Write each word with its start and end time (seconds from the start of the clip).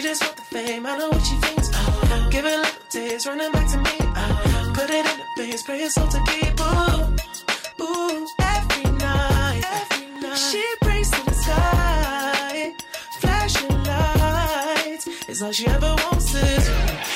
she 0.00 0.08
just 0.08 0.22
want 0.22 0.36
the 0.36 0.42
fame. 0.42 0.86
I 0.86 0.96
know 0.96 1.08
what 1.10 1.22
she 1.26 1.36
thinks. 1.36 1.68
Oh, 1.74 2.28
give 2.30 2.44
it 2.46 2.54
a 2.54 2.56
little 2.58 2.82
taste, 2.88 3.26
running 3.26 3.52
back 3.52 3.70
to 3.70 3.78
me. 3.78 3.96
Oh, 4.00 4.72
put 4.74 4.88
it 4.88 5.04
in 5.04 5.16
the 5.18 5.26
face, 5.36 5.62
pray 5.62 5.82
it's 5.82 5.98
all 5.98 6.08
to 6.08 6.20
keep. 6.28 6.60
Ooh, 6.60 7.84
ooh, 7.84 8.26
every 8.40 8.90
night, 8.92 9.62
every 9.80 10.06
night. 10.22 10.36
She 10.36 10.64
prays 10.80 11.10
to 11.10 11.24
the 11.24 11.34
sky, 11.34 12.72
flashing 13.20 13.84
lights. 13.84 15.06
It's 15.28 15.42
all 15.42 15.52
she 15.52 15.66
ever 15.66 15.94
wants 16.04 16.34
is 16.34 16.68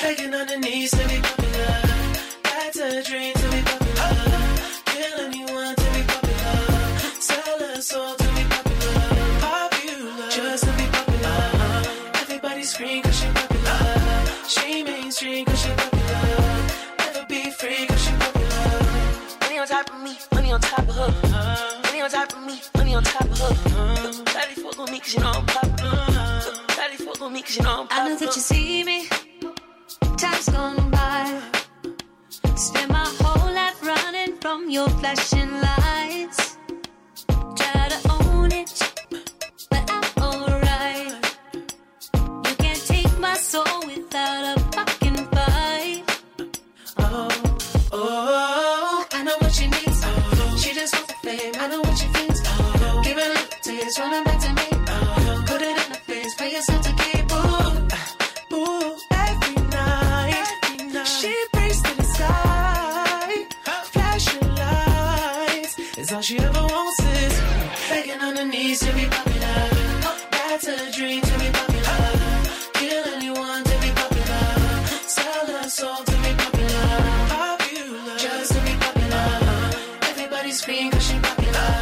begging 0.03 0.35
on 0.35 0.49
her 0.49 0.59
knees 0.59 0.91
to 0.91 1.09
be 1.09 1.21
popular. 1.21 1.81
That's 2.43 2.79
a 2.79 3.03
dream 3.03 3.34
cause 25.15 25.17
you 25.17 25.21
know 25.21 25.39
I'm 25.39 25.47
popular. 25.47 25.93
Uh. 25.93 26.41
Shawty 26.69 26.97
fuck 26.97 27.21
on 27.23 27.33
me 27.33 27.43
cause 27.43 27.57
you 27.57 27.63
know 27.63 27.81
I'm 27.83 27.87
I 27.91 28.09
know 28.09 28.17
that 28.17 28.21
you 28.23 28.29
uh. 28.29 28.51
see 28.51 28.85
me. 28.85 29.09
Time's 30.17 30.49
gone 30.49 30.91
by. 30.91 31.43
Spend 32.57 32.91
my 32.91 33.07
whole 33.21 33.53
life 33.53 33.83
running 33.83 34.37
from 34.39 34.71
your 34.71 34.89
flashing 34.89 35.51
lights. 35.61 35.84
She 66.25 66.39
ever 66.39 66.63
wants 66.63 67.01
is 67.01 67.41
begging 67.91 68.19
on 68.19 68.35
her 68.35 68.47
knees 68.47 68.81
to 68.81 68.91
be 68.95 69.05
popular. 69.05 69.69
That's 70.31 70.67
a 70.67 70.91
dream 70.91 71.21
to 71.21 71.39
be 71.39 71.51
popular. 71.53 72.01
Kill 72.73 73.05
anyone 73.17 73.63
to 73.63 73.77
be 73.83 73.91
popular. 73.93 74.47
Sell 75.07 75.47
her 75.47 75.69
soul 75.69 75.97
to 75.97 76.17
be 76.25 76.33
popular. 76.43 76.89
Popular, 77.29 78.17
just 78.17 78.53
to 78.55 78.61
be 78.65 78.73
popular. 78.81 79.27
Everybody 80.09 80.53
scream 80.53 80.91
cause 80.93 81.07
she 81.07 81.19
popular. 81.19 81.73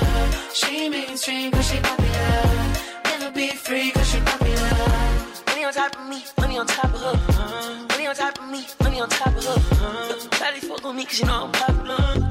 She 0.53 0.89
mainstream 0.89 1.53
cause 1.53 1.69
she 1.71 1.79
popular. 1.79 2.43
Never 3.05 3.31
be 3.31 3.47
free 3.51 3.93
cause 3.93 4.11
she 4.11 4.19
popular. 4.19 4.75
Money 5.47 5.65
on 5.67 5.73
top 5.73 5.95
of 5.95 6.09
me, 6.09 6.25
money 6.41 6.59
on 6.59 6.67
top 6.67 6.93
of 6.93 7.01
her. 7.01 7.87
Money 7.91 8.07
on 8.09 8.15
top 8.17 8.39
of 8.41 8.51
me, 8.51 8.67
money 8.83 9.01
on 9.01 9.09
top 9.09 9.37
of 9.37 9.45
her. 9.45 9.59
Shawty 10.35 10.59
fuck 10.67 10.85
on 10.85 10.97
me 10.97 11.05
cause 11.05 11.21
you 11.21 11.27
know 11.27 11.45
I'm 11.45 11.53
popular. 11.53 12.22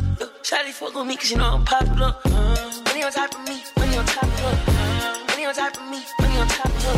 Shawty 0.52 0.74
fuck 0.74 0.94
on 0.98 1.08
me 1.08 1.16
cause 1.16 1.32
you 1.32 1.38
know 1.38 1.56
I'm 1.56 1.64
popular. 1.64 2.14
Money 2.26 3.04
on 3.04 3.12
top 3.14 3.34
of 3.34 3.48
me, 3.48 3.64
money 3.78 3.98
on 3.98 4.06
top 4.06 4.24
of 4.24 4.40
her. 4.42 5.26
Money 5.30 5.46
on 5.46 5.56
top 5.56 5.78
of 5.78 5.90
me, 5.90 6.04
money 6.20 6.38
on 6.42 6.48
top 6.50 6.66
of 6.66 6.84
her. 6.84 6.98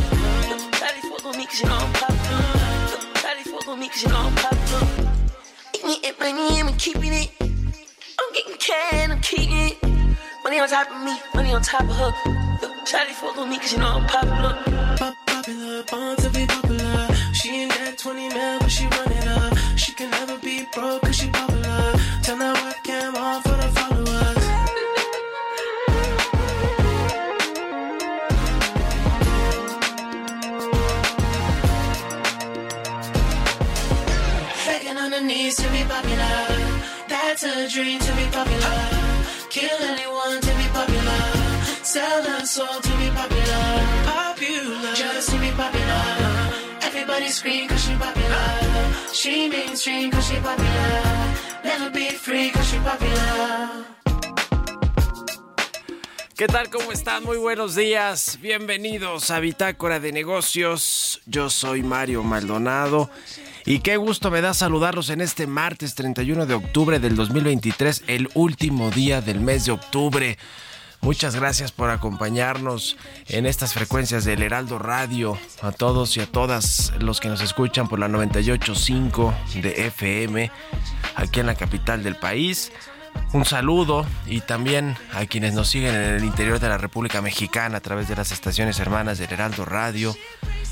Shawty 0.80 1.02
fuck 1.08 1.26
on 1.28 1.38
me 1.38 1.46
cause 1.46 1.62
you 1.62 1.68
know 1.70 1.76
I'm 1.76 1.94
popular. 1.94 2.42
Shawty 3.14 3.44
fuck 3.44 3.68
on 3.68 3.80
me 3.80 3.90
cause 3.90 4.02
you 4.02 4.10
know 4.10 4.18
I'm 4.18 4.34
popular. 4.34 4.88
Eating 5.76 6.04
it, 6.04 6.20
money, 6.20 6.62
I'm 6.62 6.74
keeping 6.78 7.14
it. 7.14 7.30
I'm 7.42 8.34
getting 8.34 8.58
can, 8.58 9.12
I'm 9.12 9.22
keeping 9.22 9.54
it. 9.54 9.78
Money 10.44 10.60
on 10.60 10.68
top 10.68 10.90
of 10.90 11.04
me, 11.04 11.16
money 11.36 11.54
on 11.54 11.62
top 11.62 11.84
of 11.84 11.96
her. 11.96 12.12
Shawty 12.86 13.12
fuck 13.12 13.38
on 13.38 13.52
me 13.52 13.60
cause 13.60 13.74
you 13.74 13.78
know 13.78 14.02
I'm 14.02 14.08
popular. 14.08 14.58
Pop 14.98 15.14
popular, 15.28 15.84
born 15.84 16.18
to 16.18 16.30
be 16.32 16.48
popular. 16.48 17.08
She 17.36 17.50
ain't 17.50 17.72
that 17.74 18.00
20 18.00 18.30
mil, 18.30 18.60
but 18.62 18.72
she 18.72 18.88
run 18.88 19.12
it 19.12 19.28
up. 19.28 19.56
She 19.78 19.94
can 19.94 20.10
never 20.10 20.40
be 20.40 20.66
broke 20.74 21.03
to 35.58 35.70
be 35.72 35.84
popular. 35.84 36.48
That's 37.08 37.44
a 37.44 37.70
dream 37.70 38.00
to 38.00 38.12
be 38.16 38.26
popular. 38.32 38.80
Kill 39.50 39.80
anyone 39.82 40.42
to 40.42 40.52
be 40.60 40.68
popular. 40.74 41.24
Sell 41.84 42.24
her 42.24 42.46
soul 42.46 42.80
to 42.82 42.94
be 43.02 43.10
popular. 43.10 43.66
Popular, 44.06 44.94
just 44.96 45.30
to 45.30 45.38
be 45.40 45.52
popular. 45.52 46.06
Everybody 46.82 47.28
scream 47.28 47.68
cause 47.68 47.84
she 47.84 47.94
popular. 47.96 48.48
She 49.14 49.50
mainstream 49.50 50.12
cause 50.12 50.28
she 50.28 50.38
popular. 50.38 51.36
Never 51.64 51.90
be 51.92 52.10
free 52.10 52.50
cause 52.52 52.68
she 52.70 52.78
popular. 52.78 54.03
¿Qué 56.44 56.48
tal? 56.48 56.70
¿Cómo 56.70 56.92
están? 56.92 57.24
Muy 57.24 57.38
buenos 57.38 57.74
días. 57.74 58.38
Bienvenidos 58.42 59.32
a 59.32 59.40
Bitácora 59.40 60.02
de 60.02 60.12
Negocios. 60.12 61.22
Yo 61.26 61.50
soy 61.50 61.84
Mario 61.84 62.22
Maldonado. 62.22 63.10
Y 63.66 63.80
qué 63.80 63.96
gusto 63.96 64.30
me 64.30 64.42
da 64.42 64.54
saludarlos 64.54 65.10
en 65.10 65.22
este 65.22 65.48
martes 65.48 65.96
31 65.96 66.46
de 66.46 66.54
octubre 66.54 67.00
del 67.00 67.16
2023, 67.16 68.04
el 68.08 68.28
último 68.34 68.92
día 68.92 69.22
del 69.22 69.40
mes 69.40 69.64
de 69.64 69.72
octubre. 69.72 70.38
Muchas 71.00 71.34
gracias 71.34 71.72
por 71.72 71.90
acompañarnos 71.90 72.98
en 73.30 73.46
estas 73.46 73.74
frecuencias 73.74 74.26
del 74.26 74.42
Heraldo 74.42 74.80
Radio. 74.80 75.38
A 75.62 75.72
todos 75.72 76.18
y 76.18 76.20
a 76.20 76.26
todas 76.26 76.92
los 77.00 77.22
que 77.22 77.30
nos 77.30 77.40
escuchan 77.40 77.88
por 77.88 78.00
la 78.00 78.10
98.5 78.10 79.62
de 79.62 79.88
FM 79.88 80.52
aquí 81.16 81.40
en 81.40 81.46
la 81.46 81.56
capital 81.56 82.04
del 82.04 82.18
país. 82.18 82.74
Un 83.34 83.46
saludo 83.46 84.06
y 84.28 84.42
también 84.42 84.96
a 85.14 85.26
quienes 85.26 85.54
nos 85.54 85.68
siguen 85.68 85.96
en 85.96 86.16
el 86.16 86.24
interior 86.24 86.60
de 86.60 86.70
la 86.70 86.78
República 86.78 87.22
Mexicana 87.22 87.78
a 87.78 87.82
través 87.82 88.08
de 88.08 88.16
las 88.16 88.32
estaciones 88.32 88.80
hermanas 88.80 89.18
del 89.18 89.32
Heraldo 89.32 89.66
Radio, 89.66 90.16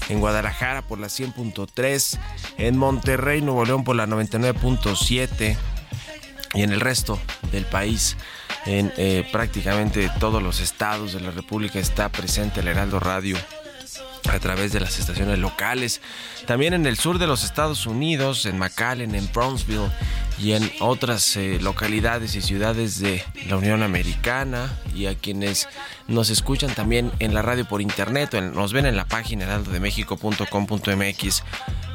en 0.09 0.19
Guadalajara 0.19 0.83
por 0.83 0.99
la 0.99 1.07
100.3, 1.07 2.19
en 2.57 2.77
Monterrey, 2.77 3.41
Nuevo 3.41 3.65
León 3.65 3.83
por 3.83 3.95
la 3.95 4.05
99.7 4.05 5.57
y 6.53 6.61
en 6.61 6.71
el 6.71 6.81
resto 6.81 7.19
del 7.51 7.65
país, 7.65 8.15
en 8.65 8.93
eh, 8.97 9.27
prácticamente 9.31 10.11
todos 10.19 10.43
los 10.43 10.59
estados 10.59 11.13
de 11.13 11.21
la 11.21 11.31
República 11.31 11.79
está 11.79 12.09
presente 12.09 12.59
el 12.59 12.67
Heraldo 12.67 12.99
Radio 12.99 13.37
a 14.29 14.39
través 14.39 14.71
de 14.71 14.79
las 14.79 14.99
estaciones 14.99 15.39
locales. 15.39 16.01
También 16.45 16.73
en 16.73 16.85
el 16.85 16.97
sur 16.97 17.17
de 17.19 17.27
los 17.27 17.43
Estados 17.43 17.85
Unidos, 17.85 18.45
en 18.45 18.57
McAllen, 18.57 19.15
en 19.15 19.31
Brownsville 19.31 19.89
y 20.39 20.53
en 20.53 20.71
otras 20.79 21.35
eh, 21.37 21.59
localidades 21.61 22.35
y 22.35 22.41
ciudades 22.41 22.99
de 22.99 23.23
la 23.47 23.57
Unión 23.57 23.83
Americana 23.83 24.71
y 24.95 25.05
a 25.05 25.15
quienes 25.15 25.67
nos 26.07 26.29
escuchan 26.29 26.73
también 26.73 27.11
en 27.19 27.33
la 27.33 27.41
radio 27.41 27.65
por 27.65 27.81
internet 27.81 28.33
o 28.33 28.41
nos 28.41 28.73
ven 28.73 28.85
en 28.85 28.95
la 28.95 29.05
página 29.05 29.45
heraldodemexico.com.mx 29.45 31.43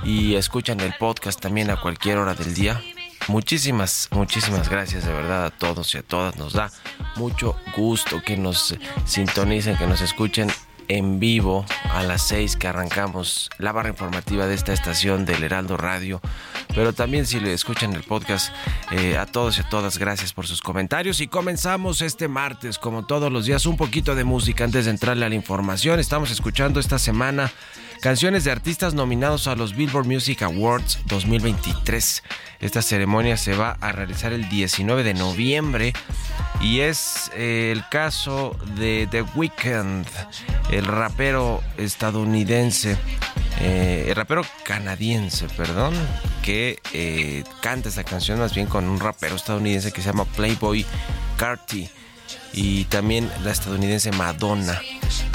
y 0.05 0.35
escuchan 0.37 0.81
el 0.81 0.95
podcast 0.95 1.41
también 1.41 1.71
a 1.71 1.81
cualquier 1.81 2.19
hora 2.19 2.35
del 2.35 2.55
día. 2.55 2.83
Muchísimas, 3.29 4.09
muchísimas 4.13 4.69
gracias 4.69 5.05
de 5.05 5.13
verdad 5.13 5.47
a 5.47 5.51
todos 5.51 5.93
y 5.95 5.99
a 5.99 6.03
todas. 6.03 6.37
Nos 6.37 6.53
da 6.53 6.71
mucho 7.17 7.57
gusto 7.77 8.23
que 8.23 8.37
nos 8.37 8.77
sintonicen, 9.05 9.77
que 9.77 9.87
nos 9.87 10.01
escuchen 10.01 10.49
en 10.89 11.19
vivo 11.19 11.65
a 11.91 12.03
las 12.03 12.23
6 12.29 12.57
que 12.57 12.69
arrancamos 12.69 13.51
la 13.59 13.73
barra 13.73 13.89
informativa 13.89 14.47
de 14.47 14.55
esta 14.55 14.73
estación 14.73 15.25
del 15.25 15.43
Heraldo 15.43 15.77
Radio. 15.77 16.21
Pero 16.75 16.93
también 16.93 17.27
si 17.27 17.41
le 17.41 17.53
escuchan 17.53 17.95
el 17.95 18.03
podcast, 18.03 18.53
eh, 18.91 19.17
a 19.17 19.27
todos 19.27 19.59
y 19.59 19.63
a 19.63 19.69
todas, 19.69 19.99
gracias 19.99 20.33
por 20.33 20.47
sus 20.47 20.61
comentarios. 20.61 21.21
Y 21.21 21.29
comenzamos 21.29 22.03
este 22.03 22.29
martes, 22.29 22.79
como 22.79 23.07
todos 23.07 23.33
los 23.33 23.47
días, 23.47 23.67
un 23.67 23.77
poquito 23.77 24.15
de 24.15 24.25
música 24.25 24.65
antes 24.65 24.85
de 24.85 24.91
entrarle 24.91 25.25
a 25.25 25.29
la 25.29 25.35
información. 25.35 25.99
Estamos 25.99 26.31
escuchando 26.31 26.81
esta 26.81 26.99
semana 26.99 27.53
canciones 28.01 28.45
de 28.45 28.51
artistas 28.51 28.95
nominados 28.95 29.47
a 29.47 29.57
los 29.57 29.75
Billboard 29.75 30.07
Music 30.07 30.43
Awards 30.43 31.01
2023. 31.07 32.23
Esta 32.61 32.83
ceremonia 32.83 33.37
se 33.37 33.55
va 33.55 33.77
a 33.81 33.93
realizar 33.93 34.33
el 34.33 34.49
19 34.49 35.05
de 35.05 35.15
noviembre 35.15 35.93
y 36.61 36.81
es 36.81 37.31
eh, 37.35 37.71
el 37.73 37.89
caso 37.89 38.57
de 38.77 39.09
The 39.11 39.23
Weeknd, 39.23 40.07
el 40.71 40.85
rapero 40.85 41.63
estadounidense, 41.77 42.97
eh, 43.61 44.07
el 44.09 44.17
rapero 44.17 44.43
canadiense, 44.65 45.49
perdón, 45.57 45.95
que 46.43 46.81
eh, 46.93 47.45
canta 47.61 47.89
esta 47.89 48.05
canción 48.05 48.39
más 48.39 48.55
bien 48.55 48.67
con 48.67 48.89
un 48.89 49.01
rapero 49.01 49.37
estadounidense 49.37 49.93
que 49.93 50.01
se 50.01 50.09
llama 50.09 50.25
Playboy 50.25 50.85
Carti 51.37 51.89
y 52.53 52.85
también 52.85 53.31
la 53.45 53.53
estadounidense 53.53 54.11
Madonna. 54.13 54.81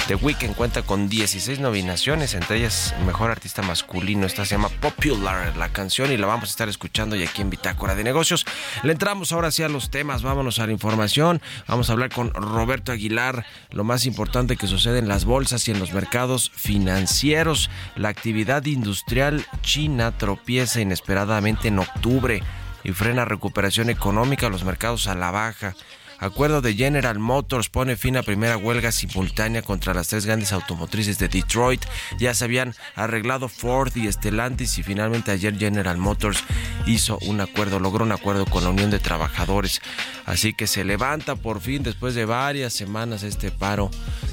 The 0.08 0.16
Weeknd 0.16 0.56
cuenta 0.56 0.82
con 0.82 1.08
16 1.08 1.60
nominaciones, 1.60 2.34
entre 2.34 2.58
ellas 2.58 2.94
Mejor 3.06 3.32
Artista 3.32 3.62
Masculino. 3.62 4.26
Esta 4.26 4.46
se 4.46 4.56
llama 4.56 4.70
Popular, 4.70 5.56
la 5.56 5.70
canción, 5.70 6.12
y 6.12 6.18
la 6.18 6.28
vamos 6.28 6.50
a 6.50 6.52
estar 6.52 6.68
escuchando 6.68 7.16
y 7.16 7.24
aquí 7.24 7.42
en 7.42 7.50
Bitácora 7.50 7.96
de 7.96 8.04
Negocios. 8.04 8.46
Le 8.84 8.92
entramos 8.92 9.32
ahora 9.32 9.52
sí 9.52 9.64
a 9.64 9.70
los 9.70 9.90
temas, 9.90 10.24
vámonos 10.24 10.60
a 10.60 10.66
la 10.66 10.74
información. 10.74 11.42
Vamos 11.68 11.90
a 11.90 11.94
hablar 11.94 12.10
con 12.10 12.34
Roberto 12.34 12.92
Aguilar, 12.92 13.46
lo 13.70 13.84
más 13.84 14.06
importante 14.06 14.58
que 14.58 14.68
sucede 14.68 15.00
en 15.00 15.08
las 15.08 15.26
bolsas 15.26 15.68
y 15.68 15.72
en 15.72 15.80
los 15.80 15.94
mercados 15.94 16.52
financieros. 16.56 17.70
La 17.96 18.10
actividad 18.10 18.66
industrial 18.66 19.46
china 19.62 20.18
tropieza 20.18 20.82
inesperadamente 20.82 21.70
en 21.70 21.80
octubre 21.80 22.44
y 22.84 22.92
frena 22.92 23.26
recuperación 23.26 23.90
económica, 23.90 24.50
los 24.50 24.64
mercados 24.64 25.08
a 25.08 25.16
la 25.16 25.32
baja. 25.32 25.76
Acuerdo 26.22 26.62
de 26.62 26.76
General 26.76 27.18
Motors 27.18 27.70
pone 27.70 27.96
fin 27.96 28.16
a 28.16 28.22
primera 28.22 28.56
huelga 28.56 28.92
simultánea 28.92 29.64
contra 29.64 29.96
las 29.96 30.08
tres 30.08 30.28
grandes 30.28 30.54
automotrices 30.54 31.18
de 31.18 31.28
Detroit. 31.28 31.84
Ya 32.20 32.36
se 32.36 32.46
habían 32.46 32.76
arreglado 32.96 33.50
Ford 33.50 33.92
y 33.96 34.10
Stellantis 34.12 34.78
y 34.78 34.84
finalmente 34.84 35.32
ayer 35.32 35.58
General 35.58 35.98
Motors 35.98 36.44
hizo 36.86 37.18
un 37.24 37.42
acuerdo, 37.42 37.80
logró 37.80 38.06
un 38.06 38.12
acuerdo 38.12 38.46
con 38.46 38.64
la 38.64 38.70
Unión 38.70 38.92
de 38.92 39.00
Trabajadores. 39.00 39.82
Así 40.26 40.54
que 40.54 40.68
se 40.68 40.84
levanta 40.84 41.36
por 41.36 41.60
fin 41.60 41.82
después 41.82 42.14
de 42.14 42.26
varias 42.26 42.74
semanas 42.74 43.24
este 43.24 43.50
paro 43.50 43.90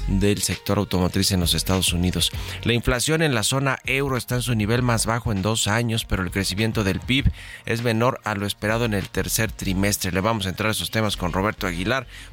del 0.07 0.41
sector 0.41 0.77
automotriz 0.77 1.31
en 1.31 1.39
los 1.39 1.53
Estados 1.55 1.91
Unidos. 1.93 2.31
La 2.63 2.73
inflación 2.73 3.21
en 3.21 3.33
la 3.33 3.43
zona 3.43 3.79
euro 3.85 4.15
está 4.15 4.35
en 4.35 4.41
su 4.41 4.55
nivel 4.55 4.81
más 4.81 5.05
bajo 5.05 5.31
en 5.31 5.41
dos 5.41 5.67
años, 5.67 6.05
pero 6.05 6.23
el 6.23 6.31
crecimiento 6.31 6.83
del 6.83 6.99
PIB 6.99 7.31
es 7.65 7.81
menor 7.81 8.21
a 8.23 8.35
lo 8.35 8.45
esperado 8.45 8.85
en 8.85 8.93
el 8.93 9.09
tercer 9.09 9.51
trimestre. 9.51 10.11
Le 10.11 10.21
vamos 10.21 10.45
a 10.45 10.49
entrar 10.49 10.69
a 10.69 10.71
esos 10.71 10.91
temas 10.91 11.17
con 11.17 11.33
Roberto 11.33 11.67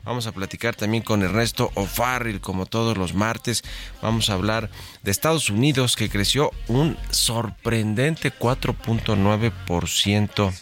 Vamos 0.05 0.27
a 0.27 0.33
platicar 0.33 0.75
también 0.75 1.03
con 1.03 1.23
Ernesto 1.23 1.71
O'Farrill, 1.75 2.41
como 2.41 2.67
todos 2.67 2.99
los 2.99 3.15
martes. 3.15 3.63
Vamos 4.03 4.29
a 4.31 4.35
hablar 4.35 4.71
de 5.03 5.11
Estados 5.11 5.51
Unidos, 5.51 5.97
que 5.97 6.09
creció 6.09 6.53
un 6.69 6.97
sorprendente 7.11 8.33
4.9% 8.33 10.53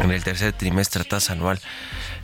en 0.00 0.10
el 0.10 0.24
tercer 0.24 0.52
trimestre 0.52 1.04
tasa 1.04 1.32
anual. 1.32 1.60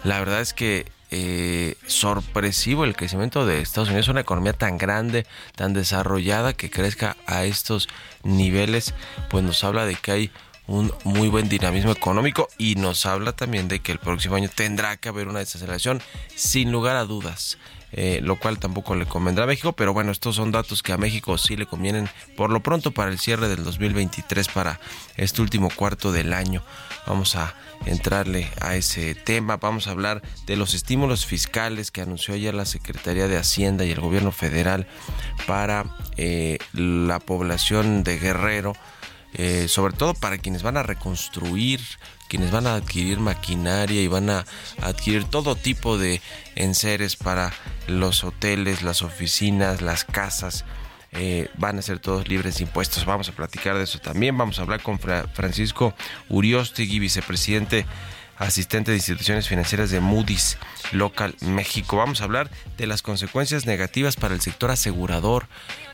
La 0.04 0.18
verdad 0.18 0.40
es 0.40 0.52
que 0.52 0.86
eh, 1.12 1.76
sorpresivo 1.86 2.84
el 2.84 2.94
crecimiento 2.94 3.46
de 3.46 3.60
Estados 3.60 3.88
Unidos, 3.88 4.08
una 4.08 4.20
economía 4.20 4.52
tan 4.52 4.78
grande, 4.78 5.26
tan 5.56 5.72
desarrollada 5.72 6.52
que 6.52 6.70
crezca 6.70 7.16
a 7.26 7.44
estos 7.44 7.88
niveles, 8.22 8.94
pues 9.28 9.42
nos 9.42 9.64
habla 9.64 9.86
de 9.86 9.96
que 9.96 10.12
hay 10.12 10.30
un 10.66 10.92
muy 11.04 11.28
buen 11.28 11.48
dinamismo 11.48 11.92
económico 11.92 12.48
y 12.58 12.76
nos 12.76 13.06
habla 13.06 13.32
también 13.32 13.68
de 13.68 13.80
que 13.80 13.92
el 13.92 13.98
próximo 13.98 14.36
año 14.36 14.48
tendrá 14.54 14.96
que 14.96 15.08
haber 15.08 15.28
una 15.28 15.40
desaceleración 15.40 16.00
sin 16.34 16.72
lugar 16.72 16.96
a 16.96 17.04
dudas. 17.04 17.58
Eh, 17.92 18.20
lo 18.22 18.38
cual 18.38 18.60
tampoco 18.60 18.94
le 18.94 19.04
convendrá 19.04 19.44
a 19.44 19.46
México, 19.48 19.72
pero 19.72 19.92
bueno, 19.92 20.12
estos 20.12 20.36
son 20.36 20.52
datos 20.52 20.80
que 20.80 20.92
a 20.92 20.96
México 20.96 21.36
sí 21.38 21.56
le 21.56 21.66
convienen 21.66 22.08
por 22.36 22.50
lo 22.50 22.60
pronto 22.60 22.92
para 22.92 23.10
el 23.10 23.18
cierre 23.18 23.48
del 23.48 23.64
2023, 23.64 24.46
para 24.46 24.78
este 25.16 25.42
último 25.42 25.70
cuarto 25.74 26.12
del 26.12 26.32
año. 26.32 26.62
Vamos 27.08 27.34
a 27.34 27.52
entrarle 27.86 28.48
a 28.60 28.76
ese 28.76 29.16
tema, 29.16 29.56
vamos 29.56 29.88
a 29.88 29.90
hablar 29.90 30.22
de 30.46 30.54
los 30.54 30.74
estímulos 30.74 31.26
fiscales 31.26 31.90
que 31.90 32.02
anunció 32.02 32.34
ayer 32.34 32.54
la 32.54 32.64
Secretaría 32.64 33.26
de 33.26 33.38
Hacienda 33.38 33.84
y 33.84 33.90
el 33.90 34.00
gobierno 34.00 34.30
federal 34.30 34.86
para 35.48 35.84
eh, 36.16 36.58
la 36.72 37.18
población 37.18 38.04
de 38.04 38.18
Guerrero 38.18 38.74
eh, 39.34 39.68
sobre 39.68 39.94
todo 39.94 40.14
para 40.14 40.38
quienes 40.38 40.62
van 40.62 40.76
a 40.76 40.82
reconstruir, 40.82 41.80
quienes 42.28 42.50
van 42.50 42.66
a 42.66 42.74
adquirir 42.74 43.18
maquinaria 43.18 44.02
y 44.02 44.08
van 44.08 44.30
a 44.30 44.44
adquirir 44.80 45.24
todo 45.24 45.56
tipo 45.56 45.98
de 45.98 46.20
enseres 46.54 47.16
para 47.16 47.52
los 47.86 48.24
hoteles, 48.24 48.82
las 48.82 49.02
oficinas, 49.02 49.82
las 49.82 50.04
casas. 50.04 50.64
Eh, 51.12 51.48
van 51.58 51.76
a 51.78 51.82
ser 51.82 51.98
todos 51.98 52.28
libres 52.28 52.58
de 52.58 52.64
impuestos. 52.64 53.04
Vamos 53.04 53.28
a 53.28 53.32
platicar 53.32 53.76
de 53.76 53.84
eso 53.84 53.98
también. 53.98 54.38
Vamos 54.38 54.58
a 54.58 54.62
hablar 54.62 54.80
con 54.82 54.98
Francisco 54.98 55.94
Uriostegui, 56.28 57.00
vicepresidente 57.00 57.84
asistente 58.40 58.90
de 58.90 58.96
instituciones 58.96 59.48
financieras 59.48 59.90
de 59.90 60.00
Moody's 60.00 60.56
Local 60.92 61.34
México. 61.42 61.96
Vamos 61.98 62.20
a 62.20 62.24
hablar 62.24 62.50
de 62.78 62.86
las 62.86 63.02
consecuencias 63.02 63.66
negativas 63.66 64.16
para 64.16 64.34
el 64.34 64.40
sector 64.40 64.70
asegurador 64.70 65.46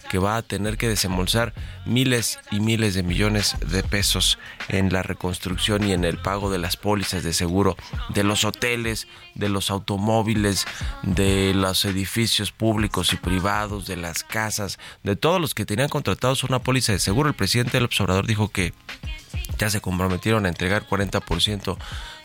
que 0.06 0.18
va 0.18 0.36
a 0.36 0.42
tener 0.42 0.76
que 0.76 0.88
desembolsar 0.88 1.54
miles 1.84 2.38
y 2.50 2.60
miles 2.60 2.94
de 2.94 3.02
millones 3.02 3.56
de 3.66 3.82
pesos 3.82 4.38
en 4.68 4.92
la 4.92 5.02
reconstrucción 5.02 5.86
y 5.86 5.92
en 5.92 6.04
el 6.04 6.18
pago 6.18 6.50
de 6.50 6.58
las 6.58 6.76
pólizas 6.76 7.22
de 7.22 7.32
seguro 7.32 7.76
de 8.08 8.24
los 8.24 8.44
hoteles, 8.44 9.06
de 9.34 9.48
los 9.48 9.70
automóviles, 9.70 10.66
de 11.02 11.52
los 11.54 11.84
edificios 11.84 12.52
públicos 12.52 13.12
y 13.12 13.16
privados, 13.16 13.86
de 13.86 13.96
las 13.96 14.24
casas, 14.24 14.78
de 15.02 15.16
todos 15.16 15.40
los 15.40 15.54
que 15.54 15.66
tenían 15.66 15.88
contratados 15.88 16.44
una 16.44 16.60
póliza 16.60 16.92
de 16.92 16.98
seguro. 16.98 17.28
El 17.28 17.34
presidente 17.34 17.72
del 17.72 17.84
observador 17.84 18.26
dijo 18.26 18.48
que 18.48 18.72
ya 19.58 19.70
se 19.70 19.80
comprometieron 19.80 20.46
a 20.46 20.48
entregar 20.48 20.86
40% 20.86 21.76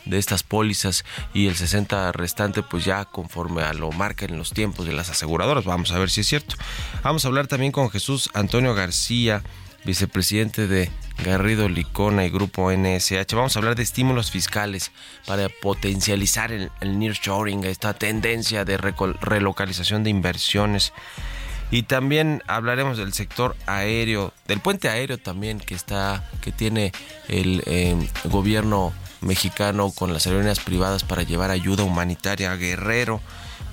de 0.06 0.18
estas 0.18 0.44
pólizas 0.44 1.06
y 1.34 1.48
el 1.48 1.56
60 1.56 2.12
restante 2.12 2.64
pues 2.64 2.86
ya 2.86 3.06
conforme 3.06 3.64
a 3.64 3.74
lo 3.74 3.92
marcan 3.92 4.38
los 4.38 4.52
tiempos 4.52 4.86
de 4.86 4.94
las 4.94 5.10
aseguradoras. 5.10 5.66
Vamos 5.66 5.92
a 5.92 6.00
ver 6.00 6.10
si 6.10 6.22
es 6.22 6.28
cierto. 6.28 6.56
Vamos 7.04 7.26
a 7.26 7.28
hablar 7.28 7.48
también 7.48 7.72
con 7.72 7.90
Jesús 7.90 8.30
Antonio 8.34 8.74
García, 8.74 9.44
vicepresidente 9.86 10.68
de 10.68 10.92
Garrido 11.24 11.70
Licona 11.70 12.26
y 12.26 12.30
Grupo 12.30 12.72
NSH. 12.72 13.34
Vamos 13.34 13.56
a 13.56 13.60
hablar 13.60 13.76
de 13.76 13.84
estímulos 13.84 14.32
fiscales 14.32 14.92
para 15.26 15.50
potencializar 15.50 16.52
el, 16.52 16.72
el 16.82 17.00
nearshoring, 17.00 17.64
esta 17.66 17.94
tendencia 17.94 18.66
de 18.66 18.78
relocalización 18.78 20.04
de 20.04 20.10
inversiones. 20.10 20.94
Y 21.72 21.84
también 21.84 22.44
hablaremos 22.48 22.98
del 22.98 23.14
sector 23.14 23.56
aéreo, 23.66 24.34
del 24.46 24.60
puente 24.60 24.90
aéreo 24.90 25.18
también 25.18 25.60
que 25.60 25.74
está, 25.74 26.30
que 26.42 26.52
tiene 26.52 26.92
el 27.30 27.64
eh, 27.66 27.96
gobierno 28.26 28.92
mexicano 29.22 29.92
con 29.92 30.14
las 30.14 30.26
aerolíneas 30.26 30.60
privadas 30.60 31.04
para 31.04 31.24
llevar 31.24 31.52
ayuda 31.52 31.84
humanitaria 31.84 32.52
a 32.52 32.58
Guerrero. 32.58 33.22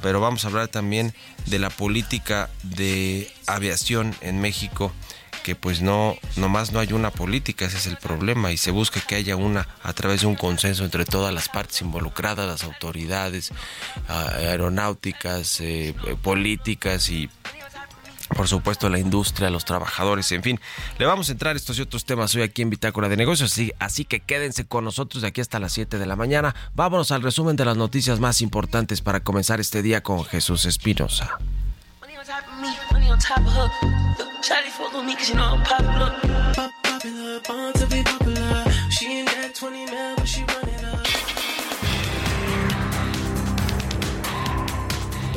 Pero 0.02 0.20
vamos 0.20 0.44
a 0.44 0.48
hablar 0.48 0.68
también 0.68 1.12
de 1.46 1.58
la 1.58 1.70
política 1.70 2.50
de 2.62 3.32
aviación 3.46 4.14
en 4.20 4.40
México, 4.40 4.92
que 5.42 5.56
pues 5.56 5.80
no, 5.80 6.16
nomás 6.36 6.72
no 6.72 6.78
hay 6.78 6.92
una 6.92 7.10
política, 7.10 7.64
ese 7.64 7.78
es 7.78 7.86
el 7.86 7.96
problema, 7.96 8.52
y 8.52 8.58
se 8.58 8.70
busca 8.70 9.00
que 9.00 9.16
haya 9.16 9.34
una 9.34 9.66
a 9.82 9.92
través 9.94 10.20
de 10.20 10.28
un 10.28 10.36
consenso 10.36 10.84
entre 10.84 11.04
todas 11.04 11.34
las 11.34 11.48
partes 11.48 11.80
involucradas, 11.80 12.46
las 12.46 12.62
autoridades 12.62 13.50
aeronáuticas, 14.06 15.60
eh, 15.60 15.94
políticas 16.22 17.08
y 17.08 17.28
por 18.34 18.48
supuesto 18.48 18.88
la 18.88 18.98
industria, 18.98 19.50
los 19.50 19.64
trabajadores, 19.64 20.30
en 20.32 20.42
fin. 20.42 20.60
Le 20.98 21.06
vamos 21.06 21.28
a 21.28 21.32
entrar 21.32 21.56
estos 21.56 21.78
y 21.78 21.82
otros 21.82 22.04
temas 22.04 22.34
hoy 22.34 22.42
aquí 22.42 22.62
en 22.62 22.70
Bitácora 22.70 23.08
de 23.08 23.16
Negocios, 23.16 23.52
así, 23.52 23.72
así 23.78 24.04
que 24.04 24.20
quédense 24.20 24.66
con 24.66 24.84
nosotros 24.84 25.22
de 25.22 25.28
aquí 25.28 25.40
hasta 25.40 25.58
las 25.58 25.72
7 25.72 25.98
de 25.98 26.06
la 26.06 26.16
mañana. 26.16 26.54
Vámonos 26.74 27.10
al 27.12 27.22
resumen 27.22 27.56
de 27.56 27.64
las 27.64 27.76
noticias 27.76 28.20
más 28.20 28.40
importantes 28.40 29.00
para 29.00 29.20
comenzar 29.20 29.60
este 29.60 29.82
día 29.82 30.02
con 30.02 30.24
Jesús 30.24 30.64
Espinosa. 30.64 31.38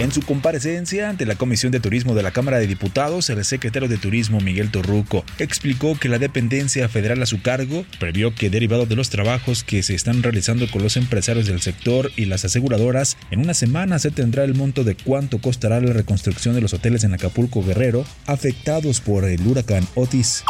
En 0.02 0.12
su 0.12 0.24
comparecencia 0.24 1.10
ante 1.10 1.28
la 1.28 1.36
Comisión 1.36 1.72
de 1.72 1.80
Turismo 1.80 2.16
de 2.16 2.24
la 2.24 2.32
Cámara 2.32 2.58
de 2.58 2.66
Diputados, 2.66 3.30
el 3.30 3.46
secretario 3.46 3.88
de 3.88 4.00
Turismo 4.00 4.42
Miguel 4.42 4.72
Torruco 4.72 5.24
explicó 5.38 5.96
que 5.96 6.10
la 6.10 6.18
dependencia 6.18 6.90
federal 6.90 7.22
a 7.22 7.28
su 7.28 7.44
cargo 7.44 7.86
previó 8.00 8.34
que 8.34 8.50
derivado 8.50 8.88
de 8.88 8.96
los 8.96 9.12
trabajos 9.12 9.64
que 9.64 9.84
se 9.84 9.94
están 9.94 10.24
realizando 10.24 10.66
con 10.72 10.82
los 10.82 10.98
empresarios 10.98 11.46
del 11.46 11.62
sector 11.62 12.12
y 12.16 12.26
las 12.26 12.44
aseguradoras, 12.46 13.16
en 13.30 13.42
una 13.42 13.54
semana 13.54 14.00
se 14.00 14.10
tendrá 14.10 14.44
el 14.44 14.56
monto 14.56 14.84
de 14.84 14.96
cuánto 14.96 15.38
costará 15.38 15.80
la 15.80 15.94
reconstrucción 15.94 16.56
de 16.56 16.62
los 16.62 16.74
hoteles 16.74 17.04
en 17.04 17.14
Acapulco 17.14 17.64
Guerrero 17.64 18.04
afectados 18.26 19.02
por 19.02 19.26
el 19.26 19.46
huracán 19.46 19.88
Otis. 19.94 20.44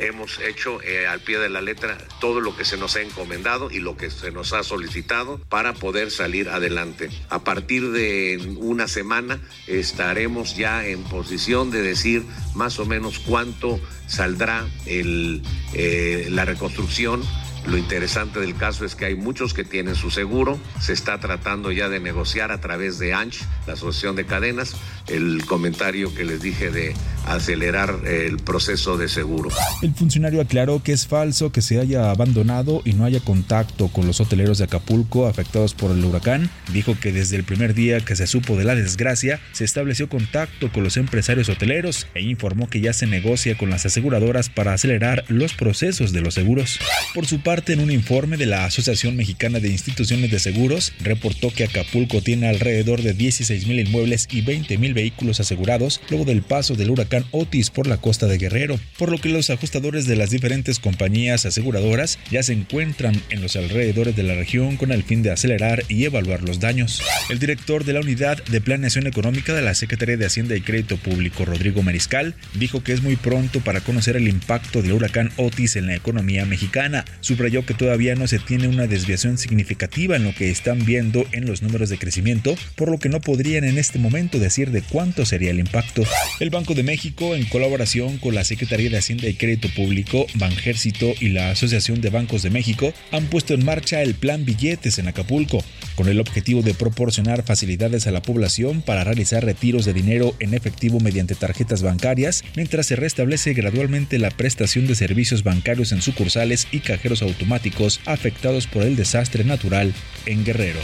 Hemos 0.00 0.40
hecho 0.40 0.82
eh, 0.82 1.06
al 1.06 1.20
pie 1.20 1.38
de 1.38 1.50
la 1.50 1.60
letra 1.60 1.98
todo 2.22 2.40
lo 2.40 2.56
que 2.56 2.64
se 2.64 2.78
nos 2.78 2.96
ha 2.96 3.02
encomendado 3.02 3.70
y 3.70 3.80
lo 3.80 3.98
que 3.98 4.08
se 4.08 4.30
nos 4.30 4.54
ha 4.54 4.62
solicitado 4.62 5.38
para 5.50 5.74
poder 5.74 6.10
salir 6.10 6.48
adelante. 6.48 7.10
A 7.28 7.44
partir 7.44 7.90
de 7.90 8.38
una 8.78 8.86
semana 8.86 9.40
estaremos 9.66 10.56
ya 10.56 10.86
en 10.86 11.02
posición 11.02 11.72
de 11.72 11.82
decir 11.82 12.22
más 12.54 12.78
o 12.78 12.86
menos 12.86 13.18
cuánto 13.18 13.80
saldrá 14.06 14.68
el, 14.86 15.42
eh, 15.74 16.28
la 16.30 16.44
reconstrucción. 16.44 17.20
Lo 17.66 17.76
interesante 17.76 18.40
del 18.40 18.56
caso 18.56 18.84
es 18.84 18.94
que 18.94 19.04
hay 19.04 19.14
muchos 19.14 19.54
que 19.54 19.64
tienen 19.64 19.94
su 19.94 20.10
seguro. 20.10 20.58
Se 20.80 20.92
está 20.92 21.18
tratando 21.18 21.70
ya 21.72 21.88
de 21.88 22.00
negociar 22.00 22.52
a 22.52 22.60
través 22.60 22.98
de 22.98 23.14
ANCH, 23.14 23.42
la 23.66 23.74
Asociación 23.74 24.16
de 24.16 24.24
Cadenas, 24.24 24.74
el 25.08 25.44
comentario 25.46 26.14
que 26.14 26.24
les 26.24 26.40
dije 26.40 26.70
de 26.70 26.94
acelerar 27.26 28.06
el 28.06 28.38
proceso 28.38 28.96
de 28.96 29.08
seguro. 29.08 29.50
El 29.82 29.94
funcionario 29.94 30.40
aclaró 30.40 30.82
que 30.82 30.92
es 30.92 31.06
falso 31.06 31.52
que 31.52 31.62
se 31.62 31.78
haya 31.78 32.10
abandonado 32.10 32.80
y 32.84 32.94
no 32.94 33.04
haya 33.04 33.20
contacto 33.20 33.88
con 33.88 34.06
los 34.06 34.20
hoteleros 34.20 34.58
de 34.58 34.64
Acapulco 34.64 35.26
afectados 35.26 35.74
por 35.74 35.90
el 35.90 36.04
huracán. 36.04 36.50
Dijo 36.72 36.98
que 36.98 37.12
desde 37.12 37.36
el 37.36 37.44
primer 37.44 37.74
día 37.74 38.00
que 38.00 38.16
se 38.16 38.26
supo 38.26 38.56
de 38.56 38.64
la 38.64 38.74
desgracia 38.74 39.40
se 39.52 39.64
estableció 39.64 40.08
contacto 40.08 40.72
con 40.72 40.84
los 40.84 40.96
empresarios 40.96 41.48
hoteleros 41.48 42.06
e 42.14 42.22
informó 42.22 42.68
que 42.68 42.80
ya 42.80 42.92
se 42.92 43.06
negocia 43.06 43.56
con 43.58 43.70
las 43.70 43.84
aseguradoras 43.84 44.48
para 44.48 44.72
acelerar 44.72 45.24
los 45.28 45.54
procesos 45.54 46.12
de 46.12 46.20
los 46.20 46.34
seguros. 46.34 46.78
Por 47.14 47.26
su 47.26 47.40
parte, 47.48 47.72
en 47.72 47.80
un 47.80 47.90
informe 47.90 48.36
de 48.36 48.44
la 48.44 48.66
Asociación 48.66 49.16
Mexicana 49.16 49.58
de 49.58 49.70
Instituciones 49.70 50.30
de 50.30 50.38
Seguros, 50.38 50.92
reportó 51.00 51.50
que 51.50 51.64
Acapulco 51.64 52.20
tiene 52.20 52.46
alrededor 52.46 53.00
de 53.00 53.14
16 53.14 53.66
mil 53.66 53.80
inmuebles 53.80 54.28
y 54.30 54.42
20 54.42 54.76
mil 54.76 54.92
vehículos 54.92 55.40
asegurados 55.40 55.98
luego 56.10 56.26
del 56.26 56.42
paso 56.42 56.74
del 56.74 56.90
huracán 56.90 57.24
Otis 57.30 57.70
por 57.70 57.86
la 57.86 57.96
costa 57.96 58.26
de 58.26 58.36
Guerrero, 58.36 58.78
por 58.98 59.10
lo 59.10 59.16
que 59.16 59.30
los 59.30 59.48
ajustadores 59.48 60.06
de 60.06 60.16
las 60.16 60.28
diferentes 60.28 60.78
compañías 60.78 61.46
aseguradoras 61.46 62.18
ya 62.30 62.42
se 62.42 62.52
encuentran 62.52 63.18
en 63.30 63.40
los 63.40 63.56
alrededores 63.56 64.14
de 64.14 64.24
la 64.24 64.34
región 64.34 64.76
con 64.76 64.92
el 64.92 65.02
fin 65.02 65.22
de 65.22 65.30
acelerar 65.30 65.84
y 65.88 66.04
evaluar 66.04 66.42
los 66.42 66.60
daños. 66.60 67.00
El 67.30 67.38
director 67.38 67.86
de 67.86 67.94
la 67.94 68.00
Unidad 68.00 68.44
de 68.44 68.60
Planeación 68.60 69.06
Económica 69.06 69.54
de 69.54 69.62
la 69.62 69.74
Secretaría 69.74 70.18
de 70.18 70.26
Hacienda 70.26 70.54
y 70.54 70.60
Crédito 70.60 70.98
Público, 70.98 71.46
Rodrigo 71.46 71.82
Mariscal, 71.82 72.34
dijo 72.52 72.84
que 72.84 72.92
es 72.92 73.02
muy 73.02 73.16
pronto 73.16 73.60
para 73.60 73.80
conocer 73.80 74.18
el 74.18 74.28
impacto 74.28 74.82
del 74.82 74.92
huracán 74.92 75.32
Otis 75.38 75.76
en 75.76 75.86
la 75.86 75.94
economía 75.94 76.44
mexicana. 76.44 77.06
Subrayó 77.38 77.64
que 77.64 77.72
todavía 77.74 78.16
no 78.16 78.26
se 78.26 78.40
tiene 78.40 78.66
una 78.66 78.88
desviación 78.88 79.38
significativa 79.38 80.16
en 80.16 80.24
lo 80.24 80.34
que 80.34 80.50
están 80.50 80.84
viendo 80.84 81.24
en 81.30 81.46
los 81.46 81.62
números 81.62 81.88
de 81.88 81.96
crecimiento, 81.96 82.56
por 82.74 82.90
lo 82.90 82.98
que 82.98 83.08
no 83.08 83.20
podrían 83.20 83.62
en 83.62 83.78
este 83.78 84.00
momento 84.00 84.40
decir 84.40 84.72
de 84.72 84.82
cuánto 84.82 85.24
sería 85.24 85.52
el 85.52 85.60
impacto. 85.60 86.02
El 86.40 86.50
Banco 86.50 86.74
de 86.74 86.82
México 86.82 87.36
en 87.36 87.44
colaboración 87.44 88.18
con 88.18 88.34
la 88.34 88.42
Secretaría 88.42 88.90
de 88.90 88.98
Hacienda 88.98 89.28
y 89.28 89.34
Crédito 89.34 89.68
Público, 89.76 90.26
Banjército 90.34 91.14
y 91.20 91.28
la 91.28 91.52
Asociación 91.52 92.00
de 92.00 92.10
Bancos 92.10 92.42
de 92.42 92.50
México 92.50 92.92
han 93.12 93.26
puesto 93.26 93.54
en 93.54 93.64
marcha 93.64 94.02
el 94.02 94.16
Plan 94.16 94.44
Billetes 94.44 94.98
en 94.98 95.06
Acapulco, 95.06 95.62
con 95.94 96.08
el 96.08 96.18
objetivo 96.18 96.62
de 96.62 96.74
proporcionar 96.74 97.44
facilidades 97.44 98.08
a 98.08 98.10
la 98.10 98.22
población 98.22 98.82
para 98.82 99.04
realizar 99.04 99.44
retiros 99.44 99.84
de 99.84 99.92
dinero 99.92 100.34
en 100.40 100.54
efectivo 100.54 100.98
mediante 100.98 101.36
tarjetas 101.36 101.82
bancarias, 101.82 102.42
mientras 102.56 102.86
se 102.86 102.96
restablece 102.96 103.52
gradualmente 103.52 104.18
la 104.18 104.32
prestación 104.32 104.88
de 104.88 104.96
servicios 104.96 105.44
bancarios 105.44 105.92
en 105.92 106.02
sucursales 106.02 106.66
y 106.72 106.80
cajeros 106.80 107.22
automáticos 107.28 108.00
afectados 108.06 108.66
por 108.66 108.82
el 108.82 108.96
desastre 108.96 109.44
natural 109.44 109.94
en 110.26 110.44
Guerrero. 110.44 110.80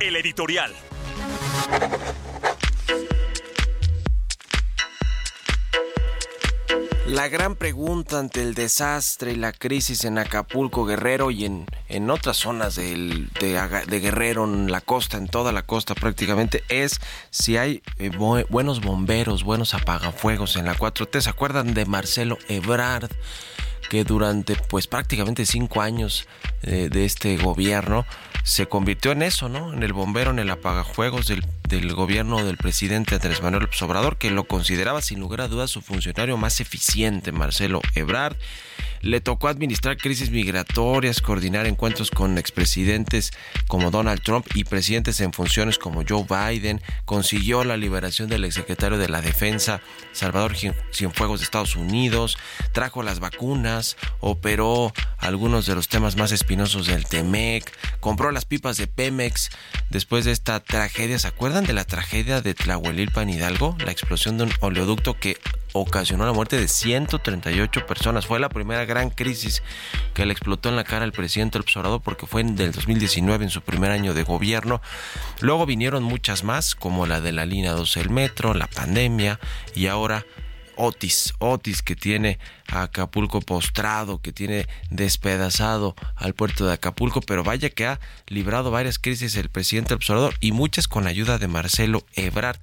El 0.00 0.16
editorial. 0.16 0.72
La 7.12 7.28
gran 7.28 7.56
pregunta 7.56 8.18
ante 8.18 8.40
el 8.40 8.54
desastre 8.54 9.32
y 9.32 9.36
la 9.36 9.52
crisis 9.52 10.04
en 10.04 10.16
Acapulco, 10.16 10.86
Guerrero 10.86 11.30
y 11.30 11.44
en, 11.44 11.66
en 11.90 12.08
otras 12.08 12.38
zonas 12.38 12.76
de, 12.76 13.28
Guerrero, 13.90 14.44
en 14.44 14.72
la 14.72 14.80
costa, 14.80 15.18
en 15.18 15.28
toda 15.28 15.52
la 15.52 15.60
costa 15.62 15.94
prácticamente, 15.94 16.64
es 16.70 17.00
si 17.28 17.58
hay 17.58 17.82
eh, 17.98 18.10
bu- 18.12 18.46
buenos 18.48 18.80
bomberos, 18.80 19.44
buenos 19.44 19.74
apagafuegos 19.74 20.56
en 20.56 20.64
la 20.64 20.74
4T. 20.74 21.20
¿Se 21.20 21.28
acuerdan 21.28 21.74
de 21.74 21.84
Marcelo 21.84 22.38
Ebrard? 22.48 23.10
Que 23.90 24.04
durante 24.04 24.56
pues 24.56 24.86
prácticamente 24.86 25.46
cinco 25.46 25.82
años 25.82 26.26
eh, 26.62 26.88
de 26.90 27.04
este 27.04 27.36
gobierno 27.36 28.06
se 28.44 28.66
convirtió 28.66 29.12
en 29.12 29.22
eso, 29.22 29.48
¿no? 29.48 29.72
En 29.72 29.82
el 29.82 29.92
bombero, 29.92 30.30
en 30.30 30.38
el 30.38 30.50
apagafuegos 30.50 31.28
del, 31.28 31.44
del 31.68 31.94
gobierno 31.94 32.44
del 32.44 32.56
presidente 32.56 33.14
Andrés 33.14 33.42
Manuel 33.42 33.64
López 33.64 33.80
Obrador, 33.82 34.16
que 34.18 34.30
lo 34.30 34.44
consideraba 34.44 35.00
sin 35.02 35.20
lugar 35.20 35.42
a 35.42 35.48
dudas 35.48 35.70
su 35.70 35.80
funcionario 35.80 36.36
más 36.36 36.60
eficiente, 36.60 37.30
Marcelo 37.32 37.80
Ebrard. 37.94 38.36
Le 39.00 39.20
tocó 39.20 39.48
administrar 39.48 39.96
crisis 39.96 40.30
migratorias, 40.30 41.20
coordinar 41.20 41.66
encuentros 41.66 42.12
con 42.12 42.38
expresidentes 42.38 43.32
como 43.66 43.90
Donald 43.90 44.22
Trump 44.22 44.46
y 44.54 44.62
presidentes 44.62 45.20
en 45.20 45.32
funciones 45.32 45.76
como 45.76 46.04
Joe 46.08 46.24
Biden. 46.24 46.80
Consiguió 47.04 47.64
la 47.64 47.76
liberación 47.76 48.28
del 48.28 48.44
exsecretario 48.44 48.98
de 48.98 49.08
la 49.08 49.20
Defensa, 49.20 49.80
Salvador 50.12 50.54
Cien- 50.54 50.76
Cienfuegos 50.92 51.40
de 51.40 51.44
Estados 51.46 51.74
Unidos. 51.74 52.38
Trajo 52.70 53.02
las 53.02 53.18
vacunas, 53.18 53.71
operó 54.20 54.92
algunos 55.18 55.66
de 55.66 55.74
los 55.74 55.88
temas 55.88 56.16
más 56.16 56.32
espinosos 56.32 56.86
del 56.86 57.06
TEMEC, 57.06 57.70
compró 58.00 58.30
las 58.30 58.44
pipas 58.44 58.76
de 58.76 58.86
Pemex 58.86 59.50
después 59.90 60.24
de 60.24 60.32
esta 60.32 60.60
tragedia. 60.60 61.18
¿Se 61.18 61.28
acuerdan 61.28 61.64
de 61.64 61.72
la 61.72 61.84
tragedia 61.84 62.40
de 62.40 62.54
Tlahuelilpan 62.54 63.30
Hidalgo? 63.30 63.76
La 63.84 63.92
explosión 63.92 64.38
de 64.38 64.44
un 64.44 64.52
oleoducto 64.60 65.14
que 65.14 65.38
ocasionó 65.72 66.26
la 66.26 66.32
muerte 66.32 66.58
de 66.58 66.68
138 66.68 67.86
personas. 67.86 68.26
Fue 68.26 68.38
la 68.38 68.48
primera 68.48 68.84
gran 68.84 69.10
crisis 69.10 69.62
que 70.14 70.26
le 70.26 70.32
explotó 70.32 70.68
en 70.68 70.76
la 70.76 70.84
cara 70.84 71.04
al 71.04 71.12
presidente 71.12 71.58
López 71.58 72.00
porque 72.04 72.26
fue 72.26 72.42
en 72.42 72.56
del 72.56 72.72
2019 72.72 73.44
en 73.44 73.50
su 73.50 73.62
primer 73.62 73.90
año 73.90 74.14
de 74.14 74.22
gobierno. 74.22 74.82
Luego 75.40 75.66
vinieron 75.66 76.02
muchas 76.02 76.44
más 76.44 76.74
como 76.74 77.06
la 77.06 77.20
de 77.20 77.32
la 77.32 77.46
línea 77.46 77.72
12 77.72 78.00
del 78.00 78.10
metro, 78.10 78.54
la 78.54 78.66
pandemia 78.66 79.40
y 79.74 79.86
ahora 79.86 80.24
Otis, 80.76 81.34
Otis 81.38 81.82
que 81.82 81.96
tiene 81.96 82.38
a 82.72 82.82
Acapulco 82.82 83.40
postrado, 83.40 84.20
que 84.20 84.32
tiene 84.32 84.66
despedazado 84.90 85.94
al 86.16 86.34
puerto 86.34 86.66
de 86.66 86.72
Acapulco, 86.72 87.20
pero 87.20 87.44
vaya 87.44 87.70
que 87.70 87.86
ha 87.86 88.00
librado 88.26 88.70
varias 88.70 88.98
crisis 88.98 89.36
el 89.36 89.50
presidente 89.50 89.94
Obrador 89.94 90.34
y 90.40 90.52
muchas 90.52 90.88
con 90.88 91.04
la 91.04 91.10
ayuda 91.10 91.38
de 91.38 91.48
Marcelo 91.48 92.04
Ebrard. 92.14 92.58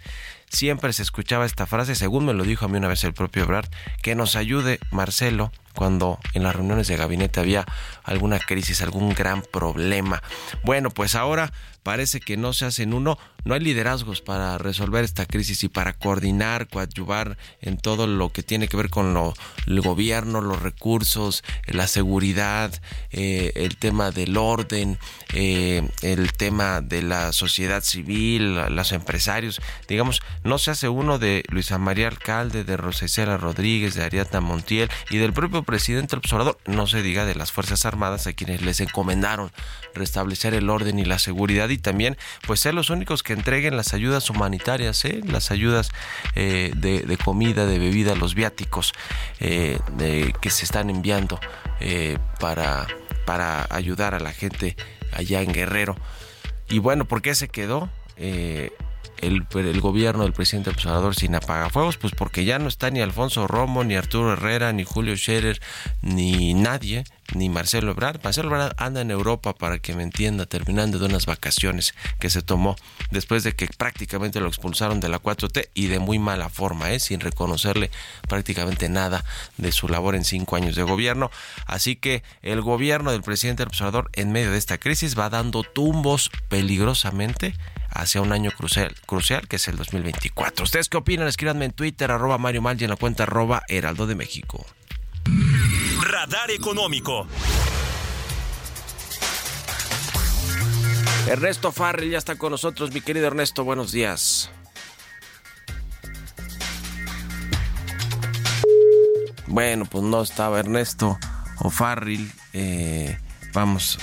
Siempre 0.50 0.94
se 0.94 1.04
escuchaba 1.04 1.46
esta 1.46 1.68
frase, 1.68 1.94
según 1.94 2.26
me 2.26 2.34
lo 2.34 2.44
dijo 2.44 2.66
a 2.66 2.68
mí 2.68 2.78
una 2.78 2.88
vez 2.88 3.04
el 3.04 3.14
propio 3.14 3.44
Ebrard, 3.44 3.70
que 4.02 4.16
nos 4.16 4.36
ayude 4.36 4.80
Marcelo 4.90 5.52
cuando 5.76 6.20
en 6.34 6.44
las 6.44 6.56
reuniones 6.56 6.88
de 6.88 6.98
gabinete 6.98 7.40
había 7.40 7.66
alguna 8.04 8.40
crisis, 8.40 8.82
algún 8.82 9.14
gran 9.14 9.44
problema. 9.44 10.24
Bueno, 10.64 10.90
pues 10.90 11.16
ahora 11.16 11.54
parece 11.84 12.20
que 12.20 12.36
no 12.36 12.54
se 12.54 12.66
hacen 12.66 12.94
uno, 12.94 13.18
no 13.46 13.54
hay 13.54 13.62
liderazgos 13.62 14.22
para 14.22 14.58
resolver 14.58 15.04
esta 15.04 15.26
crisis 15.26 15.64
y 15.64 15.70
para 15.70 15.94
coordinar, 15.94 16.68
coadyuvar 16.68 17.38
en 17.62 17.78
todo 17.78 18.08
lo 18.08 18.32
que 18.32 18.44
tiene 18.44 18.68
que 18.68 18.78
ver 18.78 18.90
con 18.90 19.14
lo, 19.14 19.34
el 19.68 19.80
gobierno, 19.82 19.99
los 20.00 20.62
recursos, 20.62 21.44
la 21.68 21.88
seguridad, 21.88 22.72
eh, 23.12 23.52
el 23.56 23.78
tema 23.78 24.12
del 24.12 24.38
orden, 24.38 24.98
eh, 25.34 25.88
el 26.02 26.32
tema 26.34 26.82
de 26.82 27.02
la 27.02 27.34
sociedad 27.34 27.84
civil, 27.84 28.56
los 28.74 28.92
empresarios. 28.94 29.62
Digamos, 29.88 30.22
no 30.44 30.58
se 30.58 30.72
hace 30.72 30.88
uno 30.88 31.20
de 31.20 31.44
Luisa 31.50 31.78
María 31.78 32.08
Alcalde, 32.08 32.64
de 32.64 32.78
Rosicela 32.78 33.38
Rodríguez, 33.38 33.94
de 33.94 34.04
Ariadna 34.04 34.40
Montiel 34.40 34.90
y 35.10 35.18
del 35.18 35.34
propio 35.34 35.64
presidente 35.64 36.16
López 36.16 36.32
Obrador, 36.34 36.58
no 36.66 36.88
se 36.88 37.02
diga 37.02 37.26
de 37.26 37.36
las 37.36 37.52
Fuerzas 37.52 37.86
Armadas 37.86 38.26
a 38.28 38.34
quienes 38.34 38.62
les 38.62 38.80
encomendaron 38.80 39.52
restablecer 39.94 40.54
el 40.54 40.70
orden 40.70 40.98
y 41.00 41.06
la 41.06 41.20
seguridad 41.20 41.70
y 41.70 41.78
también 41.78 42.18
pues 42.48 42.62
ser 42.62 42.74
los 42.74 42.90
únicos 42.90 43.24
que 43.24 43.34
entreguen 43.34 43.76
las 43.76 43.94
ayudas 43.94 44.30
humanitarias, 44.30 45.04
¿eh? 45.06 45.22
las 45.26 45.52
ayudas 45.52 45.90
eh, 46.36 46.72
de, 46.76 47.02
de, 47.02 47.18
comida, 47.18 47.66
de 47.66 47.80
bebida, 47.80 48.16
los 48.16 48.36
viáticos 48.36 48.94
eh, 49.40 49.80
de, 49.98 50.34
que 50.42 50.50
se 50.50 50.66
están 50.66 50.90
enviando 50.90 51.40
eh, 51.80 52.18
para, 52.40 52.88
para 53.26 53.68
ayudar 53.70 54.16
a 54.16 54.20
la 54.20 54.32
gente 54.32 54.76
allá 55.12 55.42
en 55.42 55.52
Guerrero. 55.52 55.96
Y 56.70 56.80
bueno, 56.80 57.06
¿por 57.06 57.22
qué 57.22 57.36
se 57.36 57.50
quedó? 57.50 57.90
Eh, 58.18 58.72
el, 59.22 59.46
el 59.54 59.82
gobierno 59.82 60.24
del 60.24 60.34
presidente 60.34 60.70
Obrador 60.70 61.16
sin 61.16 61.36
apagafuegos? 61.36 61.98
Pues 61.98 62.14
porque 62.14 62.46
ya 62.46 62.60
no 62.60 62.68
está 62.68 62.90
ni 62.90 63.02
Alfonso 63.02 63.48
Romo, 63.48 63.84
ni 63.84 63.96
Arturo 63.96 64.34
Herrera, 64.34 64.72
ni 64.74 64.84
Julio 64.84 65.16
Scherer, 65.16 65.60
ni 66.02 66.54
nadie, 66.54 67.04
ni 67.34 67.50
Marcelo 67.50 67.92
Ebrard. 67.92 68.22
Marcelo 68.24 68.50
Ebrard 68.50 68.76
anda 68.78 69.02
en 69.02 69.12
Europa, 69.12 69.54
para 69.54 69.80
que 69.80 69.96
me 69.96 70.04
entienda, 70.04 70.46
terminando 70.46 71.00
de 71.00 71.06
unas 71.06 71.26
vacaciones 71.26 71.94
que 72.20 72.30
se 72.30 72.42
tomó 72.42 72.76
después 73.12 73.44
de 73.44 73.56
que 73.56 73.68
prácticamente 73.68 74.40
lo 74.40 74.48
expulsaron 74.48 75.00
de 75.00 75.10
la 75.10 75.22
4T 75.22 75.70
y 75.74 75.88
de 75.88 76.00
muy 76.00 76.20
mala 76.20 76.50
forma, 76.50 76.92
¿eh? 76.92 77.00
sin 77.00 77.20
reconocerle 77.20 77.92
prácticamente 78.28 78.90
nada 78.90 79.24
de 79.58 79.72
su 79.72 79.88
labor 79.88 80.16
en 80.16 80.26
cinco 80.26 80.56
años 80.56 80.76
de 80.76 80.84
gobierno. 80.84 81.32
Así 81.66 81.96
que 81.96 82.24
el 82.42 82.62
gobierno 82.62 83.12
del 83.12 83.22
presidente 83.22 83.64
Obrador 83.64 84.10
en 84.14 84.32
medio 84.32 84.52
de 84.52 84.58
esta 84.58 84.78
crisis 84.78 85.18
va 85.18 85.30
dando 85.30 85.64
tumbos 85.64 86.32
peligrosamente 86.48 87.56
hacia 87.90 88.22
un 88.22 88.32
año 88.32 88.52
crucial, 88.52 88.96
crucial 89.06 89.48
que 89.48 89.56
es 89.56 89.68
el 89.68 89.78
2024. 89.78 90.64
¿Ustedes 90.64 90.90
qué 90.90 90.98
opinan? 90.98 91.28
Escríbanme 91.28 91.66
en 91.66 91.72
Twitter, 91.72 92.12
arroba 92.12 92.38
Mario 92.38 92.62
Mal 92.62 92.80
y 92.80 92.84
en 92.84 92.92
la 92.92 92.96
cuenta 92.96 93.24
arroba 93.24 93.64
Heraldo 93.68 94.08
de 94.08 94.16
México. 94.16 94.66
Radar 96.02 96.52
Económico. 96.52 97.28
Ernesto 101.28 101.72
Farrell 101.72 102.12
ya 102.12 102.18
está 102.18 102.36
con 102.36 102.52
nosotros, 102.52 102.92
mi 102.94 103.02
querido 103.02 103.28
Ernesto, 103.28 103.64
buenos 103.64 103.92
días. 103.92 104.50
Bueno, 109.48 109.86
pues 109.86 110.04
no 110.04 110.22
estaba 110.22 110.60
Ernesto 110.60 111.18
o 111.60 111.70
Farrell. 111.70 112.32
Eh, 112.54 113.18
vamos, 113.54 114.00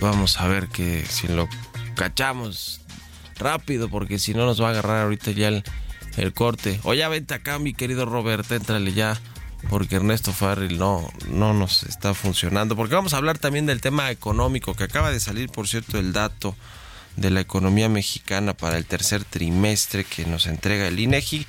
vamos 0.00 0.40
a 0.40 0.48
ver 0.48 0.68
que 0.68 1.04
si 1.04 1.28
lo 1.28 1.48
cachamos 1.96 2.80
rápido, 3.36 3.88
porque 3.88 4.18
si 4.18 4.32
no 4.32 4.46
nos 4.46 4.60
va 4.60 4.68
a 4.68 4.70
agarrar 4.70 5.04
ahorita 5.04 5.32
ya 5.32 5.48
el, 5.48 6.32
corte. 6.34 6.80
O 6.84 6.94
ya 6.94 7.08
vente 7.08 7.34
acá, 7.34 7.58
mi 7.58 7.74
querido 7.74 8.06
Robert, 8.06 8.50
entrale 8.50 8.92
ya 8.92 9.20
porque 9.68 9.96
Ernesto 9.96 10.32
Farrell 10.32 10.78
no, 10.78 11.08
no 11.28 11.54
nos 11.54 11.82
está 11.84 12.14
funcionando. 12.14 12.76
Porque 12.76 12.94
vamos 12.94 13.14
a 13.14 13.18
hablar 13.18 13.38
también 13.38 13.66
del 13.66 13.80
tema 13.80 14.10
económico, 14.10 14.74
que 14.74 14.84
acaba 14.84 15.10
de 15.10 15.20
salir, 15.20 15.50
por 15.50 15.68
cierto, 15.68 15.98
el 15.98 16.12
dato 16.12 16.56
de 17.16 17.30
la 17.30 17.40
economía 17.40 17.88
mexicana 17.88 18.54
para 18.54 18.78
el 18.78 18.86
tercer 18.86 19.24
trimestre 19.24 20.04
que 20.04 20.24
nos 20.24 20.46
entrega 20.46 20.88
el 20.88 20.98
INEGI. 20.98 21.46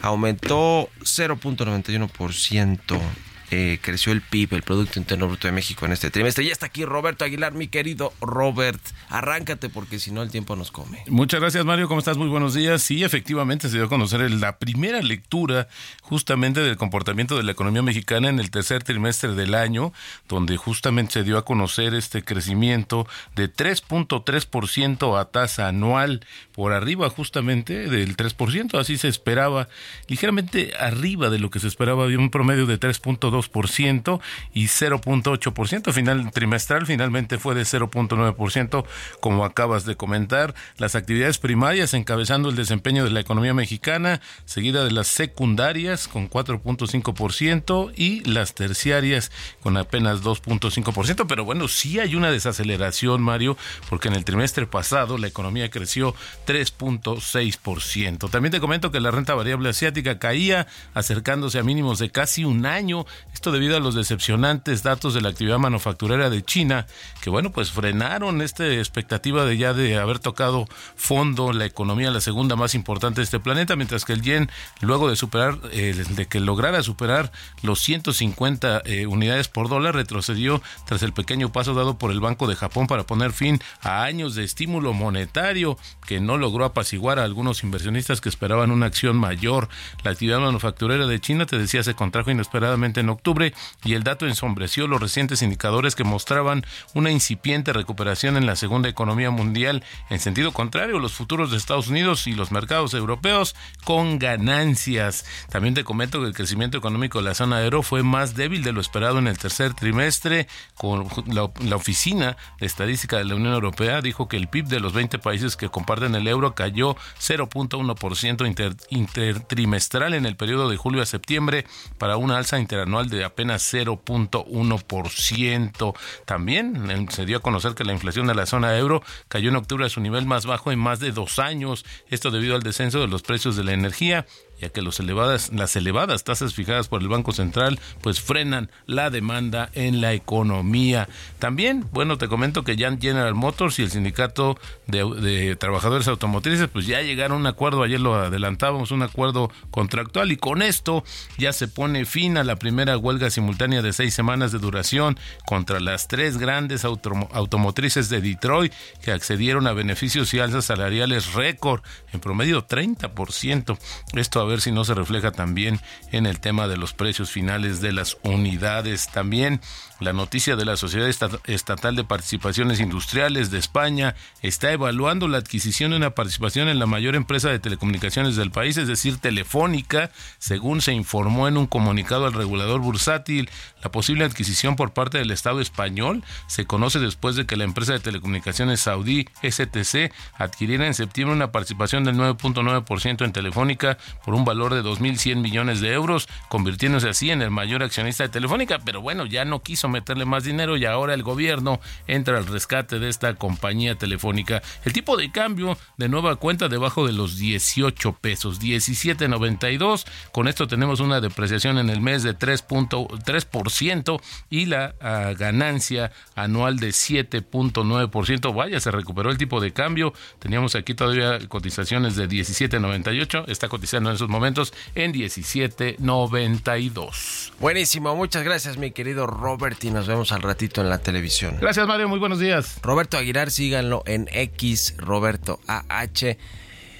Aumentó 0.00 0.88
0.91% 1.00 3.00
eh, 3.50 3.78
creció 3.80 4.12
el 4.12 4.22
PIB, 4.22 4.54
el 4.54 4.62
Producto 4.62 4.98
Interno 4.98 5.26
Bruto 5.28 5.48
de 5.48 5.52
México 5.52 5.86
en 5.86 5.92
este 5.92 6.10
trimestre. 6.10 6.44
Ya 6.44 6.52
está 6.52 6.66
aquí 6.66 6.84
Roberto 6.84 7.24
Aguilar, 7.24 7.54
mi 7.54 7.68
querido 7.68 8.12
Robert. 8.20 8.80
Arráncate 9.08 9.68
porque 9.68 9.98
si 9.98 10.10
no 10.10 10.22
el 10.22 10.30
tiempo 10.30 10.56
nos 10.56 10.70
come. 10.70 11.04
Muchas 11.08 11.40
gracias 11.40 11.64
Mario, 11.64 11.88
¿cómo 11.88 12.00
estás? 12.00 12.16
Muy 12.16 12.28
buenos 12.28 12.54
días. 12.54 12.82
Sí, 12.82 13.04
efectivamente 13.04 13.68
se 13.68 13.76
dio 13.76 13.86
a 13.86 13.88
conocer 13.88 14.30
la 14.30 14.58
primera 14.58 15.00
lectura 15.00 15.68
justamente 16.02 16.60
del 16.60 16.76
comportamiento 16.76 17.36
de 17.36 17.42
la 17.42 17.52
economía 17.52 17.82
mexicana 17.82 18.28
en 18.28 18.38
el 18.38 18.50
tercer 18.50 18.82
trimestre 18.82 19.34
del 19.34 19.54
año, 19.54 19.92
donde 20.28 20.56
justamente 20.56 21.14
se 21.14 21.24
dio 21.24 21.38
a 21.38 21.44
conocer 21.44 21.94
este 21.94 22.22
crecimiento 22.22 23.06
de 23.34 23.52
3.3% 23.52 25.20
a 25.20 25.24
tasa 25.26 25.68
anual, 25.68 26.24
por 26.56 26.72
arriba 26.72 27.10
justamente 27.10 27.88
del 27.88 28.16
3%, 28.16 28.80
así 28.80 28.96
se 28.96 29.08
esperaba, 29.08 29.68
ligeramente 30.08 30.72
arriba 30.80 31.28
de 31.28 31.38
lo 31.38 31.50
que 31.50 31.60
se 31.60 31.68
esperaba, 31.68 32.04
había 32.04 32.18
un 32.18 32.30
promedio 32.30 32.64
de 32.64 32.80
3.2 32.80 33.66
ciento 33.68 34.20
y 34.54 34.66
0.8%. 34.66 35.92
Final 35.92 36.30
trimestral 36.32 36.86
finalmente 36.86 37.38
fue 37.38 37.54
de 37.54 37.62
0.9%, 37.62 38.84
como 39.20 39.44
acabas 39.44 39.84
de 39.84 39.96
comentar. 39.96 40.54
Las 40.78 40.94
actividades 40.94 41.38
primarias 41.38 41.92
encabezando 41.94 42.48
el 42.48 42.56
desempeño 42.56 43.04
de 43.04 43.10
la 43.10 43.20
economía 43.20 43.52
mexicana, 43.52 44.20
seguida 44.46 44.84
de 44.84 44.92
las 44.92 45.08
secundarias 45.08 46.08
con 46.08 46.30
4.5% 46.30 47.92
y 47.94 48.20
las 48.24 48.54
terciarias 48.54 49.30
con 49.60 49.76
apenas 49.76 50.22
2.5%. 50.22 51.26
Pero 51.28 51.44
bueno, 51.44 51.68
sí 51.68 51.98
hay 52.00 52.14
una 52.14 52.30
desaceleración, 52.30 53.20
Mario, 53.20 53.58
porque 53.90 54.08
en 54.08 54.14
el 54.14 54.24
trimestre 54.24 54.66
pasado 54.66 55.18
la 55.18 55.26
economía 55.26 55.70
creció 55.70 56.14
3.6%. 56.46 58.30
También 58.30 58.52
te 58.52 58.60
comento 58.60 58.90
que 58.90 59.00
la 59.00 59.10
renta 59.10 59.34
variable 59.34 59.68
asiática 59.68 60.18
caía, 60.18 60.66
acercándose 60.94 61.58
a 61.58 61.62
mínimos 61.62 61.98
de 61.98 62.10
casi 62.10 62.44
un 62.44 62.64
año 62.64 63.04
esto 63.34 63.52
debido 63.52 63.76
a 63.76 63.80
los 63.80 63.94
decepcionantes 63.94 64.82
datos 64.82 65.12
de 65.12 65.20
la 65.20 65.28
actividad 65.28 65.58
manufacturera 65.58 66.30
de 66.30 66.42
China, 66.42 66.86
que 67.20 67.30
bueno, 67.30 67.52
pues 67.52 67.70
frenaron 67.70 68.40
esta 68.40 68.66
expectativa 68.66 69.44
de 69.44 69.56
ya 69.56 69.74
de 69.74 69.98
haber 69.98 70.18
tocado 70.20 70.66
fondo 70.94 71.52
la 71.52 71.66
economía, 71.66 72.10
la 72.10 72.20
segunda 72.20 72.56
más 72.56 72.74
importante 72.74 73.20
de 73.20 73.24
este 73.24 73.40
planeta, 73.40 73.76
mientras 73.76 74.04
que 74.04 74.12
el 74.12 74.22
yen, 74.22 74.50
luego 74.80 75.10
de 75.10 75.16
superar, 75.16 75.58
eh, 75.72 76.04
de 76.08 76.26
que 76.26 76.40
lograra 76.40 76.82
superar 76.82 77.32
los 77.62 77.80
150 77.80 78.82
eh, 78.84 79.06
unidades 79.06 79.48
por 79.48 79.68
dólar, 79.68 79.94
retrocedió 79.94 80.62
tras 80.86 81.02
el 81.02 81.12
pequeño 81.12 81.52
paso 81.52 81.74
dado 81.74 81.98
por 81.98 82.10
el 82.10 82.20
Banco 82.20 82.46
de 82.46 82.56
Japón 82.56 82.86
para 82.86 83.04
poner 83.04 83.32
fin 83.32 83.60
a 83.80 84.04
años 84.04 84.34
de 84.34 84.44
estímulo 84.44 84.92
monetario 84.92 85.78
que 86.06 86.20
no 86.20 86.35
logró 86.36 86.64
apaciguar 86.64 87.18
a 87.18 87.24
algunos 87.24 87.62
inversionistas 87.62 88.20
que 88.20 88.28
esperaban 88.28 88.70
una 88.70 88.86
acción 88.86 89.16
mayor. 89.16 89.68
La 90.02 90.10
actividad 90.10 90.40
manufacturera 90.40 91.06
de 91.06 91.20
China, 91.20 91.46
te 91.46 91.58
decía, 91.58 91.82
se 91.82 91.94
contrajo 91.94 92.30
inesperadamente 92.30 93.00
en 93.00 93.08
octubre 93.08 93.54
y 93.84 93.94
el 93.94 94.02
dato 94.02 94.26
ensombreció 94.26 94.86
los 94.86 95.00
recientes 95.00 95.42
indicadores 95.42 95.94
que 95.94 96.04
mostraban 96.04 96.64
una 96.94 97.10
incipiente 97.10 97.72
recuperación 97.72 98.36
en 98.36 98.46
la 98.46 98.56
segunda 98.56 98.88
economía 98.88 99.30
mundial. 99.30 99.82
En 100.10 100.20
sentido 100.20 100.52
contrario, 100.52 100.98
los 100.98 101.12
futuros 101.12 101.50
de 101.50 101.56
Estados 101.56 101.88
Unidos 101.88 102.26
y 102.26 102.32
los 102.32 102.52
mercados 102.52 102.94
europeos 102.94 103.54
con 103.84 104.18
ganancias. 104.18 105.24
También 105.50 105.74
te 105.74 105.84
comento 105.84 106.20
que 106.20 106.26
el 106.26 106.34
crecimiento 106.34 106.78
económico 106.78 107.18
de 107.18 107.24
la 107.24 107.34
zona 107.34 107.62
euro 107.62 107.82
fue 107.82 108.02
más 108.02 108.34
débil 108.34 108.62
de 108.62 108.72
lo 108.72 108.80
esperado 108.80 109.18
en 109.18 109.26
el 109.26 109.38
tercer 109.38 109.74
trimestre. 109.74 110.48
Con 110.74 111.06
la, 111.26 111.76
Oficina 111.76 112.36
de 112.58 112.66
Estadística 112.66 113.18
de 113.18 113.24
la 113.24 113.34
Unión 113.34 113.52
Europea 113.52 114.00
dijo 114.00 114.28
que 114.28 114.36
el 114.36 114.48
PIB 114.48 114.66
de 114.66 114.80
los 114.80 114.92
20 114.92 115.18
países 115.18 115.56
que 115.56 115.68
comparten 115.68 116.14
el 116.14 116.25
euro 116.28 116.54
cayó 116.54 116.96
0.1% 117.20 118.76
intertrimestral 118.90 120.14
en 120.14 120.24
el 120.26 120.36
periodo 120.36 120.68
de 120.68 120.76
julio 120.76 121.02
a 121.02 121.06
septiembre 121.06 121.64
para 121.98 122.16
una 122.16 122.38
alza 122.38 122.58
interanual 122.58 123.08
de 123.08 123.24
apenas 123.24 123.72
0.1%. 123.72 125.94
También 126.24 127.08
se 127.10 127.26
dio 127.26 127.38
a 127.38 127.40
conocer 127.40 127.74
que 127.74 127.84
la 127.84 127.92
inflación 127.92 128.26
de 128.26 128.34
la 128.34 128.46
zona 128.46 128.76
euro 128.76 129.02
cayó 129.28 129.50
en 129.50 129.56
octubre 129.56 129.86
a 129.86 129.90
su 129.90 130.00
nivel 130.00 130.26
más 130.26 130.46
bajo 130.46 130.72
en 130.72 130.78
más 130.78 131.00
de 131.00 131.12
dos 131.12 131.38
años. 131.38 131.84
Esto 132.08 132.30
debido 132.30 132.54
al 132.54 132.62
descenso 132.62 133.00
de 133.00 133.08
los 133.08 133.22
precios 133.22 133.56
de 133.56 133.64
la 133.64 133.72
energía 133.72 134.26
ya 134.60 134.68
que 134.70 134.82
los 134.82 135.00
elevadas, 135.00 135.52
las 135.52 135.76
elevadas 135.76 136.24
tasas 136.24 136.54
fijadas 136.54 136.88
por 136.88 137.02
el 137.02 137.08
Banco 137.08 137.32
Central 137.32 137.78
pues 138.00 138.20
frenan 138.20 138.70
la 138.86 139.10
demanda 139.10 139.70
en 139.74 140.00
la 140.00 140.12
economía. 140.12 141.08
También, 141.38 141.86
bueno, 141.92 142.18
te 142.18 142.28
comento 142.28 142.64
que 142.64 142.76
ya 142.76 142.94
General 142.96 143.34
Motors 143.34 143.78
y 143.78 143.82
el 143.82 143.90
sindicato 143.90 144.58
de, 144.86 145.56
trabajadores 145.56 146.08
automotrices 146.08 146.68
pues 146.68 146.86
ya 146.86 147.02
llegaron 147.02 147.38
a 147.38 147.40
un 147.40 147.46
acuerdo, 147.46 147.82
ayer 147.82 148.00
lo 148.00 148.14
adelantábamos, 148.14 148.90
un 148.90 149.02
acuerdo 149.02 149.50
contractual 149.70 150.32
y 150.32 150.36
con 150.36 150.62
esto 150.62 151.04
ya 151.38 151.52
se 151.52 151.68
pone 151.68 152.04
fin 152.04 152.38
a 152.38 152.44
la 152.44 152.56
primera 152.56 152.96
huelga 152.96 153.30
simultánea 153.30 153.82
de 153.82 153.92
seis 153.92 154.14
semanas 154.14 154.52
de 154.52 154.58
duración 154.58 155.18
contra 155.44 155.80
las 155.80 156.08
tres 156.08 156.38
grandes 156.38 156.84
automotrices 156.84 158.08
de 158.08 158.20
Detroit 158.20 158.72
que 159.02 159.12
accedieron 159.12 159.66
a 159.66 159.72
beneficios 159.72 160.32
y 160.34 160.38
alzas 160.38 160.66
salariales 160.66 161.34
récord, 161.34 161.82
en 162.12 162.20
promedio 162.20 162.66
30%. 162.66 163.78
Esto 164.14 164.40
ver 164.46 164.60
si 164.60 164.72
no 164.72 164.84
se 164.84 164.94
refleja 164.94 165.32
también 165.32 165.80
en 166.12 166.26
el 166.26 166.40
tema 166.40 166.68
de 166.68 166.76
los 166.76 166.92
precios 166.92 167.30
finales 167.30 167.80
de 167.80 167.92
las 167.92 168.16
unidades. 168.22 169.08
También 169.08 169.60
la 170.00 170.12
noticia 170.12 170.56
de 170.56 170.64
la 170.64 170.76
Sociedad 170.76 171.08
Estatal 171.44 171.96
de 171.96 172.04
Participaciones 172.04 172.80
Industriales 172.80 173.50
de 173.50 173.58
España 173.58 174.14
está 174.42 174.72
evaluando 174.72 175.28
la 175.28 175.38
adquisición 175.38 175.90
de 175.90 175.96
una 175.96 176.10
participación 176.10 176.68
en 176.68 176.78
la 176.78 176.86
mayor 176.86 177.14
empresa 177.14 177.48
de 177.48 177.58
telecomunicaciones 177.58 178.36
del 178.36 178.50
país, 178.50 178.76
es 178.76 178.88
decir, 178.88 179.18
Telefónica, 179.18 180.10
según 180.38 180.82
se 180.82 180.92
informó 180.92 181.48
en 181.48 181.56
un 181.56 181.66
comunicado 181.66 182.26
al 182.26 182.34
regulador 182.34 182.80
bursátil. 182.80 183.48
La 183.82 183.90
posible 183.90 184.24
adquisición 184.24 184.76
por 184.76 184.92
parte 184.92 185.18
del 185.18 185.30
Estado 185.30 185.60
español 185.60 186.22
se 186.46 186.66
conoce 186.66 186.98
después 186.98 187.36
de 187.36 187.46
que 187.46 187.56
la 187.56 187.64
empresa 187.64 187.92
de 187.92 188.00
telecomunicaciones 188.00 188.80
saudí 188.80 189.26
STC 189.42 190.12
adquiriera 190.34 190.86
en 190.86 190.94
septiembre 190.94 191.36
una 191.36 191.52
participación 191.52 192.04
del 192.04 192.16
9.9% 192.16 193.24
en 193.24 193.32
Telefónica 193.32 193.96
por 194.24 194.34
un 194.34 194.44
valor 194.44 194.74
de 194.74 194.82
2.100 194.82 195.36
millones 195.36 195.80
de 195.80 195.92
euros, 195.92 196.28
convirtiéndose 196.48 197.08
así 197.08 197.30
en 197.30 197.42
el 197.42 197.50
mayor 197.50 197.82
accionista 197.82 198.24
de 198.24 198.28
Telefónica, 198.28 198.78
pero 198.84 199.00
bueno, 199.00 199.24
ya 199.24 199.44
no 199.44 199.62
quiso 199.62 199.85
meterle 199.88 200.24
más 200.24 200.44
dinero 200.44 200.76
y 200.76 200.84
ahora 200.84 201.14
el 201.14 201.22
gobierno 201.22 201.80
entra 202.06 202.38
al 202.38 202.46
rescate 202.46 202.98
de 202.98 203.08
esta 203.08 203.34
compañía 203.34 203.96
telefónica. 203.96 204.62
El 204.84 204.92
tipo 204.92 205.16
de 205.16 205.30
cambio 205.30 205.78
de 205.96 206.08
nueva 206.08 206.36
cuenta 206.36 206.68
debajo 206.68 207.06
de 207.06 207.12
los 207.12 207.38
18 207.38 208.18
pesos, 208.20 208.60
17.92. 208.60 210.06
Con 210.32 210.48
esto 210.48 210.66
tenemos 210.66 211.00
una 211.00 211.20
depreciación 211.20 211.78
en 211.78 211.90
el 211.90 212.00
mes 212.00 212.22
de 212.22 212.36
3.3% 212.36 214.20
y 214.50 214.66
la 214.66 214.94
ah, 215.00 215.32
ganancia 215.38 216.12
anual 216.34 216.78
de 216.78 216.88
7.9%. 216.88 218.54
Vaya, 218.54 218.80
se 218.80 218.90
recuperó 218.90 219.30
el 219.30 219.38
tipo 219.38 219.60
de 219.60 219.72
cambio. 219.72 220.12
Teníamos 220.38 220.74
aquí 220.74 220.94
todavía 220.94 221.38
cotizaciones 221.48 222.16
de 222.16 222.28
17.98. 222.28 223.44
Está 223.48 223.68
cotizando 223.68 224.10
en 224.10 224.16
esos 224.16 224.28
momentos 224.28 224.74
en 224.94 225.12
17.92. 225.12 227.52
Buenísimo, 227.60 228.16
muchas 228.16 228.44
gracias 228.44 228.76
mi 228.76 228.90
querido 228.90 229.26
Robert 229.26 229.75
y 229.82 229.90
nos 229.90 230.06
vemos 230.06 230.32
al 230.32 230.42
ratito 230.42 230.80
en 230.80 230.88
la 230.88 230.98
televisión. 230.98 231.56
Gracias 231.60 231.86
Mario, 231.86 232.08
muy 232.08 232.18
buenos 232.18 232.38
días. 232.38 232.78
Roberto 232.82 233.18
Aguilar, 233.18 233.50
síganlo 233.50 234.02
en 234.06 234.28
X, 234.32 234.94
Roberto 234.98 235.60
AH. 235.66 236.36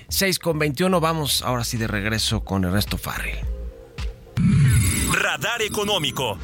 6 0.08 0.38
con 0.38 0.58
21, 0.58 1.00
vamos 1.00 1.42
ahora 1.42 1.64
sí 1.64 1.76
de 1.76 1.88
regreso 1.88 2.44
con 2.44 2.64
Ernesto 2.64 2.96
Farrell. 2.96 3.38
Radar 5.12 5.62
Económico. 5.62 6.38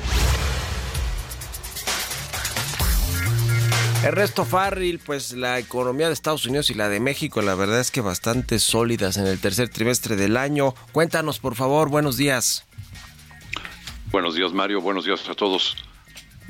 Ernesto 4.03 4.45
Farril, 4.45 4.99
pues 4.99 5.33
la 5.33 5.61
economía 5.61 6.09
de 6.09 6.13
Estados 6.13 6.45
Unidos 6.47 6.71
y 6.71 6.75
la 6.75 6.89
de 6.89 6.99
México, 6.99 7.41
la 7.41 7.55
verdad 7.55 7.79
es 7.79 7.93
que 7.93 8.01
bastante 8.01 8.59
sólidas 8.59 9.17
en 9.17 9.29
el 9.29 9.39
tercer 9.39 9.69
trimestre 9.69 10.17
del 10.17 10.37
año. 10.37 10.75
Cuéntanos, 10.91 11.39
por 11.39 11.55
favor, 11.55 11.89
buenos 11.89 12.17
días. 12.17 12.67
Buenos 14.11 14.35
días, 14.35 14.53
Mario, 14.53 14.81
buenos 14.81 15.05
días 15.05 15.29
a 15.29 15.35
todos. 15.35 15.77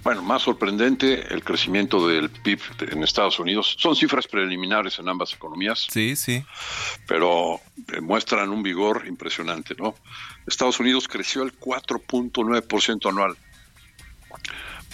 Bueno, 0.03 0.23
más 0.23 0.43
sorprendente 0.43 1.33
el 1.33 1.45
crecimiento 1.45 2.09
del 2.09 2.29
PIB 2.29 2.61
en 2.91 3.05
Estados 3.05 3.39
Unidos. 3.39 3.77
Son 3.79 3.95
cifras 3.95 4.27
preliminares 4.27 4.99
en 4.99 5.09
ambas 5.09 5.33
economías. 5.33 5.87
Sí, 5.91 6.17
sí. 6.17 6.45
Pero 7.07 7.61
muestran 8.01 8.51
un 8.51 8.63
vigor 8.63 9.05
impresionante, 9.07 9.75
¿no? 9.79 9.95
Estados 10.47 10.81
Unidos 10.81 11.07
creció 11.07 11.43
el 11.43 11.57
4.9% 11.59 13.09
anual. 13.09 13.37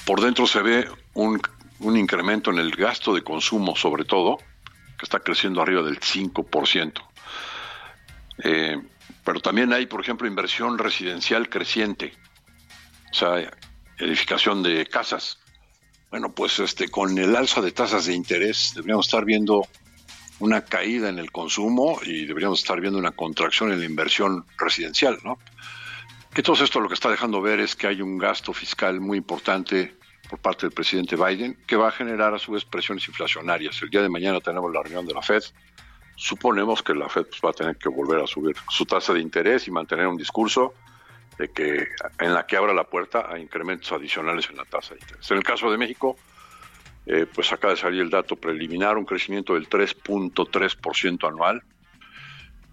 Por 0.05 0.21
dentro 0.21 0.47
se 0.47 0.61
ve 0.61 0.89
un 1.15 1.41
un 1.81 1.97
incremento 1.97 2.51
en 2.51 2.59
el 2.59 2.73
gasto 2.73 3.15
de 3.15 3.23
consumo, 3.23 3.77
sobre 3.77 4.05
todo, 4.05 4.39
que 4.99 5.05
está 5.05 5.21
creciendo 5.21 5.63
arriba 5.63 5.83
del 5.83 6.01
5%. 6.01 6.93
Eh, 8.45 8.81
pero 9.25 9.41
también 9.41 9.73
hay, 9.73 9.87
por 9.87 10.01
ejemplo, 10.01 10.27
inversión 10.27 10.79
residencial 10.79 11.49
creciente, 11.49 12.13
o 13.11 13.15
sea, 13.15 13.51
edificación 13.99 14.63
de 14.63 14.87
casas. 14.87 15.39
Bueno, 16.11 16.33
pues 16.33 16.59
este, 16.59 16.89
con 16.89 17.19
el 17.19 17.37
alza 17.37 17.61
de 17.61 17.73
tasas 17.73 18.07
de 18.07 18.15
interés 18.15 18.73
deberíamos 18.75 19.07
estar 19.07 19.25
viendo 19.25 19.67
una 20.41 20.65
caída 20.65 21.09
en 21.09 21.19
el 21.19 21.33
consumo 21.33 21.99
y 22.03 22.25
deberíamos 22.25 22.61
estar 22.61 22.81
viendo 22.81 22.99
una 22.99 23.11
contracción 23.11 23.73
en 23.73 23.81
la 23.81 23.85
inversión 23.85 24.47
residencial, 24.57 25.19
¿no? 25.25 25.39
Que 26.33 26.43
todo 26.43 26.63
esto 26.63 26.81
lo 26.81 26.89
que 26.89 26.95
está 26.95 27.11
dejando 27.11 27.41
ver 27.41 27.61
es 27.61 27.75
que 27.75 27.89
hay 27.89 28.01
un 28.01 28.19
gasto 28.19 28.53
fiscal 28.53 29.01
muy 29.01 29.19
importante 29.19 29.97
por 30.31 30.39
parte 30.39 30.67
del 30.67 30.73
presidente 30.73 31.17
Biden, 31.17 31.59
que 31.67 31.77
va 31.77 31.89
a 31.89 31.93
generar 31.93 32.35
a 32.35 32.39
su 32.39 32.53
vez 32.53 32.65
presiones 32.65 33.07
inflacionarias. 33.09 33.81
El 33.83 33.91
día 33.91 34.03
de 34.03 34.09
mañana 34.09 34.41
tenemos 34.41 34.73
la 34.73 34.83
reunión 34.83 35.07
de 35.07 35.15
la 35.15 35.23
Fed. 35.23 35.43
Suponemos 36.17 36.83
que 36.83 36.95
la 36.95 37.09
Fed 37.09 37.27
pues, 37.27 37.41
va 37.45 37.51
a 37.51 37.55
tener 37.55 37.77
que 37.77 37.89
volver 37.89 38.23
a 38.23 38.27
subir 38.27 38.57
su 38.69 38.85
tasa 38.85 39.13
de 39.15 39.21
interés 39.21 39.67
y 39.67 39.71
mantener 39.71 40.07
un 40.07 40.17
discurso 40.17 40.75
de 41.39 41.49
que 41.49 41.89
en 42.19 42.35
la 42.35 42.47
que 42.47 42.57
abra 42.57 42.75
la 42.75 42.85
puerta 42.85 43.33
a 43.33 43.39
incrementos 43.39 43.93
adicionales 43.93 44.49
en 44.51 44.57
la 44.57 44.65
tasa 44.65 44.95
de 44.95 45.01
interés. 45.01 45.31
En 45.31 45.37
el 45.37 45.45
caso 45.45 45.71
de 45.71 45.79
México, 45.79 46.17
eh, 47.07 47.27
pues 47.33 47.53
acaba 47.53 47.75
de 47.75 47.81
salir 47.81 48.03
el 48.03 48.11
dato 48.11 48.37
preliminar, 48.37 48.99
un 48.99 49.05
crecimiento 49.05 49.55
del 49.55 49.69
3.3% 49.69 51.29
anual. 51.29 51.63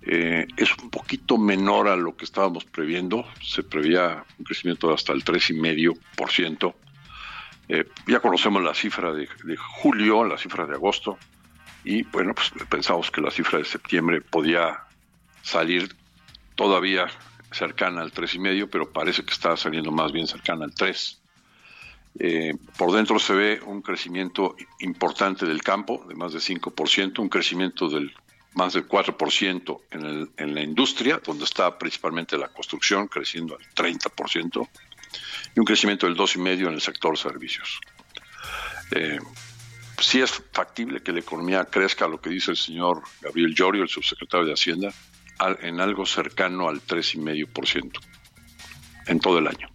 Eh, 0.02 0.46
es 0.58 0.76
un 0.78 0.90
poquito 0.90 1.38
menor 1.38 1.88
a 1.88 1.96
lo 1.96 2.16
que 2.16 2.26
estábamos 2.26 2.66
previendo. 2.66 3.26
Se 3.42 3.64
prevía 3.64 4.26
un 4.38 4.46
crecimiento 4.46 4.90
de 4.90 4.96
hasta 4.96 5.14
el 5.14 5.24
3,5%. 5.24 6.76
Eh, 7.68 7.86
ya 8.08 8.20
conocemos 8.20 8.62
la 8.62 8.74
cifra 8.74 9.12
de, 9.12 9.28
julio, 9.58 10.24
la 10.24 10.38
cifra 10.38 10.66
de 10.66 10.74
agosto, 10.74 11.18
y 11.84 12.04
bueno, 12.04 12.34
pues 12.34 12.52
pensamos 12.70 13.10
que 13.10 13.22
la 13.22 13.32
cifra 13.32 13.60
de 13.60 13.66
septiembre 13.66 14.22
podía 14.22 14.82
salir 15.42 15.96
todavía 16.56 17.08
cercana 17.56 18.02
al 18.02 18.12
3,5, 18.12 18.70
pero 18.70 18.92
parece 18.92 19.24
que 19.24 19.32
está 19.32 19.56
saliendo 19.56 19.92
más 19.92 20.12
bien 20.12 20.28
cercana 20.28 20.66
al 20.66 20.74
3. 20.74 21.22
Eh, 22.20 22.54
por 22.78 22.92
dentro 22.94 23.20
se 23.20 23.34
ve 23.34 23.62
un 23.66 23.82
crecimiento 23.82 24.56
importante 24.80 25.46
del 25.46 25.62
campo, 25.64 26.06
de 26.08 26.16
más 26.16 26.34
de 26.34 26.40
5%, 26.40 27.20
un 27.20 27.30
crecimiento 27.30 27.90
del 27.90 28.14
más 28.54 28.74
del 28.74 28.88
4% 28.88 29.82
en, 29.92 30.06
el, 30.06 30.30
en 30.38 30.56
la 30.56 30.62
industria, 30.62 31.22
donde 31.24 31.44
está 31.44 31.78
principalmente 31.78 32.38
la 32.38 32.48
construcción, 32.48 33.08
creciendo 33.08 33.58
al 33.58 33.66
30% 33.76 34.70
y 35.56 35.60
un 35.60 35.66
crecimiento 35.66 36.06
del 36.06 36.16
2,5% 36.16 36.68
en 36.68 36.74
el 36.74 36.82
sector 36.82 37.18
servicios. 37.18 37.82
Eh, 38.92 39.20
sí 40.00 40.22
es 40.22 40.32
factible 40.54 41.02
que 41.02 41.12
la 41.12 41.20
economía 41.20 41.66
crezca, 41.66 42.08
lo 42.08 42.22
que 42.22 42.30
dice 42.30 42.52
el 42.52 42.58
señor 42.58 43.04
Gabriel 43.22 43.54
Llorio, 43.54 43.84
el 43.84 43.90
subsecretario 43.90 44.48
de 44.48 44.54
Hacienda, 44.54 44.94
en 45.62 45.80
algo 45.80 46.06
cercano 46.06 46.70
al 46.70 46.82
3,5% 46.82 47.92
en 49.08 49.20
todo 49.20 49.40
el 49.40 49.48
año. 49.48 49.70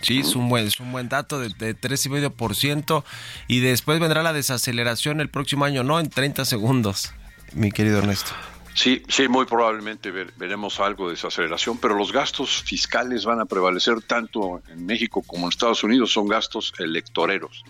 Sí, 0.00 0.20
es 0.20 0.36
un 0.36 0.48
buen, 0.48 0.66
es 0.66 0.80
un 0.80 0.92
buen 0.92 1.08
dato 1.08 1.38
de, 1.38 1.48
de 1.48 1.74
3,5% 1.74 3.04
y 3.48 3.60
después 3.60 4.00
vendrá 4.00 4.22
la 4.22 4.32
desaceleración 4.32 5.20
el 5.20 5.30
próximo 5.30 5.64
año, 5.64 5.82
¿no? 5.82 5.98
En 5.98 6.10
30 6.10 6.44
segundos, 6.44 7.14
mi 7.54 7.70
querido 7.70 7.98
Ernesto. 7.98 8.32
Sí, 8.74 9.02
sí, 9.08 9.28
muy 9.28 9.46
probablemente 9.46 10.10
veremos 10.10 10.80
algo 10.80 11.06
de 11.06 11.12
desaceleración, 11.12 11.78
pero 11.78 11.94
los 11.94 12.12
gastos 12.12 12.64
fiscales 12.64 13.24
van 13.24 13.40
a 13.40 13.44
prevalecer 13.44 14.02
tanto 14.02 14.60
en 14.68 14.84
México 14.84 15.22
como 15.24 15.46
en 15.46 15.50
Estados 15.50 15.84
Unidos, 15.84 16.12
son 16.12 16.26
gastos 16.26 16.74
electoreros. 16.78 17.64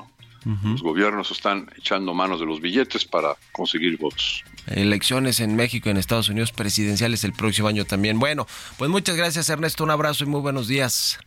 Los 0.45 0.83
gobiernos 0.83 1.31
están 1.31 1.71
echando 1.77 2.13
manos 2.13 2.39
de 2.39 2.47
los 2.47 2.61
billetes 2.61 3.05
para 3.05 3.37
conseguir 3.53 3.97
votos. 3.99 4.45
Elecciones 4.67 5.41
en 5.41 5.57
México 5.57 5.89
y 5.89 5.93
en 5.93 5.97
Estados 5.97 6.29
Unidos 6.29 6.53
presidenciales 6.53 7.25
el 7.25 7.33
próximo 7.33 7.69
año 7.69 7.85
también. 7.85 8.19
Bueno, 8.19 8.47
pues 8.77 8.91
muchas 8.91 9.17
gracias 9.17 9.49
Ernesto, 9.49 9.85
un 9.85 9.91
abrazo 9.91 10.25
y 10.25 10.27
muy 10.27 10.41
buenos 10.41 10.69
días. 10.69 11.19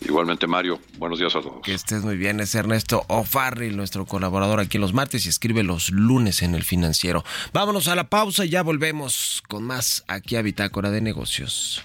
Igualmente, 0.00 0.46
Mario, 0.46 0.80
buenos 0.98 1.18
días 1.18 1.34
a 1.34 1.40
todos. 1.40 1.62
Que 1.62 1.72
estés 1.72 2.02
muy 2.02 2.16
bien, 2.16 2.40
es 2.40 2.54
Ernesto 2.54 3.04
O'Farrill, 3.08 3.76
nuestro 3.76 4.04
colaborador 4.04 4.60
aquí 4.60 4.76
en 4.76 4.82
los 4.82 4.92
martes 4.92 5.24
y 5.24 5.30
escribe 5.30 5.62
los 5.62 5.90
lunes 5.90 6.42
en 6.42 6.54
el 6.54 6.62
financiero. 6.62 7.24
Vámonos 7.52 7.88
a 7.88 7.94
la 7.94 8.10
pausa 8.10 8.44
y 8.44 8.50
ya 8.50 8.62
volvemos 8.62 9.42
con 9.48 9.64
más 9.64 10.04
aquí 10.06 10.36
a 10.36 10.42
Bitácora 10.42 10.90
de 10.90 11.00
Negocios. 11.00 11.84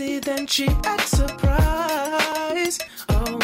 Then 0.00 0.46
she 0.46 0.66
acts 0.84 1.10
surprised. 1.10 2.82
Oh, 3.10 3.38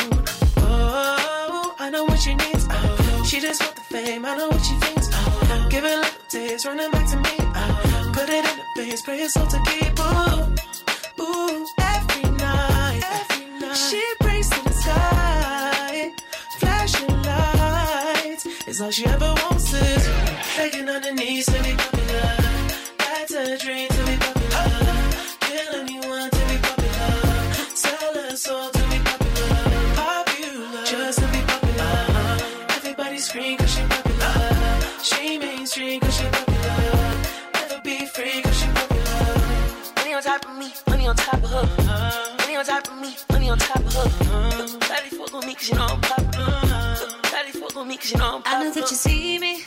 oh, 0.59 1.75
I 1.79 1.91
know 1.91 2.05
what 2.05 2.19
she 2.19 2.35
needs. 2.35 2.67
Oh, 2.71 3.25
she 3.29 3.41
just 3.41 3.63
want 3.63 3.75
the 3.77 3.83
fame. 3.83 4.25
I 4.25 4.37
know 4.37 4.49
what 4.49 4.65
she 4.65 4.75
thinks. 4.77 5.11
Oh, 5.13 5.67
give 5.71 5.85
it 5.85 5.93
a 5.93 5.97
little 5.97 6.21
taste, 6.31 6.65
running 6.65 6.91
back 6.91 7.11
to 7.11 7.17
me. 7.19 7.37
Oh, 7.39 8.11
put 8.15 8.31
it 8.31 8.45
in 8.45 8.57
the 8.57 8.65
base, 8.75 9.03
pray 9.03 9.19
it's 9.19 9.37
all 9.37 9.47
to 9.47 9.59
keep. 9.67 10.01
Ooh, 10.01 11.23
ooh, 11.23 11.67
every 11.79 12.31
night, 12.39 13.03
every 13.05 13.61
night. 13.61 13.77
She 13.77 14.03
prays 14.21 14.49
to 14.49 14.65
the 14.65 14.73
sky, 14.73 16.11
flashing 16.59 17.23
lights. 17.23 18.47
It's 18.67 18.81
all 18.81 18.91
she 18.91 19.05
ever 19.05 19.35
wants 19.43 19.75
is 19.75 20.09
begging 20.57 20.89
on 20.89 21.03
her 21.03 21.13
knees 21.13 21.45
to 21.47 21.63
be 21.63 21.75
popular. 21.75 22.37
That's 22.99 23.35
a 23.35 23.59
dream 23.59 23.89
Soul 28.37 28.69
to 28.69 28.79
be 28.91 28.99
popular. 28.99 29.95
Popular. 29.97 30.85
Just 30.85 31.21
to 31.21 31.27
be 31.29 31.41
popular. 31.41 32.37
Cause 33.57 33.71
she 33.71 33.83
popular. 33.89 35.03
She 35.03 35.39
mainstream 35.39 36.01
cause 36.01 36.17
she 36.19 36.25
popular. 36.25 37.15
Never 37.55 37.81
be 37.83 38.05
free 38.05 38.43
cause 38.43 38.61
she 38.61 38.67
popular. 38.67 39.95
Money 39.97 40.13
on 40.13 40.23
top 40.23 40.45
of 40.45 40.59
me, 40.59 40.71
money 40.87 41.07
on 41.07 41.17
top 41.17 41.43
of 41.43 41.51
her. 41.51 42.37
Money 42.39 42.57
on 42.57 42.65
top 42.67 42.87
of 42.89 43.01
me, 43.01 43.17
money 43.33 43.49
on 43.49 43.59
top 43.59 43.79
of 43.79 43.95
her. 43.95 44.09
Shawty 44.81 45.17
fuck 45.17 45.33
with 45.33 45.47
me 45.47 45.55
cause 45.55 45.69
you 45.71 45.75
know 45.77 45.87
I'm 45.87 46.01
popular. 46.03 46.61
Shawty 47.31 47.53
fuck 47.59 47.75
with 47.75 47.87
me 47.87 47.97
cause 47.97 48.13
you 48.13 48.19
know 48.19 48.37
I'm 48.37 48.43
I 48.45 48.65
know 48.65 48.71
that 48.71 48.91
you 48.91 48.97
see 48.97 49.39
me. 49.39 49.63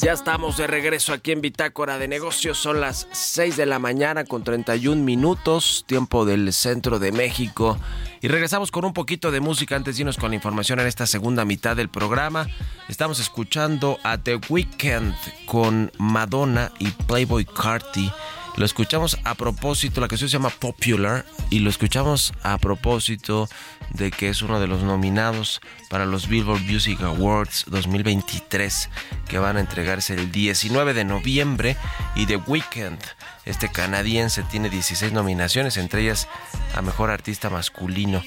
Ya 0.00 0.12
estamos 0.12 0.56
de 0.56 0.66
regreso 0.66 1.12
aquí 1.12 1.32
en 1.32 1.40
Bitácora 1.40 1.98
de 1.98 2.08
Negocios. 2.08 2.58
Son 2.58 2.80
las 2.80 3.08
6 3.12 3.56
de 3.56 3.66
la 3.66 3.78
mañana 3.78 4.24
con 4.24 4.44
31 4.44 5.02
minutos, 5.02 5.84
tiempo 5.86 6.24
del 6.24 6.52
centro 6.52 6.98
de 6.98 7.12
México. 7.12 7.78
Y 8.22 8.28
regresamos 8.28 8.70
con 8.70 8.84
un 8.84 8.92
poquito 8.92 9.30
de 9.30 9.40
música 9.40 9.76
antes 9.76 9.96
de 9.96 10.02
irnos 10.02 10.16
con 10.16 10.30
la 10.30 10.36
información 10.36 10.80
en 10.80 10.86
esta 10.86 11.06
segunda 11.06 11.44
mitad 11.44 11.76
del 11.76 11.88
programa. 11.88 12.46
Estamos 12.88 13.20
escuchando 13.20 13.98
a 14.02 14.18
The 14.18 14.40
Weeknd 14.48 15.14
con 15.46 15.90
Madonna 15.98 16.72
y 16.78 16.90
Playboy 16.90 17.44
Carti. 17.44 18.10
Lo 18.56 18.64
escuchamos 18.64 19.18
a 19.24 19.34
propósito, 19.34 20.00
la 20.00 20.08
canción 20.08 20.30
se 20.30 20.38
llama 20.38 20.48
Popular 20.48 21.26
y 21.50 21.58
lo 21.58 21.68
escuchamos 21.68 22.32
a 22.42 22.56
propósito 22.56 23.50
de 23.90 24.10
que 24.10 24.30
es 24.30 24.40
uno 24.40 24.60
de 24.60 24.66
los 24.66 24.82
nominados 24.82 25.60
para 25.90 26.06
los 26.06 26.26
Billboard 26.26 26.62
Music 26.62 27.00
Awards 27.02 27.66
2023 27.66 28.88
que 29.28 29.38
van 29.38 29.58
a 29.58 29.60
entregarse 29.60 30.14
el 30.14 30.32
19 30.32 30.94
de 30.94 31.04
noviembre 31.04 31.76
y 32.14 32.24
The 32.24 32.36
Weeknd, 32.36 32.98
este 33.46 33.70
canadiense, 33.70 34.42
tiene 34.42 34.68
16 34.68 35.12
nominaciones, 35.12 35.76
entre 35.76 36.02
ellas 36.02 36.28
a 36.74 36.82
Mejor 36.82 37.10
Artista 37.10 37.48
Masculino. 37.48 38.22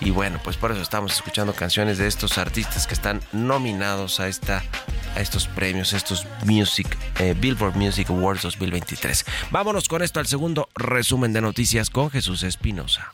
Y 0.00 0.10
bueno, 0.10 0.38
pues 0.44 0.56
por 0.56 0.70
eso 0.70 0.82
estamos 0.82 1.12
escuchando 1.12 1.54
canciones 1.54 1.98
de 1.98 2.06
estos 2.06 2.38
artistas 2.38 2.86
que 2.86 2.94
están 2.94 3.20
nominados 3.32 4.20
a 4.20 4.28
esta 4.28 4.62
a 5.16 5.20
estos 5.20 5.48
premios, 5.48 5.94
estos 5.94 6.26
Music 6.44 6.86
eh, 7.18 7.34
Billboard 7.36 7.74
Music 7.76 8.10
Awards 8.10 8.42
2023. 8.42 9.24
Vámonos 9.50 9.88
con 9.88 10.02
esto 10.02 10.20
al 10.20 10.26
segundo 10.26 10.68
resumen 10.74 11.32
de 11.32 11.40
noticias 11.40 11.90
con 11.90 12.10
Jesús 12.10 12.42
Espinosa. 12.42 13.10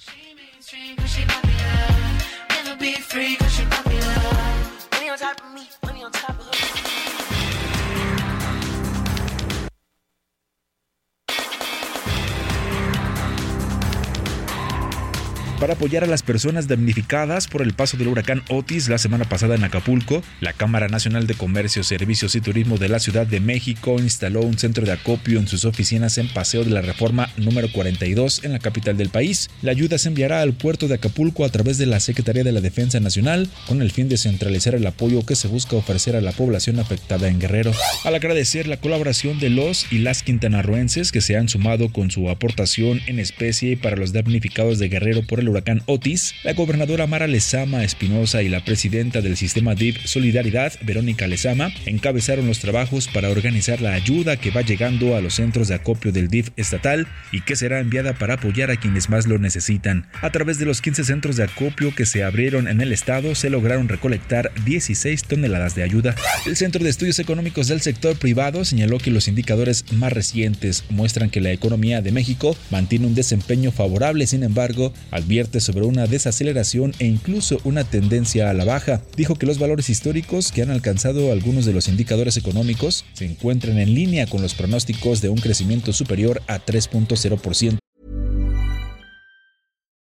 Para 15.60 15.74
apoyar 15.74 16.02
a 16.02 16.08
las 16.08 16.22
personas 16.22 16.66
damnificadas 16.66 17.46
por 17.46 17.62
el 17.62 17.74
paso 17.74 17.96
del 17.96 18.08
huracán 18.08 18.42
Otis 18.48 18.88
la 18.88 18.98
semana 18.98 19.24
pasada 19.24 19.54
en 19.54 19.62
Acapulco, 19.62 20.20
la 20.40 20.52
Cámara 20.52 20.88
Nacional 20.88 21.28
de 21.28 21.34
Comercio, 21.34 21.84
Servicios 21.84 22.34
y 22.34 22.40
Turismo 22.40 22.76
de 22.76 22.88
la 22.88 22.98
Ciudad 22.98 23.24
de 23.24 23.38
México 23.38 23.96
instaló 24.00 24.40
un 24.40 24.58
centro 24.58 24.84
de 24.84 24.92
acopio 24.92 25.38
en 25.38 25.46
sus 25.46 25.64
oficinas 25.64 26.18
en 26.18 26.28
Paseo 26.28 26.64
de 26.64 26.70
la 26.70 26.82
Reforma 26.82 27.30
número 27.36 27.70
42 27.70 28.42
en 28.42 28.52
la 28.52 28.58
capital 28.58 28.96
del 28.96 29.10
país. 29.10 29.48
La 29.62 29.70
ayuda 29.70 29.96
se 29.96 30.08
enviará 30.08 30.42
al 30.42 30.54
puerto 30.54 30.88
de 30.88 30.94
Acapulco 30.94 31.44
a 31.44 31.48
través 31.50 31.78
de 31.78 31.86
la 31.86 32.00
Secretaría 32.00 32.42
de 32.42 32.52
la 32.52 32.60
Defensa 32.60 32.98
Nacional 32.98 33.48
con 33.68 33.80
el 33.80 33.92
fin 33.92 34.08
de 34.08 34.18
centralizar 34.18 34.74
el 34.74 34.86
apoyo 34.86 35.24
que 35.24 35.36
se 35.36 35.46
busca 35.46 35.76
ofrecer 35.76 36.16
a 36.16 36.20
la 36.20 36.32
población 36.32 36.80
afectada 36.80 37.28
en 37.28 37.38
Guerrero. 37.38 37.72
Al 38.04 38.16
agradecer 38.16 38.66
la 38.66 38.78
colaboración 38.78 39.38
de 39.38 39.50
los 39.50 39.90
y 39.92 39.98
las 39.98 40.24
quintanarroenses 40.24 41.12
que 41.12 41.20
se 41.20 41.36
han 41.36 41.48
sumado 41.48 41.92
con 41.92 42.10
su 42.10 42.28
aportación 42.28 43.00
en 43.06 43.20
especie 43.20 43.76
para 43.76 43.96
los 43.96 44.12
damnificados 44.12 44.80
de 44.80 44.88
Guerrero 44.88 45.22
por 45.22 45.38
el 45.38 45.43
huracán 45.48 45.82
Otis, 45.86 46.34
la 46.44 46.52
gobernadora 46.52 47.06
Mara 47.06 47.26
Lezama 47.26 47.84
Espinosa 47.84 48.42
y 48.42 48.48
la 48.48 48.64
presidenta 48.64 49.20
del 49.20 49.36
sistema 49.36 49.74
DIP 49.74 49.98
Solidaridad, 50.04 50.72
Verónica 50.82 51.26
Lezama, 51.26 51.72
encabezaron 51.86 52.46
los 52.46 52.60
trabajos 52.60 53.08
para 53.08 53.30
organizar 53.30 53.80
la 53.80 53.94
ayuda 53.94 54.36
que 54.36 54.50
va 54.50 54.62
llegando 54.62 55.16
a 55.16 55.20
los 55.20 55.34
centros 55.34 55.68
de 55.68 55.74
acopio 55.74 56.12
del 56.12 56.28
DIF 56.28 56.50
estatal 56.56 57.06
y 57.32 57.40
que 57.42 57.56
será 57.56 57.80
enviada 57.80 58.14
para 58.14 58.34
apoyar 58.34 58.70
a 58.70 58.76
quienes 58.76 59.10
más 59.10 59.26
lo 59.26 59.38
necesitan. 59.38 60.06
A 60.22 60.30
través 60.30 60.58
de 60.58 60.66
los 60.66 60.80
15 60.80 61.04
centros 61.04 61.36
de 61.36 61.44
acopio 61.44 61.94
que 61.94 62.06
se 62.06 62.24
abrieron 62.24 62.68
en 62.68 62.80
el 62.80 62.92
estado, 62.92 63.34
se 63.34 63.50
lograron 63.50 63.88
recolectar 63.88 64.50
16 64.64 65.24
toneladas 65.24 65.74
de 65.74 65.82
ayuda. 65.82 66.14
El 66.46 66.56
Centro 66.56 66.82
de 66.82 66.90
Estudios 66.90 67.18
Económicos 67.18 67.68
del 67.68 67.80
Sector 67.80 68.16
Privado 68.18 68.64
señaló 68.64 68.98
que 68.98 69.10
los 69.10 69.28
indicadores 69.28 69.92
más 69.92 70.12
recientes 70.12 70.84
muestran 70.90 71.30
que 71.30 71.40
la 71.40 71.52
economía 71.52 72.00
de 72.02 72.12
México 72.12 72.56
mantiene 72.70 73.06
un 73.06 73.14
desempeño 73.14 73.72
favorable, 73.72 74.26
sin 74.26 74.42
embargo, 74.42 74.92
advierte 75.10 75.33
sobre 75.58 75.84
una 75.84 76.06
desaceleración 76.06 76.94
e 76.98 77.06
incluso 77.06 77.60
una 77.64 77.82
tendencia 77.82 78.50
a 78.50 78.54
la 78.54 78.64
baja. 78.64 79.02
Dijo 79.16 79.34
que 79.34 79.46
los 79.46 79.58
valores 79.58 79.90
históricos 79.90 80.52
que 80.52 80.62
han 80.62 80.70
alcanzado 80.70 81.32
algunos 81.32 81.64
de 81.64 81.72
los 81.72 81.88
indicadores 81.88 82.36
económicos 82.36 83.04
se 83.14 83.24
encuentran 83.24 83.78
en 83.78 83.94
línea 83.94 84.26
con 84.26 84.42
los 84.42 84.54
pronósticos 84.54 85.20
de 85.20 85.30
un 85.30 85.38
crecimiento 85.38 85.92
superior 85.92 86.40
a 86.46 86.64
3.0%. 86.64 87.78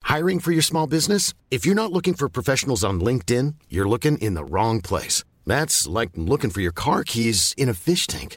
Hiring 0.05 0.41
for 0.41 0.53
your 0.53 0.63
small 0.63 0.87
business? 0.87 1.35
If 1.51 1.67
you're 1.67 1.75
not 1.75 1.93
looking 1.93 2.15
for 2.15 2.29
professionals 2.29 2.85
on 2.85 3.01
LinkedIn, 3.01 3.57
you're 3.69 3.89
looking 3.89 4.17
in 4.19 4.35
the 4.35 4.45
wrong 4.45 4.81
place. 4.81 5.25
That's 5.47 5.87
like 5.87 6.11
looking 6.15 6.51
for 6.51 6.63
your 6.63 6.73
car 6.73 7.03
keys 7.05 7.55
in 7.57 7.69
a 7.69 7.75
fish 7.75 8.07
tank. 8.07 8.37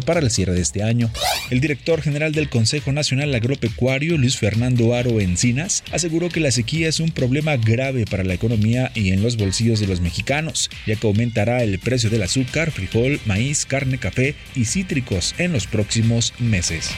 Para 0.00 0.20
el 0.20 0.30
cierre 0.30 0.54
de 0.54 0.62
este 0.62 0.82
año. 0.82 1.10
El 1.50 1.60
director 1.60 2.02
general 2.02 2.32
del 2.32 2.48
Consejo 2.48 2.92
Nacional 2.92 3.34
Agropecuario, 3.34 4.16
Luis 4.16 4.36
Fernando 4.36 4.94
Aro 4.94 5.20
Encinas, 5.20 5.84
aseguró 5.92 6.28
que 6.28 6.40
la 6.40 6.50
sequía 6.50 6.88
es 6.88 7.00
un 7.00 7.10
problema 7.10 7.56
grave 7.56 8.04
para 8.04 8.24
la 8.24 8.34
economía 8.34 8.90
y 8.94 9.12
en 9.12 9.22
los 9.22 9.36
bolsillos 9.36 9.80
de 9.80 9.86
los 9.86 10.00
mexicanos, 10.00 10.70
ya 10.86 10.96
que 10.96 11.06
aumentará 11.06 11.62
el 11.62 11.78
precio 11.78 12.10
del 12.10 12.22
azúcar, 12.22 12.70
frijol, 12.70 13.20
maíz, 13.26 13.66
carne, 13.66 13.98
café 13.98 14.34
y 14.54 14.64
cítricos 14.64 15.34
en 15.38 15.52
los 15.52 15.66
próximos 15.66 16.32
meses. 16.38 16.90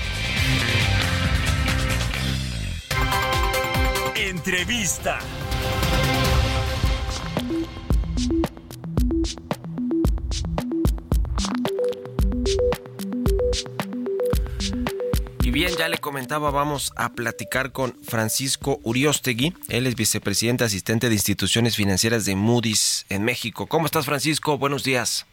Entrevista. 4.14 5.18
Bien, 15.57 15.75
ya 15.79 15.88
le 15.88 15.97
comentaba, 15.97 16.51
vamos 16.51 16.92
a 16.97 17.14
platicar 17.14 17.73
con 17.73 17.97
Francisco 18.03 18.79
Uriostegui. 18.83 19.55
Él 19.71 19.87
es 19.87 19.97
vicepresidente 19.97 20.64
asistente 20.64 21.09
de 21.09 21.14
instituciones 21.14 21.77
financieras 21.77 22.27
de 22.27 22.37
Moody's 22.37 23.07
en 23.09 23.25
México. 23.25 23.66
¿Cómo 23.66 23.87
estás, 23.87 24.05
Francisco? 24.05 24.59
Buenos 24.59 24.85
días. 24.85 25.25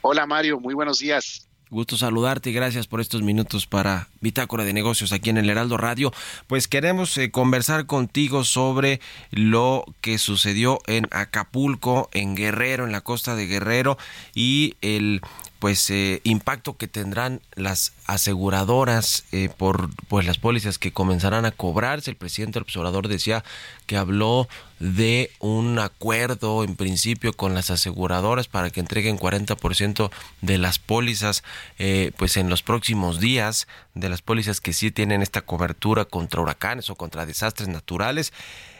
Hola 0.00 0.26
Mario, 0.26 0.60
muy 0.60 0.74
buenos 0.74 1.00
días. 1.00 1.48
Gusto 1.68 1.96
saludarte 1.96 2.50
y 2.50 2.52
gracias 2.52 2.86
por 2.86 3.00
estos 3.00 3.22
minutos 3.22 3.66
para 3.66 4.08
Bitácora 4.20 4.62
de 4.62 4.72
Negocios 4.72 5.10
aquí 5.12 5.30
en 5.30 5.38
el 5.38 5.50
Heraldo 5.50 5.76
Radio. 5.76 6.12
Pues 6.46 6.68
queremos 6.68 7.18
eh, 7.18 7.32
conversar 7.32 7.86
contigo 7.86 8.44
sobre 8.44 9.00
lo 9.32 9.84
que 10.00 10.18
sucedió 10.18 10.78
en 10.86 11.08
Acapulco, 11.10 12.08
en 12.12 12.36
Guerrero, 12.36 12.84
en 12.84 12.92
la 12.92 13.00
costa 13.00 13.34
de 13.34 13.48
Guerrero 13.48 13.98
y 14.32 14.76
el 14.80 15.20
pues 15.58 15.88
eh, 15.90 16.20
impacto 16.24 16.76
que 16.76 16.86
tendrán 16.86 17.40
las 17.54 17.92
aseguradoras 18.06 19.24
eh, 19.32 19.48
por 19.56 19.90
pues 20.08 20.26
las 20.26 20.38
pólizas 20.38 20.78
que 20.78 20.92
comenzarán 20.92 21.46
a 21.46 21.50
cobrarse. 21.50 22.10
El 22.10 22.16
presidente 22.16 22.58
del 22.58 22.64
observador 22.64 23.08
decía 23.08 23.42
que 23.86 23.96
habló 23.96 24.48
de 24.78 25.30
un 25.38 25.78
acuerdo 25.78 26.62
en 26.62 26.76
principio 26.76 27.32
con 27.32 27.54
las 27.54 27.70
aseguradoras 27.70 28.48
para 28.48 28.68
que 28.70 28.80
entreguen 28.80 29.18
40% 29.18 30.10
de 30.42 30.58
las 30.58 30.78
pólizas 30.78 31.42
eh, 31.78 32.12
pues 32.18 32.36
en 32.36 32.50
los 32.50 32.62
próximos 32.62 33.18
días 33.18 33.66
de 33.94 34.10
las 34.10 34.20
pólizas 34.20 34.60
que 34.60 34.74
sí 34.74 34.90
tienen 34.90 35.22
esta 35.22 35.40
cobertura 35.40 36.04
contra 36.04 36.42
huracanes 36.42 36.90
o 36.90 36.96
contra 36.96 37.24
desastres 37.24 37.68
naturales 37.68 38.32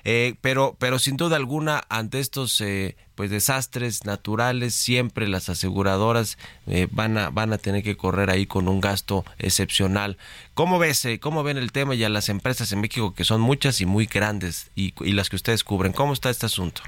eh, 0.09 0.37
pero 0.41 0.77
pero 0.79 1.01
sin 1.01 1.17
duda 1.17 1.35
alguna 1.35 1.83
ante 1.89 2.21
estos 2.21 2.61
eh, 2.61 2.95
pues 3.17 3.29
desastres 3.31 4.05
naturales 4.05 4.75
siempre 4.75 5.27
las 5.27 5.49
aseguradoras 5.49 6.39
eh, 6.69 6.87
van 6.93 7.19
a 7.19 7.31
van 7.31 7.53
a 7.53 7.59
tener 7.59 7.83
que 7.83 7.97
correr 7.97 8.31
ahí 8.31 8.47
con 8.47 8.69
un 8.69 8.81
gasto 8.81 9.25
excepcional. 9.39 10.17
Cómo 10.55 10.79
ves 10.79 11.05
eh, 11.07 11.19
cómo 11.19 11.43
ven 11.43 11.57
el 11.57 11.73
tema 11.73 11.97
y 11.97 12.05
a 12.05 12.09
las 12.09 12.29
empresas 12.29 12.71
en 12.71 12.83
México 12.83 13.15
que 13.15 13.25
son 13.25 13.41
muchas 13.41 13.81
y 13.81 13.87
muy 13.87 14.07
grandes 14.07 14.71
y, 14.77 14.95
las 15.13 15.29
que 15.29 15.37
ustedes 15.37 15.65
cubren 15.65 15.93
cómo 15.93 16.13
está 16.13 16.31
este 16.31 16.47
asunto 16.47 16.83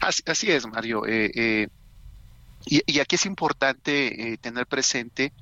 Así, 0.00 0.50
es, 0.50 0.66
Mario. 0.66 1.02
Eh, 1.06 1.68
y, 2.66 3.00
aquí 3.00 3.16
es 3.16 3.24
importante 3.24 4.32
eh, 4.32 4.36
tener 4.36 4.66
presente, 4.66 5.32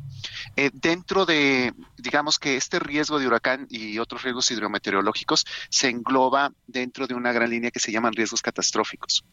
eh, 0.56 0.70
dentro 0.72 1.26
de, 1.26 1.74
digamos 1.96 2.38
que 2.38 2.56
este 2.56 2.78
riesgo 2.78 3.18
de 3.18 3.26
huracán 3.26 3.66
y 3.68 3.98
otros 3.98 4.22
riesgos 4.22 4.50
hidrometeorológicos 4.50 5.44
se 5.68 5.88
engloba 5.88 6.52
dentro 6.66 7.06
de 7.06 7.14
una 7.14 7.32
gran 7.32 7.50
línea 7.50 7.72
que 7.72 7.80
se 7.80 7.90
llaman 7.90 8.12
riesgos 8.12 8.40
catastróficos. 8.40 9.24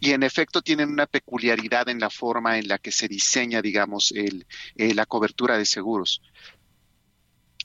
Y 0.00 0.12
en 0.12 0.22
efecto 0.22 0.62
tienen 0.62 0.88
una 0.90 1.06
peculiaridad 1.06 1.88
en 1.88 2.00
la 2.00 2.08
forma 2.10 2.58
en 2.58 2.68
la 2.68 2.78
que 2.78 2.92
se 2.92 3.08
diseña, 3.08 3.60
digamos, 3.60 4.12
el, 4.12 4.46
eh, 4.76 4.94
la 4.94 5.04
cobertura 5.04 5.58
de 5.58 5.66
seguros. 5.66 6.22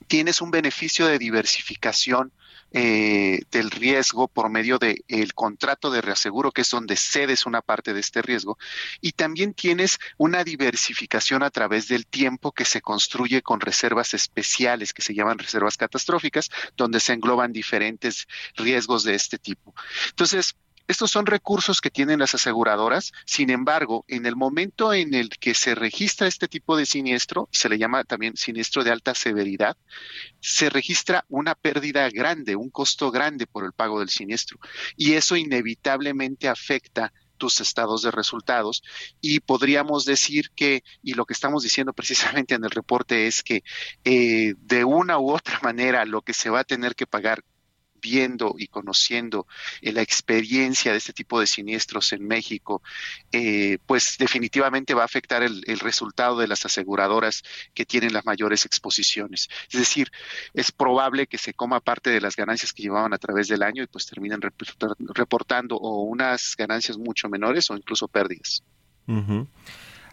Tienes 0.08 0.42
un 0.42 0.52
beneficio 0.52 1.08
de 1.08 1.20
diversificación 1.20 2.34
eh, 2.74 3.42
del 3.52 3.72
riesgo 3.72 4.28
por 4.28 4.50
medio 4.50 4.80
del 4.80 5.04
el 5.08 5.34
contrato 5.34 5.92
de 5.92 6.02
reaseguro, 6.02 6.52
que 6.52 6.62
es 6.62 6.70
donde 6.70 6.96
cedes 6.96 7.46
una 7.46 7.62
parte 7.62 7.94
de 7.94 8.00
este 8.00 8.22
riesgo, 8.22 8.58
y 9.00 9.12
también 9.14 9.54
tienes 9.54 10.00
una 10.18 10.44
diversificación 10.44 11.44
a 11.44 11.52
través 11.52 11.88
del 11.88 12.06
tiempo 12.08 12.52
que 12.52 12.66
se 12.66 12.82
construye 12.82 13.42
con 13.42 13.60
reservas 13.60 14.14
especiales, 14.14 14.94
que 14.94 15.04
se 15.04 15.14
llaman 15.14 15.38
reservas 15.38 15.78
catastróficas, 15.78 16.50
donde 16.76 17.00
se 17.00 17.14
engloban 17.14 17.54
diferentes 17.54 18.28
riesgos 18.56 19.04
de 19.04 19.16
este 19.16 19.38
tipo. 19.38 19.74
Entonces, 20.10 20.56
estos 20.88 21.12
son 21.12 21.26
recursos 21.26 21.82
que 21.82 21.90
tienen 21.90 22.20
las 22.20 22.36
aseguradoras, 22.36 23.14
sin 23.26 23.50
embargo, 23.50 24.04
en 24.08 24.26
el 24.26 24.36
momento 24.36 24.94
en 24.94 25.14
el 25.14 25.30
que 25.30 25.54
se 25.54 25.76
registra 25.76 26.28
este 26.28 26.48
tipo 26.48 26.76
de 26.76 26.86
siniestro, 26.86 27.48
se 27.52 27.70
le 27.70 27.78
llama 27.78 28.04
también 28.04 28.36
siniestro 28.36 28.84
de 28.84 28.92
alta 28.92 29.16
severidad, 29.16 29.78
se 30.40 30.70
registra 30.70 31.26
una 31.30 31.56
pérdida 31.56 32.10
grande, 32.10 32.56
un 32.56 32.70
costo 32.70 33.12
grande 33.12 33.48
por 33.48 33.64
el 33.66 33.74
pago 33.74 34.00
del 34.00 34.10
siniestro. 34.10 34.60
Y 34.98 35.14
eso 35.14 35.36
inevitablemente 35.36 36.50
afecta 36.50 37.14
tus 37.38 37.60
estados 37.62 38.04
de 38.04 38.12
resultados 38.12 38.84
y 39.20 39.42
podríamos 39.42 40.06
decir 40.06 40.52
que, 40.56 40.84
y 41.02 41.14
lo 41.14 41.26
que 41.26 41.34
estamos 41.34 41.64
diciendo 41.64 41.94
precisamente 41.94 42.56
en 42.56 42.64
el 42.64 42.72
reporte 42.72 43.28
es 43.28 43.44
que 43.44 43.64
eh, 44.04 44.54
de 44.58 44.86
una 44.86 45.20
u 45.20 45.32
otra 45.32 45.60
manera 45.62 46.06
lo 46.06 46.22
que 46.22 46.34
se 46.34 46.50
va 46.50 46.62
a 46.62 46.64
tener 46.64 46.96
que 46.96 47.08
pagar 47.08 47.44
viendo 48.04 48.56
y 48.58 48.68
conociendo 48.68 49.48
eh, 49.82 49.94
la 49.94 50.02
experiencia 50.02 50.92
de 50.92 50.98
este 50.98 51.14
tipo 51.14 51.40
de 51.40 51.48
siniestros 51.48 52.12
en 52.14 52.28
México, 52.28 52.84
eh, 53.32 53.80
pues 53.88 54.18
definitivamente 54.20 54.94
va 54.94 55.04
a 55.04 55.06
afectar 55.06 55.42
el, 55.42 55.64
resultado 55.80 56.38
de 56.38 56.48
las 56.48 56.66
aseguradoras 56.66 57.44
que 57.74 57.86
tienen 57.86 58.14
las 58.14 58.26
mayores 58.26 58.66
exposiciones. 58.66 59.50
Es 59.72 59.80
decir, 59.80 60.12
es 60.54 60.72
probable 60.72 61.28
que 61.28 61.38
se 61.38 61.54
coma 61.54 61.80
parte 61.80 62.10
de 62.10 62.22
las 62.22 62.36
ganancias 62.36 62.74
que 62.74 62.84
llevaban 62.84 63.14
a 63.14 63.18
través 63.18 63.48
del 63.48 63.64
año 63.64 63.84
y 63.84 63.88
pues 63.88 64.06
terminen 64.06 64.40
reportando 65.00 65.78
o 65.78 66.04
unas 66.04 66.56
ganancias 66.58 66.98
mucho 66.98 67.30
menores 67.30 67.70
o 67.72 67.76
incluso 67.76 68.08
pérdidas. 68.08 68.64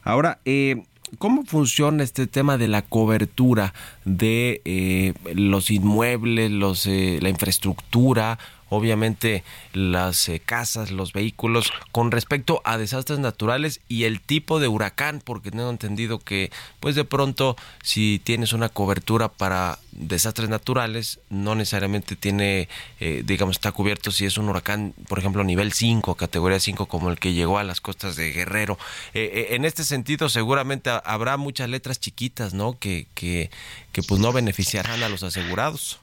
Ahora, 0.03 0.41
eh, 0.45 0.83
¿Cómo 1.19 1.45
funciona 1.45 2.03
este 2.03 2.27
tema 2.27 2.59
de 2.59 2.69
la 2.69 2.83
cobertura 2.83 3.75
de 4.05 4.63
eh, 4.65 5.15
los 5.35 5.71
inmuebles, 5.71 6.51
los, 6.51 6.87
eh, 6.87 7.19
la 7.21 7.29
infraestructura 7.29 8.39
obviamente 8.71 9.45
las 9.75 10.29
eh, 10.29 10.41
casas, 10.41 10.91
los 10.91 11.13
vehículos, 11.13 11.71
con 11.93 12.11
respecto 12.11 12.63
a 12.65 12.79
desastres 12.79 13.19
naturales 13.19 13.81
y 13.89 14.05
el 14.05 14.21
tipo 14.21 14.59
de 14.59 14.69
huracán, 14.69 15.21
porque 15.23 15.51
tengo 15.51 15.69
entendido 15.69 16.19
que 16.19 16.51
pues 16.81 16.95
de 16.95 17.05
pronto 17.05 17.57
si 17.83 18.21
tienes 18.25 18.55
una 18.55 18.71
cobertura 18.71 19.29
para 19.29 19.79
desastres 19.93 20.49
naturales, 20.49 21.21
no 21.29 21.55
necesariamente 21.55 22.17
tiene, 22.17 22.69
eh, 23.01 23.23
digamos, 23.25 23.57
está 23.57 23.73
cubierto 23.73 24.11
si 24.11 24.25
es 24.25 24.39
un 24.39 24.49
huracán, 24.49 24.95
por 25.09 25.19
ejemplo, 25.19 25.45
nivel 25.45 25.73
5, 25.73 26.15
categoría 26.15 26.61
5, 26.61 26.87
como 26.87 27.11
el 27.11 27.19
que 27.19 27.33
llegó 27.33 27.59
a 27.59 27.65
las 27.65 27.81
costas 27.81 28.17
de 28.17 28.33
Guerrero. 28.33 28.79
Eh, 29.15 29.49
en 29.51 29.65
este 29.65 29.85
sentido, 29.85 30.29
seguramente 30.29 30.91
habrá 31.05 31.37
muchas 31.37 31.69
letras 31.69 32.01
chiquitas, 32.01 32.55
¿no? 32.55 32.79
Que, 32.79 33.07
que, 33.15 33.51
que 33.93 34.03
pues 34.03 34.21
no 34.21 34.33
beneficiarán 34.33 35.03
a 35.03 35.09
los 35.09 35.23
asegurados. 35.23 36.01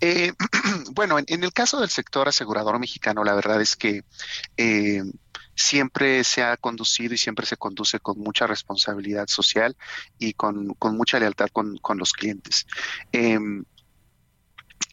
Eh, 0.00 0.32
bueno, 0.92 1.18
en, 1.18 1.44
el 1.44 1.52
caso 1.52 1.80
del 1.80 1.90
sector 1.90 2.28
asegurador 2.28 2.78
mexicano, 2.78 3.24
la 3.24 3.34
verdad 3.34 3.60
es 3.60 3.76
que 3.76 4.04
eh, 4.56 5.02
siempre 5.54 6.24
se 6.24 6.42
ha 6.42 6.56
conducido 6.56 7.14
y 7.14 7.18
siempre 7.18 7.46
se 7.46 7.56
conduce 7.56 8.00
con 8.00 8.18
mucha 8.18 8.46
responsabilidad 8.46 9.26
social 9.28 9.76
y 10.18 10.34
con, 10.34 10.76
mucha 10.92 11.18
lealtad 11.18 11.48
con, 11.52 11.98
los 11.98 12.12
clientes. 12.12 12.66
Em, 13.12 13.64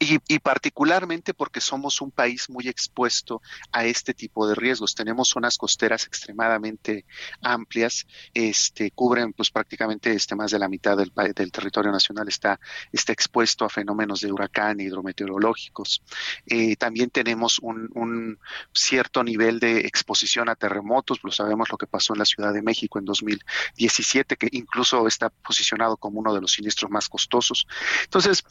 y, 0.02 0.39
particularmente 0.39 1.34
porque 1.36 1.62
somos 1.62 2.02
un 2.02 2.10
país 2.10 2.50
muy 2.50 2.67
expuesto 2.67 3.41
a 3.72 3.86
este 3.86 4.15
tipo 4.15 4.48
de 4.48 4.56
riesgos. 4.56 4.96
Tenemos 4.96 5.30
zonas 5.30 5.60
costeras 5.60 6.08
extremadamente 6.08 7.06
amplias, 7.41 8.08
este, 8.34 8.89
cubren 8.91 9.32
pues 9.34 9.52
prácticamente 9.52 10.12
este, 10.12 10.36
más 10.36 10.50
de 10.50 10.58
la 10.58 10.67
mitad 10.67 10.98
del, 10.98 11.12
del 11.36 11.52
territorio 11.52 11.91
nacional 11.91 12.28
está, 12.28 12.60
está 12.91 13.13
expuesto 13.13 13.63
a 13.63 13.70
fenómenos 13.70 14.22
de 14.22 14.32
huracán 14.32 14.80
hidrometeorológicos. 14.80 16.02
Eh, 16.48 16.76
también 16.78 17.12
tenemos 17.12 17.60
un, 17.60 17.89
un, 17.94 18.39
cierto 18.74 19.24
nivel 19.24 19.60
de 19.60 19.82
exposición 19.82 20.50
a 20.50 20.56
terremotos, 20.56 21.20
lo 21.24 21.32
sabemos 21.32 21.70
lo 21.70 21.78
que 21.78 21.86
pasó 21.86 22.13
en 22.13 22.20
la 22.20 22.26
Ciudad 22.26 22.54
de 22.54 22.63
México 22.63 22.98
en 22.98 23.06
2017, 23.06 24.36
que 24.36 24.48
incluso 24.52 25.06
está 25.08 25.30
posicionado 25.30 25.98
como 25.98 26.20
uno 26.20 26.34
de 26.34 26.41
los 26.41 26.54
siniestros 26.54 26.89
más 26.89 27.08
costosos. 27.08 27.67
Entonces, 28.04 28.44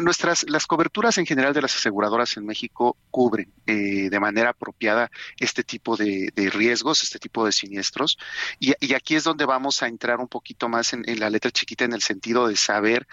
nuestras 0.00 0.44
las 0.48 0.63
coberturas 0.66 0.84
coberturas 0.84 1.18
en 1.18 1.26
general 1.26 1.54
de 1.54 1.62
las 1.62 1.74
aseguradoras 1.76 2.36
en 2.36 2.46
México 2.46 2.96
cubren 3.10 3.52
eh, 3.66 4.10
de 4.10 4.20
manera 4.20 4.50
apropiada 4.50 5.10
este 5.38 5.64
tipo 5.64 5.96
de, 5.96 6.30
riesgos, 6.52 7.02
este 7.02 7.18
tipo 7.18 7.44
de 7.44 7.52
siniestros. 7.52 8.18
Y, 8.60 8.72
aquí 8.94 9.16
es 9.16 9.24
donde 9.24 9.44
vamos 9.44 9.82
a 9.82 9.88
entrar 9.88 10.20
un 10.20 10.28
poquito 10.28 10.68
más 10.68 10.92
en, 10.92 11.04
la 11.18 11.30
letra 11.30 11.50
chiquita 11.50 11.84
en 11.84 11.94
el 11.94 12.02
sentido 12.02 12.48
de 12.48 12.56
saber 12.56 13.06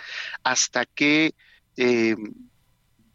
hasta 0.43 0.85
qué... 0.85 1.33
Eh, 1.77 2.15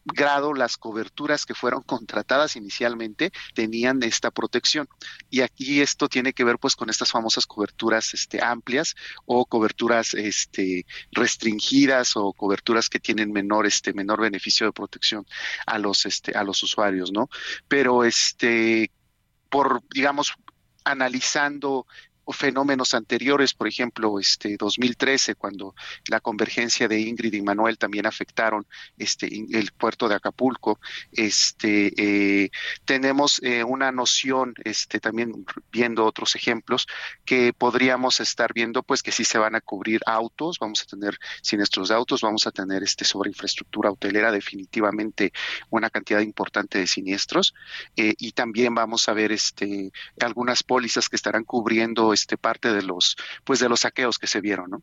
grado 0.06 0.54
las 0.54 0.76
coberturas 0.76 1.44
que 1.44 1.54
fueron 1.54 1.82
contratadas 1.82 2.56
inicialmente 2.56 3.32
tenían 3.54 4.02
esta 4.02 4.30
protección. 4.30 4.88
Y 5.30 5.40
aquí 5.40 5.80
esto 5.80 6.08
tiene 6.08 6.32
que 6.32 6.44
ver 6.44 6.58
pues 6.58 6.76
con 6.76 6.88
estas 6.88 7.10
famosas 7.10 7.46
coberturas 7.46 8.14
este, 8.14 8.42
amplias 8.42 8.94
o 9.26 9.44
coberturas 9.44 10.14
este, 10.14 10.86
restringidas 11.10 12.16
o 12.16 12.32
coberturas 12.32 12.88
que 12.88 13.00
tienen 13.00 13.32
menor, 13.32 13.66
este, 13.66 13.92
menor 13.92 14.20
beneficio 14.20 14.66
de 14.66 14.72
protección 14.72 15.26
a 15.66 15.78
los, 15.78 16.06
este, 16.06 16.36
a 16.36 16.44
los 16.44 16.62
usuarios, 16.62 17.10
¿no? 17.12 17.28
Pero 17.66 18.04
este, 18.04 18.92
por, 19.50 19.82
digamos, 19.92 20.34
analizando 20.84 21.86
fenómenos 22.32 22.94
anteriores, 22.94 23.54
por 23.54 23.68
ejemplo, 23.68 24.18
este 24.18 24.56
2013 24.56 25.34
cuando 25.34 25.74
la 26.08 26.20
convergencia 26.20 26.88
de 26.88 27.00
Ingrid 27.00 27.32
y 27.34 27.42
Manuel 27.42 27.78
también 27.78 28.06
afectaron 28.06 28.66
este 28.98 29.26
el 29.26 29.72
puerto 29.72 30.08
de 30.08 30.16
Acapulco, 30.16 30.80
este 31.12 31.92
eh, 31.96 32.50
tenemos 32.84 33.40
eh, 33.42 33.64
una 33.64 33.92
noción, 33.92 34.54
este 34.64 35.00
también 35.00 35.46
viendo 35.70 36.04
otros 36.04 36.34
ejemplos 36.34 36.86
que 37.24 37.52
podríamos 37.52 38.20
estar 38.20 38.52
viendo, 38.52 38.82
pues 38.82 39.02
que 39.02 39.12
sí 39.12 39.24
se 39.24 39.38
van 39.38 39.54
a 39.54 39.60
cubrir 39.60 40.00
autos, 40.06 40.58
vamos 40.58 40.82
a 40.82 40.86
tener 40.86 41.18
siniestros 41.42 41.88
de 41.88 41.94
autos, 41.94 42.20
vamos 42.20 42.46
a 42.46 42.50
tener 42.50 42.82
este 42.82 43.04
sobre 43.04 43.30
infraestructura 43.30 43.90
hotelera 43.90 44.32
definitivamente 44.32 45.32
una 45.70 45.90
cantidad 45.90 46.20
importante 46.20 46.78
de 46.78 46.86
siniestros 46.86 47.54
eh, 47.96 48.14
y 48.18 48.32
también 48.32 48.74
vamos 48.74 49.08
a 49.08 49.12
ver 49.12 49.32
este 49.32 49.92
algunas 50.20 50.62
pólizas 50.62 51.08
que 51.08 51.16
estarán 51.16 51.44
cubriendo 51.44 52.12
este, 52.16 52.36
parte 52.36 52.72
de 52.72 52.82
los, 52.82 53.16
pues 53.44 53.60
de 53.60 53.68
los 53.68 53.80
saqueos 53.80 54.18
que 54.18 54.26
se 54.26 54.40
vieron, 54.40 54.70
¿no? 54.70 54.82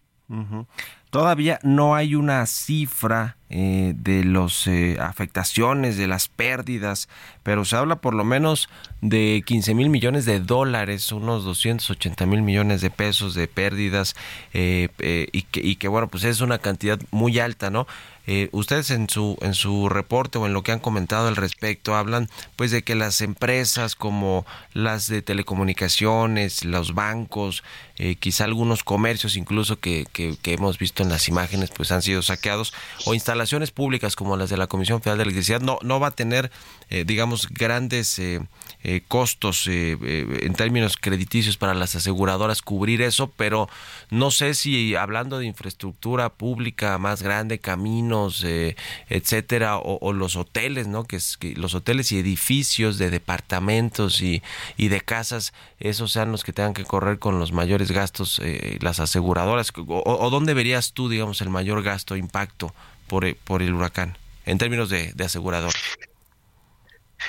Todavía 1.13 1.59
no 1.61 1.93
hay 1.93 2.15
una 2.15 2.43
cifra 2.47 3.37
eh, 3.51 3.93
de 3.95 4.23
las 4.23 4.65
eh, 4.65 4.97
afectaciones, 4.99 5.95
de 5.95 6.07
las 6.07 6.27
pérdidas, 6.27 7.07
pero 7.43 7.65
se 7.65 7.75
habla 7.75 7.97
por 7.97 8.15
lo 8.15 8.23
menos 8.23 8.67
de 9.01 9.43
15 9.45 9.75
mil 9.75 9.91
millones 9.91 10.25
de 10.25 10.39
dólares, 10.39 11.11
unos 11.11 11.45
280 11.45 12.25
mil 12.25 12.41
millones 12.41 12.81
de 12.81 12.89
pesos 12.89 13.35
de 13.35 13.47
pérdidas, 13.47 14.15
eh, 14.55 14.89
y, 15.31 15.43
que, 15.43 15.59
y 15.59 15.75
que 15.75 15.87
bueno, 15.87 16.07
pues 16.07 16.23
es 16.23 16.41
una 16.41 16.57
cantidad 16.57 16.99
muy 17.11 17.37
alta, 17.37 17.69
¿no? 17.69 17.85
Eh, 18.25 18.47
ustedes 18.53 18.89
en 18.89 19.09
su 19.09 19.37
en 19.41 19.53
su 19.53 19.89
reporte 19.89 20.37
o 20.37 20.45
en 20.45 20.53
lo 20.53 20.63
que 20.63 20.71
han 20.71 20.79
comentado 20.79 21.27
al 21.27 21.35
respecto 21.35 21.93
hablan 21.93 22.29
pues 22.55 22.71
de 22.71 22.81
que 22.81 22.95
las 22.95 23.19
empresas 23.19 23.97
como 23.97 24.45
las 24.73 25.07
de 25.07 25.21
telecomunicaciones, 25.21 26.63
los 26.63 26.93
bancos, 26.93 27.65
eh, 27.97 28.15
quizá 28.15 28.45
algunos 28.45 28.85
comercios 28.85 29.35
incluso 29.35 29.77
que, 29.79 30.05
que, 30.13 30.37
hemos 30.45 30.77
visto 30.77 31.02
en 31.03 31.09
las 31.09 31.27
imágenes, 31.27 31.69
pues 31.69 31.91
han 31.91 32.01
sido 32.01 32.21
saqueados, 32.21 32.73
o 33.05 33.13
instalaciones 33.13 33.71
públicas 33.71 34.15
como 34.15 34.37
las 34.37 34.49
de 34.49 34.57
la 34.57 34.67
Comisión 34.67 35.01
Federal 35.01 35.17
de 35.17 35.23
Electricidad, 35.23 35.61
no, 35.61 35.77
no 35.81 35.99
va 35.99 36.07
a 36.07 36.11
tener, 36.11 36.51
eh, 36.89 37.03
digamos, 37.05 37.47
grandes 37.49 38.17
eh, 38.19 38.41
eh, 38.83 39.01
costos 39.07 39.67
en 39.67 40.53
términos 40.55 40.97
crediticios 40.97 41.57
para 41.57 41.73
las 41.73 41.95
aseguradoras 41.95 42.61
cubrir 42.61 43.01
eso, 43.01 43.31
pero 43.37 43.69
no 44.09 44.31
sé 44.31 44.53
si 44.53 44.95
hablando 44.95 45.39
de 45.39 45.45
infraestructura 45.45 46.29
pública 46.29 46.97
más 46.97 47.21
grande, 47.21 47.59
caminos, 47.59 48.45
etcétera, 49.09 49.77
o, 49.77 50.13
los 50.13 50.35
hoteles, 50.35 50.87
¿no? 50.87 51.05
Que, 51.05 51.17
es, 51.17 51.37
que 51.37 51.53
los 51.55 51.75
hoteles 51.75 52.11
y 52.11 52.19
edificios 52.19 52.97
de 52.97 53.09
departamentos 53.09 54.21
y, 54.21 54.41
y 54.77 54.89
de 54.89 55.01
casas, 55.01 55.53
esos 55.79 56.11
sean 56.11 56.31
los 56.31 56.43
que 56.43 56.53
tengan 56.53 56.73
que 56.73 56.85
correr 56.85 57.19
con 57.19 57.39
los 57.39 57.51
mayores 57.51 57.91
gastos 57.91 58.41
las 58.79 58.99
aseguradoras, 58.99 59.71
o, 59.87 60.29
dónde 60.29 60.53
verías 60.53 60.92
tú, 60.93 61.09
digamos, 61.09 61.41
el 61.41 61.49
mayor 61.49 61.83
gasto, 61.83 62.15
impacto 62.15 62.73
por, 63.07 63.35
por 63.37 63.61
el 63.61 63.73
huracán, 63.73 64.17
en 64.45 64.57
términos 64.57 64.89
de, 64.89 65.13
asegurador? 65.23 65.73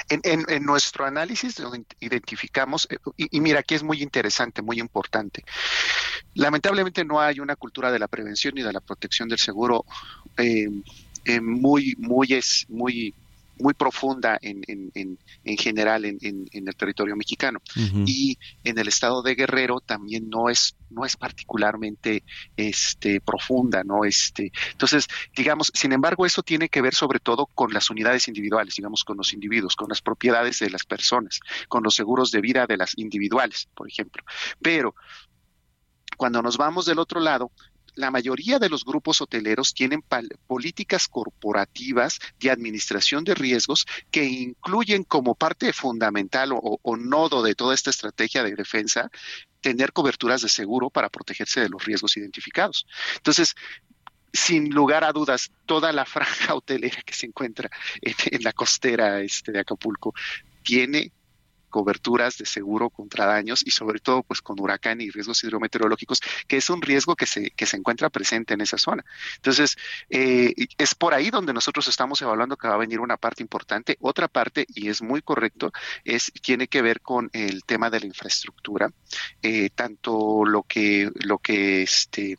En, 0.08 0.64
nuestro 0.64 1.06
análisis 1.06 1.62
identificamos, 2.00 2.88
eh, 2.90 2.98
y, 3.16 3.40
mira, 3.40 3.60
aquí 3.60 3.74
es 3.74 3.82
muy 3.82 4.02
interesante, 4.02 4.60
muy 4.60 4.80
importante. 4.80 5.44
Lamentablemente 6.34 7.04
no 7.04 7.20
hay 7.20 7.38
una 7.38 7.54
cultura 7.54 7.92
de 7.92 8.00
la 8.00 8.08
prevención 8.08 8.58
y 8.58 8.62
de 8.62 8.72
la 8.72 8.80
protección 8.80 9.28
del 9.28 9.38
seguro 9.38 9.84
eh, 10.36 10.68
eh, 11.24 11.40
muy, 11.40 11.94
muy, 11.98 12.32
es, 12.32 12.66
muy 12.68 13.14
muy 13.58 13.74
profunda 13.74 14.38
en, 14.40 14.62
en, 14.66 15.18
en, 15.44 15.56
general 15.56 16.04
en, 16.04 16.18
el 16.52 16.76
territorio 16.76 17.16
mexicano. 17.16 17.60
Y 18.06 18.38
en 18.64 18.78
el 18.78 18.88
estado 18.88 19.22
de 19.22 19.34
Guerrero 19.34 19.80
también 19.80 20.28
no 20.28 20.48
es, 20.48 20.76
no 20.90 21.04
es 21.04 21.16
particularmente 21.16 22.24
este, 22.56 23.20
profunda, 23.20 23.84
¿no? 23.84 24.04
Este, 24.04 24.52
entonces, 24.72 25.06
digamos, 25.36 25.70
sin 25.74 25.92
embargo, 25.92 26.26
eso 26.26 26.42
tiene 26.42 26.68
que 26.68 26.82
ver 26.82 26.94
sobre 26.94 27.20
todo 27.20 27.46
con 27.46 27.72
las 27.72 27.90
unidades 27.90 28.28
individuales, 28.28 28.74
digamos, 28.76 29.04
con 29.04 29.16
los 29.16 29.32
individuos, 29.32 29.76
con 29.76 29.88
las 29.88 30.02
propiedades 30.02 30.58
de 30.58 30.70
las 30.70 30.84
personas, 30.84 31.40
con 31.68 31.82
los 31.82 31.94
seguros 31.94 32.30
de 32.30 32.40
vida 32.40 32.66
de 32.66 32.76
las 32.76 32.96
individuales, 32.96 33.68
por 33.74 33.88
ejemplo. 33.88 34.24
Pero 34.60 34.94
cuando 36.16 36.42
nos 36.42 36.56
vamos 36.56 36.86
del 36.86 36.98
otro 36.98 37.20
lado, 37.20 37.50
la 37.94 38.10
mayoría 38.10 38.58
de 38.58 38.68
los 38.68 38.84
grupos 38.84 39.20
hoteleros 39.20 39.74
tienen 39.74 40.02
políticas 40.46 41.08
corporativas 41.08 42.18
de 42.40 42.50
administración 42.50 43.24
de 43.24 43.34
riesgos 43.34 43.86
que 44.10 44.24
incluyen 44.24 45.04
como 45.04 45.34
parte 45.34 45.72
fundamental 45.72 46.50
o, 46.52 46.96
nodo 46.96 47.42
de 47.42 47.54
toda 47.54 47.74
esta 47.74 47.90
estrategia 47.90 48.42
de 48.42 48.54
defensa 48.54 49.10
tener 49.60 49.92
coberturas 49.92 50.42
de 50.42 50.48
seguro 50.48 50.90
para 50.90 51.08
protegerse 51.08 51.60
de 51.60 51.68
los 51.68 51.84
riesgos 51.84 52.16
identificados. 52.16 52.86
Entonces, 53.16 53.54
sin 54.32 54.70
lugar 54.70 55.04
a 55.04 55.12
dudas, 55.12 55.52
toda 55.64 55.92
la 55.92 56.04
franja 56.04 56.54
hotelera 56.54 57.00
que 57.02 57.14
se 57.14 57.26
encuentra 57.26 57.70
en, 58.02 58.42
la 58.42 58.52
costera 58.52 59.20
este, 59.20 59.52
de 59.52 59.60
Acapulco 59.60 60.12
tiene 60.62 61.12
coberturas 61.74 62.38
de 62.38 62.46
seguro 62.46 62.88
contra 62.88 63.26
daños 63.26 63.66
y 63.66 63.72
sobre 63.72 63.98
todo 63.98 64.22
pues 64.22 64.40
con 64.40 64.60
huracán 64.60 65.00
y 65.00 65.10
riesgos 65.10 65.42
hidrometeorológicos, 65.42 66.20
que 66.46 66.58
es 66.58 66.70
un 66.70 66.80
riesgo 66.80 67.16
que 67.16 67.26
se, 67.26 67.50
que 67.50 67.66
se 67.66 67.76
encuentra 67.76 68.10
presente 68.10 68.54
en 68.54 68.60
esa 68.60 68.78
zona. 68.78 69.04
Entonces, 69.34 69.74
eh, 70.08 70.54
es 70.78 70.94
por 70.94 71.14
ahí 71.14 71.30
donde 71.30 71.52
nosotros 71.52 71.88
estamos 71.88 72.22
evaluando 72.22 72.56
que 72.56 72.68
va 72.68 72.74
a 72.74 72.84
venir 72.86 73.00
una 73.00 73.16
parte 73.16 73.42
importante. 73.42 73.96
Otra 74.00 74.28
parte, 74.28 74.66
y 74.68 74.88
es 74.88 75.02
muy 75.02 75.20
correcto, 75.20 75.72
es 76.04 76.30
tiene 76.42 76.68
que 76.68 76.80
ver 76.80 77.00
con 77.00 77.28
el 77.32 77.64
tema 77.64 77.90
de 77.90 77.98
la 77.98 78.06
infraestructura, 78.06 78.92
eh, 79.42 79.70
tanto 79.74 80.44
lo 80.44 80.62
que, 80.62 81.10
lo 81.24 81.38
que 81.38 81.82
este 81.82 82.38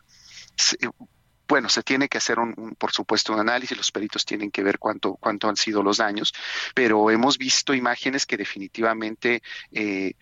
bueno, 1.48 1.70
se 1.70 1.84
tiene 1.84 2.10
que 2.10 2.18
hacer, 2.18 2.40
un, 2.40 2.76
por 2.78 2.92
supuesto, 2.92 3.34
un 3.34 3.40
análisis, 3.40 3.78
los 3.78 3.92
peritos 3.92 4.26
tienen 4.26 4.52
que 4.52 4.64
ver 4.64 4.80
cuánto, 4.80 5.16
cuánto 5.16 5.48
han 5.48 5.56
sido 5.56 5.84
los 5.84 5.98
daños, 5.98 6.34
pero 6.74 7.12
hemos 7.12 7.38
visto 7.38 7.74
imágenes 7.74 8.26
que 8.26 8.38
definitivamente 8.38 9.44
eh, 9.72 10.16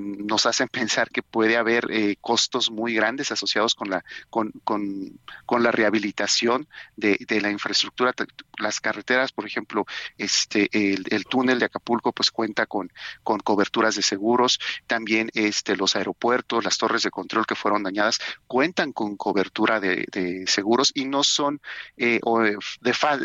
nos 0.00 0.46
hacen 0.46 0.68
pensar 0.72 1.10
que 1.10 1.22
puede 1.22 1.56
haber 1.56 1.86
eh, 1.90 2.16
costos 2.20 2.70
muy 2.70 2.94
grandes 2.94 3.30
asociados 3.30 3.74
con 3.74 3.90
la, 3.90 4.04
con, 4.30 4.52
con, 4.64 5.20
con 5.44 5.62
la 5.62 5.70
rehabilitación 5.70 6.66
de, 6.96 7.18
de, 7.28 7.40
la 7.40 7.50
infraestructura. 7.50 8.14
Las 8.58 8.80
carreteras, 8.80 9.32
por 9.32 9.46
ejemplo, 9.46 9.86
este, 10.16 10.68
el, 10.72 11.04
el, 11.10 11.24
túnel 11.24 11.58
de 11.58 11.66
Acapulco, 11.66 12.12
pues 12.12 12.30
cuenta 12.30 12.66
con, 12.66 12.90
con 13.22 13.40
coberturas 13.40 13.96
de 13.96 14.02
seguros, 14.02 14.60
también 14.86 15.30
este, 15.34 15.76
los 15.76 15.96
aeropuertos, 15.96 16.64
las 16.64 16.78
torres 16.78 17.02
de 17.02 17.10
control 17.10 17.46
que 17.46 17.54
fueron 17.54 17.82
dañadas, 17.82 18.18
cuentan 18.46 18.92
con 18.92 19.16
cobertura 19.16 19.80
de, 19.80 20.06
de 20.10 20.46
seguros 20.46 20.69
y 20.94 21.04
no 21.04 21.24
son, 21.24 21.60
eh, 21.96 22.20
o 22.22 22.40
de, 22.40 22.56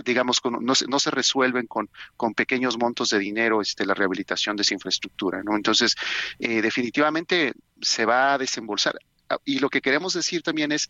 digamos, 0.04 0.42
no, 0.62 0.76
se, 0.76 0.88
no 0.88 1.00
se 1.00 1.12
resuelven 1.12 1.68
con, 1.68 1.90
con 2.18 2.34
pequeños 2.34 2.78
montos 2.78 3.10
de 3.10 3.20
dinero 3.20 3.62
este, 3.62 3.86
la 3.86 3.94
rehabilitación 3.94 4.56
de 4.56 4.64
esa 4.64 4.74
infraestructura. 4.74 5.44
¿no? 5.44 5.56
Entonces, 5.56 5.96
eh, 6.40 6.62
definitivamente 6.62 7.54
se 7.82 8.06
va 8.06 8.34
a 8.34 8.38
desembolsar 8.38 8.98
ah, 9.30 9.38
y 9.46 9.60
lo 9.60 9.70
que 9.70 9.82
queremos 9.82 10.14
decir 10.14 10.42
también 10.42 10.72
es 10.72 10.90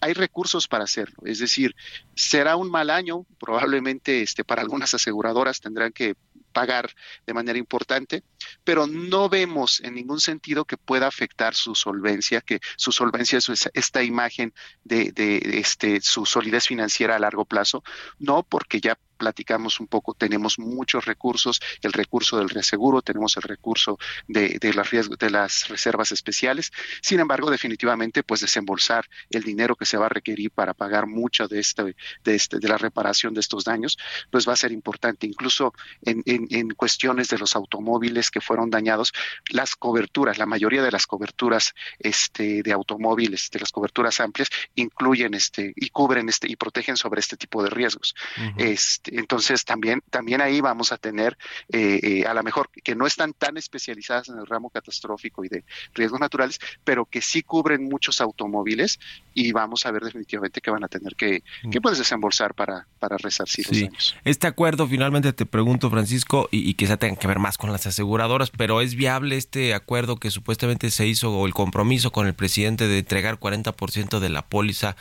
hay 0.00 0.12
recursos 0.12 0.68
para 0.68 0.84
hacerlo 0.84 1.16
es 1.24 1.40
decir 1.40 1.74
será 2.14 2.54
un 2.54 2.70
mal 2.70 2.90
año 2.90 3.26
probablemente 3.40 4.22
este 4.22 4.44
para 4.44 4.62
algunas 4.62 4.94
aseguradoras 4.94 5.60
tendrán 5.60 5.92
que 5.92 6.14
pagar 6.52 6.90
de 7.26 7.34
manera 7.34 7.58
importante, 7.58 8.22
pero 8.64 8.86
no 8.86 9.28
vemos 9.28 9.80
en 9.80 9.94
ningún 9.94 10.20
sentido 10.20 10.64
que 10.64 10.76
pueda 10.76 11.06
afectar 11.06 11.54
su 11.54 11.74
solvencia, 11.74 12.40
que 12.40 12.60
su 12.76 12.92
solvencia 12.92 13.38
es 13.38 13.70
esta 13.74 14.02
imagen 14.02 14.52
de, 14.84 15.12
de 15.12 15.38
este, 15.58 16.00
su 16.00 16.26
solidez 16.26 16.66
financiera 16.66 17.16
a 17.16 17.18
largo 17.18 17.44
plazo, 17.44 17.82
no 18.18 18.42
porque 18.42 18.80
ya 18.80 18.98
platicamos 19.22 19.78
un 19.78 19.86
poco, 19.86 20.14
tenemos 20.14 20.58
muchos 20.58 21.04
recursos, 21.04 21.60
el 21.80 21.92
recurso 21.92 22.38
del 22.38 22.48
reseguro, 22.48 23.02
tenemos 23.02 23.36
el 23.36 23.44
recurso 23.44 23.96
de, 24.26 24.58
de, 24.60 24.74
las, 24.74 24.90
de 24.90 25.30
las 25.30 25.68
reservas 25.68 26.10
especiales. 26.10 26.72
Sin 27.00 27.20
embargo, 27.20 27.52
definitivamente, 27.52 28.24
pues 28.24 28.40
desembolsar 28.40 29.06
el 29.30 29.44
dinero 29.44 29.76
que 29.76 29.86
se 29.86 29.96
va 29.96 30.06
a 30.06 30.08
requerir 30.08 30.50
para 30.50 30.74
pagar 30.74 31.06
mucho 31.06 31.46
de, 31.46 31.60
este, 31.60 31.94
de, 32.24 32.34
este, 32.34 32.58
de 32.58 32.68
la 32.68 32.78
reparación 32.78 33.32
de 33.32 33.40
estos 33.40 33.62
daños, 33.62 33.96
pues 34.28 34.48
va 34.48 34.54
a 34.54 34.56
ser 34.56 34.72
importante. 34.72 35.24
Incluso 35.28 35.72
en, 36.04 36.24
en, 36.26 36.48
en 36.50 36.70
cuestiones 36.70 37.28
de 37.28 37.38
los 37.38 37.54
automóviles 37.54 38.28
que 38.32 38.40
fueron 38.40 38.70
dañados, 38.70 39.12
las 39.50 39.76
coberturas, 39.76 40.36
la 40.36 40.46
mayoría 40.46 40.82
de 40.82 40.90
las 40.90 41.06
coberturas 41.06 41.74
este, 42.00 42.64
de 42.64 42.72
automóviles, 42.72 43.50
de 43.52 43.60
las 43.60 43.70
coberturas 43.70 44.18
amplias, 44.18 44.48
incluyen 44.74 45.34
este 45.34 45.72
y 45.76 45.90
cubren 45.90 46.28
este 46.28 46.50
y 46.50 46.56
protegen 46.56 46.96
sobre 46.96 47.20
este 47.20 47.36
tipo 47.36 47.62
de 47.62 47.70
riesgos. 47.70 48.14
este, 48.56 49.11
entonces 49.18 49.64
también, 49.64 50.02
también 50.10 50.40
ahí 50.40 50.60
vamos 50.60 50.92
a 50.92 50.98
tener 50.98 51.36
eh, 51.72 52.00
eh, 52.02 52.26
a 52.26 52.34
lo 52.34 52.42
mejor 52.42 52.70
que 52.82 52.94
no 52.94 53.06
están 53.06 53.32
tan 53.32 53.56
especializadas 53.56 54.28
en 54.28 54.38
el 54.38 54.46
ramo 54.46 54.70
catastrófico 54.70 55.44
y 55.44 55.48
de 55.48 55.64
riesgos 55.94 56.20
naturales, 56.20 56.58
pero 56.84 57.04
que 57.04 57.20
sí 57.20 57.42
cubren 57.42 57.84
muchos 57.84 58.20
automóviles 58.20 58.98
y 59.34 59.52
vamos 59.52 59.86
a 59.86 59.90
ver 59.90 60.02
definitivamente 60.02 60.60
que 60.60 60.70
van 60.70 60.84
a 60.84 60.88
tener 60.88 61.14
que, 61.16 61.42
que 61.70 61.80
puedes 61.80 61.98
desembolsar 61.98 62.54
para, 62.54 62.86
para 62.98 63.16
resarcir 63.16 63.66
los 63.68 63.80
daños. 63.80 64.16
Este 64.24 64.46
acuerdo, 64.46 64.86
finalmente 64.86 65.32
te 65.32 65.46
pregunto, 65.46 65.90
Francisco, 65.90 66.48
y, 66.50 66.68
y 66.68 66.74
quizá 66.74 66.96
tenga 66.96 67.16
que 67.16 67.26
ver 67.26 67.38
más 67.38 67.58
con 67.58 67.72
las 67.72 67.86
aseguradoras, 67.86 68.50
pero 68.50 68.80
¿es 68.80 68.94
viable 68.94 69.36
este 69.36 69.74
acuerdo 69.74 70.16
que 70.16 70.30
supuestamente 70.30 70.90
se 70.90 71.06
hizo 71.06 71.32
o 71.32 71.46
el 71.46 71.54
compromiso 71.54 72.12
con 72.12 72.26
el 72.26 72.34
presidente 72.34 72.88
de 72.88 72.98
entregar 72.98 73.38
40% 73.38 74.18
de 74.18 74.28
la 74.28 74.42
póliza 74.42 74.96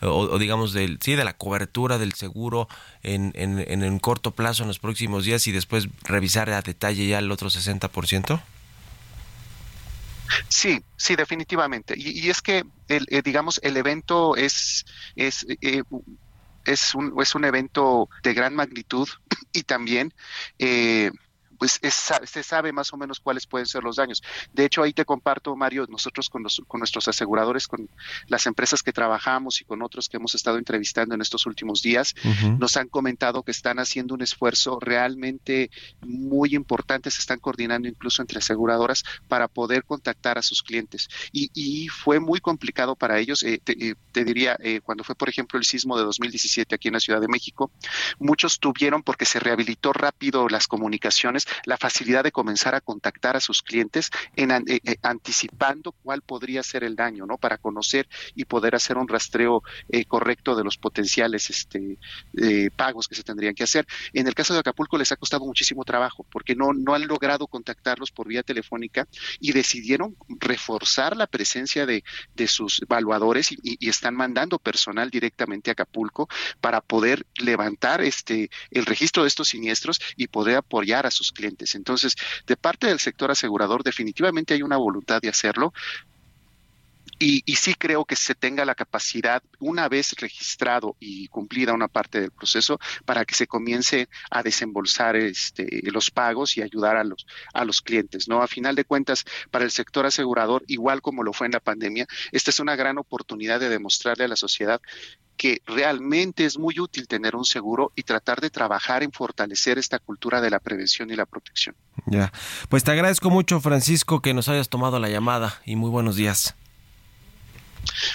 o, 0.00 0.38
digamos 0.38 0.72
del 0.72 0.98
sí 1.00 1.14
de 1.14 1.24
la 1.24 1.36
cobertura 1.36 1.98
del 1.98 2.12
seguro 2.12 2.68
en, 3.02 3.32
en, 3.34 3.51
en 3.60 3.84
un 3.84 3.98
corto 3.98 4.30
plazo 4.30 4.62
en 4.62 4.68
los 4.68 4.78
próximos 4.78 5.24
días 5.24 5.46
y 5.46 5.52
después 5.52 5.88
revisar 6.04 6.50
a 6.50 6.62
detalle 6.62 7.06
ya 7.06 7.18
el 7.18 7.30
otro 7.30 7.48
60%? 7.48 8.42
Sí, 10.48 10.82
sí, 10.96 11.16
definitivamente. 11.16 11.94
Y, 11.96 12.30
es 12.30 12.42
que, 12.42 12.64
el, 12.88 13.06
eh, 13.08 13.22
digamos, 13.22 13.60
el 13.62 13.76
evento 13.76 14.36
es, 14.36 14.84
es, 15.16 15.46
eh, 15.60 15.82
es, 16.64 16.94
un, 16.94 17.14
es 17.20 17.34
un 17.34 17.44
evento 17.44 18.08
de 18.22 18.34
gran 18.34 18.54
magnitud 18.54 19.08
y 19.52 19.62
también 19.64 20.12
eh, 20.58 21.10
pues 21.62 21.78
se 21.80 22.42
sabe 22.42 22.72
más 22.72 22.92
o 22.92 22.96
menos 22.96 23.20
cuáles 23.20 23.46
pueden 23.46 23.68
ser 23.68 23.84
los 23.84 23.94
daños. 23.94 24.20
De 24.52 24.64
hecho, 24.64 24.82
ahí 24.82 24.92
te 24.92 25.04
comparto, 25.04 25.54
Mario, 25.54 25.86
nosotros 25.88 26.28
con, 26.28 26.44
con 26.66 26.80
nuestros 26.80 27.06
aseguradores, 27.06 27.68
con 27.68 27.88
las 28.26 28.48
empresas 28.48 28.82
que 28.82 28.92
trabajamos 28.92 29.60
y 29.60 29.64
con 29.64 29.80
otros 29.80 30.08
que 30.08 30.16
hemos 30.16 30.34
estado 30.34 30.58
entrevistando 30.58 31.14
en 31.14 31.20
estos 31.20 31.46
últimos 31.46 31.80
días, 31.80 32.16
nos 32.58 32.76
han 32.76 32.88
comentado 32.88 33.44
que 33.44 33.52
están 33.52 33.78
haciendo 33.78 34.12
un 34.14 34.22
esfuerzo 34.22 34.80
realmente 34.80 35.70
muy 36.00 36.56
importante, 36.56 37.12
se 37.12 37.20
están 37.20 37.38
coordinando 37.38 37.86
incluso 37.86 38.22
entre 38.22 38.38
aseguradoras 38.38 39.04
para 39.28 39.46
poder 39.46 39.84
contactar 39.84 40.38
a 40.38 40.42
sus 40.42 40.64
clientes. 40.64 41.08
Y, 41.30 41.86
fue 41.86 42.18
muy 42.18 42.40
complicado 42.40 42.96
para 42.96 43.20
ellos, 43.20 43.44
eh, 43.44 43.62
eh, 43.66 43.94
te, 44.10 44.24
diría, 44.24 44.56
eh, 44.60 44.80
cuando 44.82 45.04
fue, 45.04 45.14
por 45.14 45.28
ejemplo, 45.28 45.60
el 45.60 45.64
sismo 45.64 45.96
de 45.96 46.02
2017 46.02 46.74
aquí 46.74 46.88
en 46.88 46.94
la 46.94 47.00
Ciudad 47.00 47.20
de 47.20 47.28
México, 47.28 47.70
muchos 48.18 48.58
tuvieron, 48.58 49.04
porque 49.04 49.26
se 49.26 49.38
rehabilitó 49.38 49.92
rápido 49.92 50.48
las 50.48 50.66
comunicaciones, 50.66 51.46
la 51.64 51.76
facilidad 51.76 52.24
de 52.24 52.32
comenzar 52.32 52.74
a 52.74 52.80
contactar 52.80 53.36
a 53.36 53.40
sus 53.40 53.62
clientes 53.62 54.10
en, 54.36 54.50
eh, 54.50 54.80
eh, 54.84 54.96
anticipando 55.02 55.92
cuál 55.92 56.22
podría 56.22 56.62
ser 56.62 56.84
el 56.84 56.96
daño, 56.96 57.26
¿no? 57.26 57.38
Para 57.38 57.58
conocer 57.58 58.08
y 58.34 58.44
poder 58.44 58.74
hacer 58.74 58.96
un 58.96 59.08
rastreo 59.08 59.62
eh, 59.88 60.04
correcto 60.04 60.54
de 60.54 60.64
los 60.64 60.76
potenciales 60.76 61.50
este, 61.50 61.98
pagos 62.76 63.08
que 63.08 63.14
se 63.14 63.22
tendrían 63.22 63.54
que 63.54 63.64
hacer. 63.64 63.86
En 64.12 64.26
el 64.26 64.34
caso 64.34 64.54
de 64.54 64.60
Acapulco 64.60 64.98
les 64.98 65.12
ha 65.12 65.16
costado 65.16 65.44
muchísimo 65.44 65.84
trabajo 65.84 66.26
porque 66.30 66.54
no, 66.54 66.72
no 66.72 66.94
han 66.94 67.06
logrado 67.06 67.46
contactarlos 67.46 68.10
por 68.10 68.28
vía 68.28 68.42
telefónica 68.42 69.06
y 69.40 69.52
decidieron 69.52 70.16
reforzar 70.28 71.16
la 71.16 71.26
presencia 71.26 71.86
de, 71.86 72.04
de 72.34 72.48
sus 72.48 72.82
evaluadores 72.82 73.52
y, 73.52 73.58
y, 73.62 73.88
están 73.88 74.14
mandando 74.14 74.58
personal 74.58 75.10
directamente 75.10 75.70
a 75.70 75.72
Acapulco 75.72 76.28
para 76.60 76.80
poder 76.80 77.26
levantar 77.36 78.00
este 78.00 78.50
el 78.70 78.86
registro 78.86 79.22
de 79.22 79.28
estos 79.28 79.48
siniestros 79.48 80.00
y 80.16 80.28
poder 80.28 80.56
apoyar 80.56 81.06
a 81.06 81.10
sus 81.10 81.32
clientes. 81.32 81.41
Entonces, 81.74 82.14
de 82.46 82.56
parte 82.56 82.86
del 82.86 82.98
sector 82.98 83.30
asegurador, 83.30 83.82
definitivamente 83.82 84.54
hay 84.54 84.62
una 84.62 84.76
voluntad 84.76 85.20
de 85.20 85.28
hacerlo, 85.28 85.72
y, 87.22 87.42
y, 87.46 87.54
sí 87.54 87.74
creo 87.74 88.04
que 88.04 88.16
se 88.16 88.34
tenga 88.34 88.64
la 88.64 88.74
capacidad, 88.74 89.44
una 89.60 89.88
vez 89.88 90.12
registrado 90.18 90.96
y 90.98 91.28
cumplida 91.28 91.72
una 91.72 91.86
parte 91.86 92.20
del 92.20 92.32
proceso, 92.32 92.80
para 93.04 93.24
que 93.24 93.36
se 93.36 93.46
comience 93.46 94.08
a 94.28 94.42
desembolsar 94.42 95.14
este, 95.14 95.82
los 95.92 96.10
pagos 96.10 96.56
y 96.56 96.62
ayudar 96.62 96.96
a 96.96 97.04
los, 97.04 97.24
a 97.54 97.64
los 97.64 97.80
clientes. 97.80 98.26
¿no? 98.26 98.42
A 98.42 98.48
final 98.48 98.74
de 98.74 98.84
cuentas, 98.84 99.24
para 99.52 99.64
el 99.64 99.70
sector 99.70 100.04
asegurador, 100.04 100.64
igual 100.66 101.00
como 101.00 101.22
lo 101.22 101.32
fue 101.32 101.46
en 101.46 101.52
la 101.52 101.60
pandemia, 101.60 102.08
esta 102.32 102.50
es 102.50 102.58
una 102.58 102.74
gran 102.74 102.98
oportunidad 102.98 103.60
de 103.60 103.68
demostrarle 103.68 104.24
a 104.24 104.28
la 104.28 104.36
sociedad 104.36 104.80
que 105.36 105.62
realmente 105.64 106.44
es 106.44 106.58
muy 106.58 106.80
útil 106.80 107.06
tener 107.06 107.36
un 107.36 107.44
seguro 107.44 107.92
y 107.94 108.02
tratar 108.02 108.40
de 108.40 108.50
trabajar 108.50 109.04
en 109.04 109.12
fortalecer 109.12 109.78
esta 109.78 110.00
cultura 110.00 110.40
de 110.40 110.50
la 110.50 110.58
prevención 110.58 111.10
y 111.10 111.16
la 111.16 111.26
protección. 111.26 111.76
Ya, 112.06 112.32
pues 112.68 112.82
te 112.82 112.90
agradezco 112.90 113.30
mucho 113.30 113.60
Francisco 113.60 114.20
que 114.20 114.34
nos 114.34 114.48
hayas 114.48 114.68
tomado 114.68 114.98
la 114.98 115.08
llamada 115.08 115.60
y 115.64 115.76
muy 115.76 115.90
buenos 115.90 116.16
días. 116.16 116.56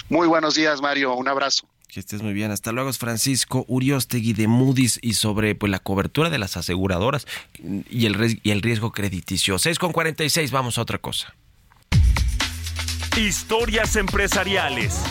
Muy 0.08 0.26
buenos 0.26 0.54
días 0.54 0.80
Mario, 0.80 1.14
un 1.14 1.28
abrazo. 1.28 1.66
Que 1.88 2.00
estés 2.00 2.20
muy 2.20 2.34
bien. 2.34 2.50
Hasta 2.50 2.70
luego, 2.70 2.90
es 2.90 2.98
Francisco 2.98 3.64
Uriostegui 3.66 4.34
de 4.34 4.46
Moody's 4.46 4.98
y 5.00 5.14
sobre 5.14 5.54
pues, 5.54 5.70
la 5.70 5.78
cobertura 5.78 6.28
de 6.28 6.38
las 6.38 6.58
aseguradoras 6.58 7.26
y 7.58 8.04
el, 8.04 8.40
y 8.42 8.50
el 8.50 8.60
riesgo 8.60 8.92
crediticio. 8.92 9.58
6 9.58 9.78
con 9.78 9.92
46, 9.92 10.50
vamos 10.50 10.76
a 10.76 10.82
otra 10.82 10.98
cosa. 10.98 11.34
Historias 13.16 13.96
empresariales. 13.96 15.02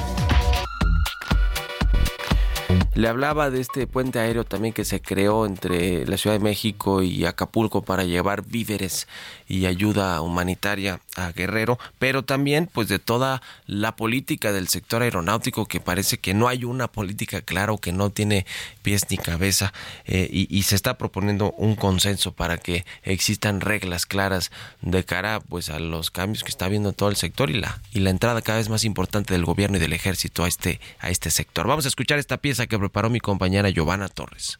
Le 2.97 3.07
hablaba 3.09 3.51
de 3.51 3.61
este 3.61 3.85
puente 3.85 4.17
aéreo 4.17 4.43
también 4.43 4.73
que 4.73 4.83
se 4.83 4.99
creó 5.03 5.45
entre 5.45 6.03
la 6.07 6.17
Ciudad 6.17 6.35
de 6.35 6.43
México 6.43 7.03
y 7.03 7.25
Acapulco 7.25 7.83
para 7.83 8.05
llevar 8.05 8.43
víveres 8.43 9.07
y 9.47 9.67
ayuda 9.67 10.19
humanitaria 10.21 10.99
a 11.15 11.31
Guerrero, 11.31 11.77
pero 11.99 12.23
también 12.23 12.65
pues 12.65 12.87
de 12.87 12.97
toda 12.97 13.43
la 13.67 13.95
política 13.95 14.51
del 14.51 14.67
sector 14.67 15.03
aeronáutico 15.03 15.67
que 15.67 15.79
parece 15.79 16.17
que 16.17 16.33
no 16.33 16.47
hay 16.47 16.63
una 16.63 16.87
política 16.87 17.41
clara 17.41 17.71
o 17.71 17.77
que 17.77 17.91
no 17.91 18.09
tiene 18.09 18.47
pies 18.81 19.03
ni 19.11 19.17
cabeza 19.17 19.73
eh, 20.05 20.27
y, 20.31 20.47
y, 20.49 20.63
se 20.63 20.73
está 20.73 20.97
proponiendo 20.97 21.51
un 21.51 21.75
consenso 21.75 22.31
para 22.31 22.57
que 22.57 22.83
existan 23.03 23.61
reglas 23.61 24.07
claras 24.07 24.49
de 24.81 25.05
cara 25.05 25.39
pues 25.39 25.69
a 25.69 25.77
los 25.77 26.09
cambios 26.09 26.43
que 26.43 26.49
está 26.49 26.67
viendo 26.67 26.93
todo 26.93 27.09
el 27.09 27.15
sector 27.15 27.51
y 27.51 27.59
la 27.59 27.79
y 27.93 27.99
la 27.99 28.09
entrada 28.09 28.41
cada 28.41 28.57
vez 28.57 28.69
más 28.69 28.85
importante 28.85 29.35
del 29.35 29.45
gobierno 29.45 29.77
y 29.77 29.79
del 29.79 29.93
ejército 29.93 30.43
a 30.45 30.47
este 30.47 30.79
a 30.99 31.11
este 31.11 31.29
sector. 31.29 31.67
Vamos 31.67 31.85
a 31.85 31.89
escuchar 31.89 32.17
esta 32.17 32.37
pieza 32.37 32.65
que 32.65 32.86
preparó 32.87 33.09
mi 33.09 33.19
compañera 33.19 33.69
Giovanna 33.69 34.07
Torres. 34.07 34.57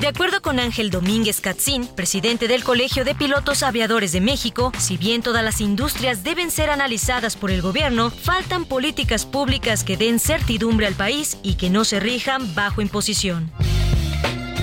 De 0.00 0.08
acuerdo 0.08 0.42
con 0.42 0.60
Ángel 0.60 0.90
Domínguez 0.90 1.40
Catzín, 1.40 1.86
presidente 1.86 2.48
del 2.48 2.62
Colegio 2.62 3.06
de 3.06 3.14
Pilotos 3.14 3.62
Aviadores 3.62 4.12
de 4.12 4.20
México, 4.20 4.70
si 4.76 4.98
bien 4.98 5.22
todas 5.22 5.42
las 5.42 5.62
industrias 5.62 6.22
deben 6.22 6.50
ser 6.50 6.68
analizadas 6.68 7.36
por 7.36 7.50
el 7.50 7.62
gobierno, 7.62 8.10
faltan 8.10 8.66
políticas 8.66 9.24
públicas 9.24 9.82
que 9.82 9.96
den 9.96 10.18
certidumbre 10.18 10.86
al 10.86 10.94
país 10.94 11.38
y 11.42 11.54
que 11.54 11.70
no 11.70 11.86
se 11.86 12.00
rijan 12.00 12.54
bajo 12.54 12.82
imposición. 12.82 13.50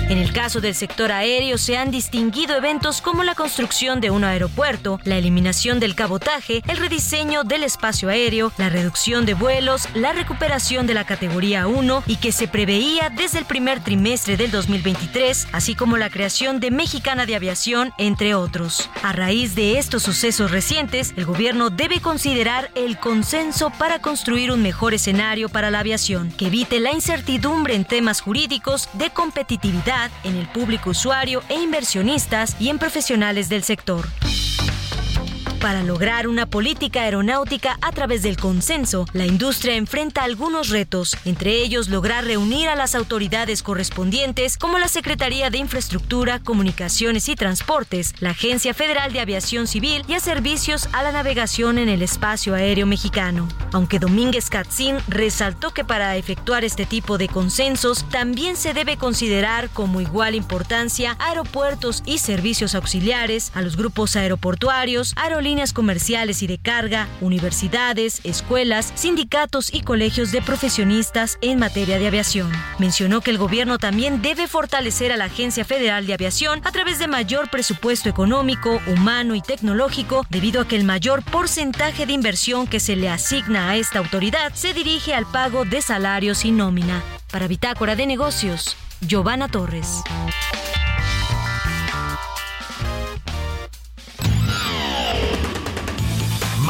En 0.08 0.18
el 0.18 0.32
caso 0.32 0.60
del 0.60 0.74
sector 0.74 1.10
aéreo 1.10 1.56
se 1.58 1.76
han 1.76 1.90
distinguido 1.90 2.54
eventos 2.56 3.00
como 3.00 3.22
la 3.22 3.34
construcción 3.34 4.00
de 4.00 4.10
un 4.10 4.24
aeropuerto, 4.24 5.00
la 5.04 5.16
eliminación 5.16 5.80
del 5.80 5.94
cabotaje, 5.94 6.62
el 6.68 6.76
rediseño 6.76 7.44
del 7.44 7.64
espacio 7.64 8.08
aéreo, 8.08 8.52
la 8.58 8.68
reducción 8.68 9.24
de 9.26 9.34
vuelos, 9.34 9.88
la 9.94 10.12
recuperación 10.12 10.86
de 10.86 10.94
la 10.94 11.04
categoría 11.04 11.66
1 11.66 12.04
y 12.06 12.16
que 12.16 12.32
se 12.32 12.46
preveía 12.46 13.10
desde 13.10 13.38
el 13.38 13.44
primer 13.44 13.82
trimestre 13.82 14.36
del 14.36 14.50
2023, 14.50 15.48
así 15.52 15.74
como 15.74 15.96
la 15.96 16.10
creación 16.10 16.60
de 16.60 16.70
Mexicana 16.70 17.24
de 17.26 17.36
Aviación, 17.36 17.92
entre 17.98 18.34
otros. 18.34 18.90
A 19.02 19.12
raíz 19.12 19.54
de 19.54 19.78
estos 19.78 20.02
sucesos 20.02 20.50
recientes, 20.50 21.14
el 21.16 21.24
gobierno 21.24 21.70
debe 21.70 22.00
considerar 22.00 22.70
el 22.74 22.98
consenso 22.98 23.70
para 23.70 24.00
construir 24.00 24.52
un 24.52 24.62
mejor 24.62 24.94
escenario 24.94 25.48
para 25.48 25.70
la 25.70 25.80
aviación, 25.80 26.30
que 26.32 26.46
evite 26.46 26.80
la 26.80 26.92
incertidumbre 26.92 27.74
en 27.74 27.84
temas 27.84 28.20
jurídicos 28.20 28.88
de 28.94 29.10
competitividad 29.10 29.81
en 30.24 30.36
el 30.36 30.46
público 30.46 30.90
usuario 30.90 31.42
e 31.48 31.54
inversionistas 31.54 32.56
y 32.60 32.68
en 32.68 32.78
profesionales 32.78 33.48
del 33.48 33.64
sector 33.64 34.06
para 35.62 35.84
lograr 35.84 36.26
una 36.26 36.46
política 36.46 37.02
aeronáutica 37.02 37.78
a 37.82 37.92
través 37.92 38.24
del 38.24 38.36
consenso, 38.36 39.06
la 39.12 39.26
industria 39.26 39.76
enfrenta 39.76 40.24
algunos 40.24 40.70
retos, 40.70 41.16
entre 41.24 41.62
ellos 41.62 41.88
lograr 41.88 42.24
reunir 42.24 42.68
a 42.68 42.74
las 42.74 42.96
autoridades 42.96 43.62
correspondientes 43.62 44.56
como 44.56 44.80
la 44.80 44.88
Secretaría 44.88 45.50
de 45.50 45.58
Infraestructura, 45.58 46.40
Comunicaciones 46.40 47.28
y 47.28 47.36
Transportes, 47.36 48.12
la 48.18 48.30
Agencia 48.30 48.74
Federal 48.74 49.12
de 49.12 49.20
Aviación 49.20 49.68
Civil 49.68 50.02
y 50.08 50.14
a 50.14 50.20
servicios 50.20 50.88
a 50.92 51.04
la 51.04 51.12
navegación 51.12 51.78
en 51.78 51.88
el 51.88 52.02
espacio 52.02 52.56
aéreo 52.56 52.86
mexicano. 52.86 53.46
Aunque 53.72 54.00
Domínguez 54.00 54.50
Katzin 54.50 54.96
resaltó 55.06 55.70
que 55.70 55.84
para 55.84 56.16
efectuar 56.16 56.64
este 56.64 56.86
tipo 56.86 57.18
de 57.18 57.28
consensos 57.28 58.04
también 58.10 58.56
se 58.56 58.74
debe 58.74 58.96
considerar 58.96 59.70
como 59.70 60.00
igual 60.00 60.34
importancia 60.34 61.14
aeropuertos 61.20 62.02
y 62.04 62.18
servicios 62.18 62.74
auxiliares, 62.74 63.52
a 63.54 63.62
los 63.62 63.76
grupos 63.76 64.16
aeroportuarios, 64.16 65.12
aerolíneas 65.14 65.51
comerciales 65.72 66.42
y 66.42 66.46
de 66.46 66.58
carga, 66.58 67.08
universidades, 67.20 68.20
escuelas, 68.24 68.90
sindicatos 68.94 69.72
y 69.72 69.82
colegios 69.82 70.32
de 70.32 70.40
profesionistas 70.40 71.36
en 71.42 71.58
materia 71.58 71.98
de 71.98 72.06
aviación. 72.06 72.50
Mencionó 72.78 73.20
que 73.20 73.30
el 73.30 73.38
gobierno 73.38 73.78
también 73.78 74.22
debe 74.22 74.48
fortalecer 74.48 75.12
a 75.12 75.18
la 75.18 75.26
Agencia 75.26 75.64
Federal 75.64 76.06
de 76.06 76.14
Aviación 76.14 76.62
a 76.64 76.72
través 76.72 76.98
de 76.98 77.06
mayor 77.06 77.50
presupuesto 77.50 78.08
económico, 78.08 78.80
humano 78.86 79.34
y 79.34 79.42
tecnológico, 79.42 80.24
debido 80.30 80.62
a 80.62 80.66
que 80.66 80.76
el 80.76 80.84
mayor 80.84 81.22
porcentaje 81.22 82.06
de 82.06 82.14
inversión 82.14 82.66
que 82.66 82.80
se 82.80 82.96
le 82.96 83.10
asigna 83.10 83.68
a 83.68 83.76
esta 83.76 83.98
autoridad 83.98 84.54
se 84.54 84.72
dirige 84.72 85.14
al 85.14 85.26
pago 85.26 85.66
de 85.66 85.82
salarios 85.82 86.46
y 86.46 86.50
nómina. 86.50 87.02
Para 87.30 87.46
Bitácora 87.46 87.94
de 87.94 88.06
Negocios, 88.06 88.76
Giovanna 89.02 89.48
Torres. 89.48 90.02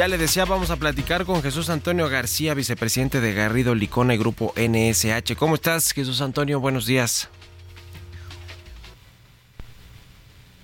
Ya 0.00 0.08
le 0.08 0.16
decía, 0.16 0.46
vamos 0.46 0.70
a 0.70 0.76
platicar 0.76 1.26
con 1.26 1.42
Jesús 1.42 1.68
Antonio 1.68 2.08
García, 2.08 2.54
vicepresidente 2.54 3.20
de 3.20 3.34
Garrido 3.34 3.74
Licona 3.74 4.14
y 4.14 4.16
Grupo 4.16 4.54
NSH. 4.56 5.36
¿Cómo 5.36 5.56
estás, 5.56 5.92
Jesús 5.92 6.22
Antonio? 6.22 6.58
Buenos 6.58 6.86
días. 6.86 7.28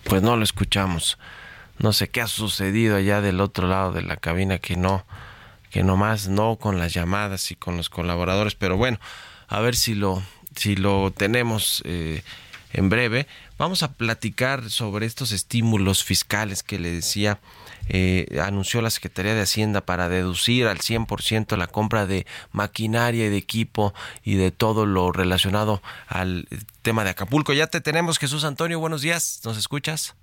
Pues 0.05 0.22
no 0.22 0.39
lo 0.39 0.43
escuchamos. 0.43 1.18
No 1.78 1.93
sé 1.93 2.09
qué 2.09 2.22
ha 2.22 2.28
sucedido 2.28 2.97
allá 2.97 3.20
del 3.20 3.43
otro 3.43 3.68
lado 3.68 3.93
de 3.93 4.01
la 4.01 4.16
cabina 4.16 4.59
que 4.59 4.78
no, 4.78 5.05
que 5.68 5.82
nomás 5.82 6.28
no 6.28 6.57
con 6.57 6.78
las 6.78 6.95
llamadas 6.95 7.51
y 7.51 7.57
con 7.57 7.76
los 7.76 7.91
colaboradores, 7.91 8.55
pero 8.55 8.78
bueno, 8.78 8.99
a 9.49 9.61
ver 9.61 9.76
si 9.76 9.95
lo, 9.95 10.22
si 10.55 10.76
lo 10.76 11.12
tenemos 11.14 11.82
eh, 11.84 12.22
en 12.72 12.89
breve. 12.89 13.26
Vamos 13.59 13.82
a 13.82 13.93
platicar 13.93 14.70
sobre 14.70 15.05
estos 15.05 15.30
estímulos 15.32 16.05
fiscales 16.05 16.62
que 16.62 16.78
le 16.78 16.91
decía 16.91 17.39
eh, 17.89 18.41
anunció 18.43 18.82
la 18.82 18.91
Secretaría 18.91 19.34
de 19.34 19.43
Hacienda 19.43 19.80
para 19.80 20.09
deducir 20.09 20.66
al 20.66 20.78
100% 20.78 21.57
la 21.57 21.66
compra 21.66 22.07
de 22.07 22.26
maquinaria 22.53 23.26
y 23.26 23.28
de 23.28 23.37
equipo 23.37 23.95
y 24.22 24.37
de 24.37 24.51
todo 24.51 24.87
lo 24.87 25.12
relacionado 25.12 25.82
al 26.09 26.49
tema 26.82 27.05
de 27.05 27.11
Acapulco. 27.11 27.53
Ya 27.53 27.66
te 27.66 27.80
tenemos, 27.80 28.18
Jesús 28.18 28.45
Antonio, 28.45 28.80
buenos 28.80 29.03
días, 29.03 29.41
¿nos 29.45 29.57
escuchas? 29.57 30.14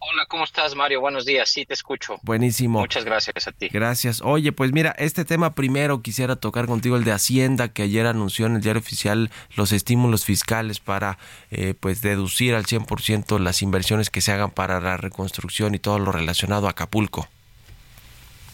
Hola, 0.00 0.26
¿cómo 0.28 0.44
estás, 0.44 0.76
Mario? 0.76 1.00
Buenos 1.00 1.26
días, 1.26 1.48
sí, 1.48 1.66
te 1.66 1.74
escucho. 1.74 2.18
Buenísimo. 2.22 2.78
Muchas 2.78 3.04
gracias 3.04 3.48
a 3.48 3.52
ti. 3.52 3.68
Gracias. 3.68 4.22
Oye, 4.22 4.52
pues 4.52 4.72
mira, 4.72 4.94
este 4.96 5.24
tema 5.24 5.56
primero 5.56 6.02
quisiera 6.02 6.36
tocar 6.36 6.66
contigo, 6.66 6.96
el 6.96 7.02
de 7.02 7.10
Hacienda, 7.10 7.72
que 7.72 7.82
ayer 7.82 8.06
anunció 8.06 8.46
en 8.46 8.56
el 8.56 8.60
diario 8.62 8.80
oficial 8.80 9.30
los 9.56 9.72
estímulos 9.72 10.24
fiscales 10.24 10.78
para 10.78 11.18
eh, 11.50 11.74
pues 11.78 12.00
deducir 12.00 12.54
al 12.54 12.64
100% 12.64 13.40
las 13.40 13.60
inversiones 13.60 14.08
que 14.08 14.20
se 14.20 14.30
hagan 14.30 14.52
para 14.52 14.80
la 14.80 14.96
reconstrucción 14.96 15.74
y 15.74 15.80
todo 15.80 15.98
lo 15.98 16.12
relacionado 16.12 16.68
a 16.68 16.70
Acapulco. 16.70 17.28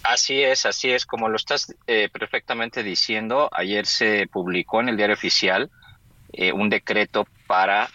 Así 0.03 0.43
es, 0.43 0.65
así 0.65 0.91
es, 0.91 1.05
como 1.05 1.29
lo 1.29 1.37
estás 1.37 1.75
eh, 1.87 2.09
perfectamente 2.11 2.83
diciendo, 2.83 3.51
ayer 3.53 3.87
se 3.87 4.27
publicó 4.29 4.81
en 4.81 4.91
el 4.91 4.97
diario 4.97 5.15
oficial 5.15 5.71
eh, 6.33 6.53
un 6.53 6.71
decreto 6.71 7.27
para 7.47 7.91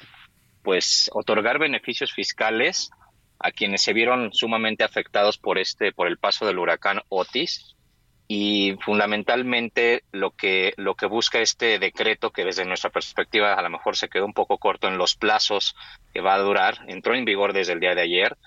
pues 0.64 1.10
otorgar 1.14 1.58
beneficios 1.58 2.14
fiscales 2.14 2.92
a 3.40 3.52
quienes 3.52 3.82
se 3.82 3.94
vieron 3.94 4.34
sumamente 4.34 4.84
afectados 4.84 5.38
por 5.38 5.58
este 5.58 5.92
por 5.92 6.08
el 6.08 6.18
paso 6.18 6.46
del 6.46 6.60
huracán 6.60 7.02
Otis. 7.10 7.76
Y 8.32 8.76
fundamentalmente 8.82 10.04
lo 10.12 10.32
que 10.32 10.74
lo 10.78 10.94
que 10.94 11.08
busca 11.08 11.40
este 11.40 11.80
decreto 11.80 12.30
que 12.30 12.46
desde 12.46 12.66
nuestra 12.66 12.92
perspectiva 12.92 13.54
a 13.54 13.62
lo 13.64 13.72
mejor 13.72 13.96
se 13.96 14.08
quedó 14.08 14.26
un 14.26 14.34
poco 14.34 14.60
corto 14.60 14.88
en 14.88 15.00
los 15.00 15.16
plazos 15.16 15.76
que 16.14 16.22
va 16.22 16.36
a 16.36 16.40
durar 16.40 16.78
entró 16.88 17.16
en 17.16 17.26
vigor 17.26 17.54
desde 17.54 17.74
el 17.74 17.80
día 17.80 17.96
de 17.96 18.02
ayer 18.02 18.38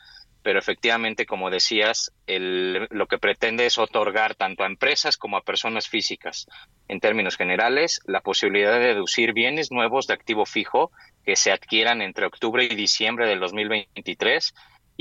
pero 0.43 0.59
efectivamente, 0.59 1.25
como 1.25 1.51
decías, 1.51 2.13
el, 2.27 2.89
lo 2.91 3.07
que 3.07 3.19
pretende 3.19 3.67
es 3.67 3.79
otorgar 3.79 4.35
tanto 4.35 4.65
a 4.65 4.67
empresas 4.67 5.17
como 5.17 5.37
a 5.37 5.45
personas 5.45 5.89
físicas, 5.89 6.49
en 6.89 7.01
términos 7.01 7.37
generales, 7.37 8.01
la 8.07 8.21
posibilidad 8.21 8.73
de 8.73 8.89
deducir 8.89 9.33
bienes 9.33 9.71
nuevos 9.71 10.07
de 10.07 10.15
activo 10.15 10.45
fijo 10.45 10.91
que 11.25 11.37
se 11.37 11.53
adquieran 11.53 12.03
entre 12.03 12.27
octubre 12.27 12.65
y 12.65 12.75
diciembre 12.75 13.29
del 13.29 13.39
2023 13.41 14.53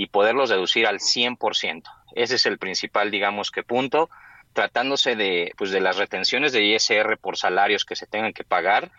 y 0.01 0.07
poderlos 0.07 0.49
deducir 0.49 0.87
al 0.87 0.99
100%. 0.99 1.83
Ese 2.15 2.35
es 2.35 2.45
el 2.45 2.57
principal, 2.57 3.11
digamos 3.11 3.51
que 3.51 3.63
punto. 3.63 4.09
Tratándose 4.53 5.15
de, 5.15 5.53
pues, 5.57 5.71
de 5.71 5.79
las 5.79 5.97
retenciones 5.97 6.51
de 6.51 6.63
ISR 6.63 7.17
por 7.19 7.37
salarios 7.37 7.85
que 7.85 7.95
se 7.95 8.07
tengan 8.07 8.33
que 8.33 8.43
pagar, 8.43 8.91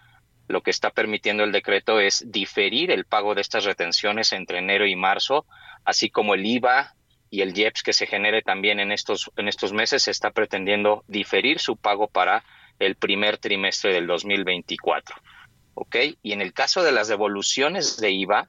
lo 0.48 0.62
que 0.62 0.70
está 0.70 0.90
permitiendo 0.90 1.44
el 1.44 1.52
decreto 1.52 2.00
es 2.00 2.24
diferir 2.30 2.90
el 2.90 3.04
pago 3.04 3.34
de 3.34 3.40
estas 3.40 3.64
retenciones 3.64 4.32
entre 4.32 4.58
enero 4.58 4.86
y 4.86 4.96
marzo 4.96 5.44
así 5.84 6.10
como 6.10 6.34
el 6.34 6.46
IVA 6.46 6.94
y 7.30 7.40
el 7.40 7.56
IEPS 7.56 7.82
que 7.82 7.92
se 7.92 8.06
genere 8.06 8.42
también 8.42 8.78
en 8.78 8.92
estos, 8.92 9.30
en 9.36 9.48
estos 9.48 9.72
meses, 9.72 10.04
se 10.04 10.10
está 10.10 10.30
pretendiendo 10.30 11.02
diferir 11.08 11.58
su 11.58 11.76
pago 11.76 12.06
para 12.06 12.44
el 12.78 12.94
primer 12.94 13.38
trimestre 13.38 13.92
del 13.92 14.06
2024. 14.06 15.16
¿Ok? 15.74 15.96
Y 16.22 16.32
en 16.32 16.42
el 16.42 16.52
caso 16.52 16.82
de 16.82 16.92
las 16.92 17.08
devoluciones 17.08 17.96
de 17.96 18.10
IVA, 18.10 18.48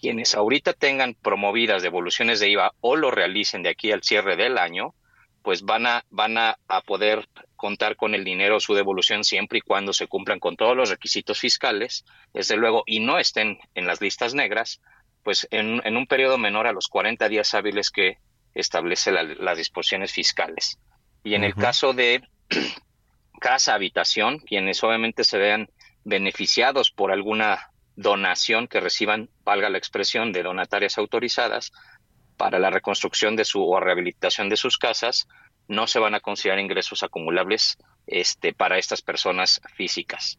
quienes 0.00 0.34
ahorita 0.34 0.72
tengan 0.72 1.14
promovidas 1.14 1.82
devoluciones 1.82 2.40
de 2.40 2.48
IVA 2.50 2.72
o 2.80 2.96
lo 2.96 3.10
realicen 3.10 3.62
de 3.62 3.70
aquí 3.70 3.92
al 3.92 4.02
cierre 4.02 4.36
del 4.36 4.58
año, 4.58 4.94
pues 5.42 5.62
van 5.62 5.86
a, 5.86 6.04
van 6.10 6.38
a, 6.38 6.58
a 6.68 6.80
poder 6.82 7.28
contar 7.56 7.96
con 7.96 8.14
el 8.14 8.24
dinero 8.24 8.60
su 8.60 8.74
devolución 8.74 9.24
siempre 9.24 9.58
y 9.58 9.62
cuando 9.62 9.92
se 9.92 10.06
cumplan 10.06 10.40
con 10.40 10.56
todos 10.56 10.76
los 10.76 10.90
requisitos 10.90 11.38
fiscales, 11.38 12.04
desde 12.32 12.56
luego, 12.56 12.82
y 12.86 13.00
no 13.00 13.18
estén 13.18 13.58
en 13.74 13.86
las 13.86 14.00
listas 14.00 14.34
negras, 14.34 14.80
pues 15.22 15.46
en, 15.50 15.82
en, 15.84 15.96
un 15.96 16.06
periodo 16.06 16.38
menor 16.38 16.66
a 16.66 16.72
los 16.72 16.88
40 16.88 17.28
días 17.28 17.52
hábiles 17.54 17.90
que 17.90 18.18
establece 18.54 19.12
las 19.12 19.58
disposiciones 19.58 20.12
fiscales. 20.12 20.78
Y 21.22 21.34
en 21.34 21.44
el 21.44 21.54
caso 21.54 21.92
de 21.92 22.22
casa, 23.40 23.74
habitación, 23.74 24.38
quienes 24.38 24.82
obviamente 24.82 25.24
se 25.24 25.38
vean 25.38 25.68
beneficiados 26.04 26.90
por 26.90 27.12
alguna 27.12 27.70
donación 28.00 28.66
que 28.66 28.80
reciban, 28.80 29.28
valga 29.44 29.68
la 29.68 29.78
expresión, 29.78 30.32
de 30.32 30.42
donatarias 30.42 30.96
autorizadas 30.96 31.70
para 32.36 32.58
la 32.58 32.70
reconstrucción 32.70 33.36
de 33.36 33.44
su 33.44 33.62
o 33.62 33.78
rehabilitación 33.78 34.48
de 34.48 34.56
sus 34.56 34.78
casas, 34.78 35.28
no 35.68 35.86
se 35.86 35.98
van 35.98 36.14
a 36.14 36.20
considerar 36.20 36.58
ingresos 36.58 37.02
acumulables 37.02 37.76
este, 38.06 38.54
para 38.54 38.78
estas 38.78 39.02
personas 39.02 39.60
físicas. 39.74 40.38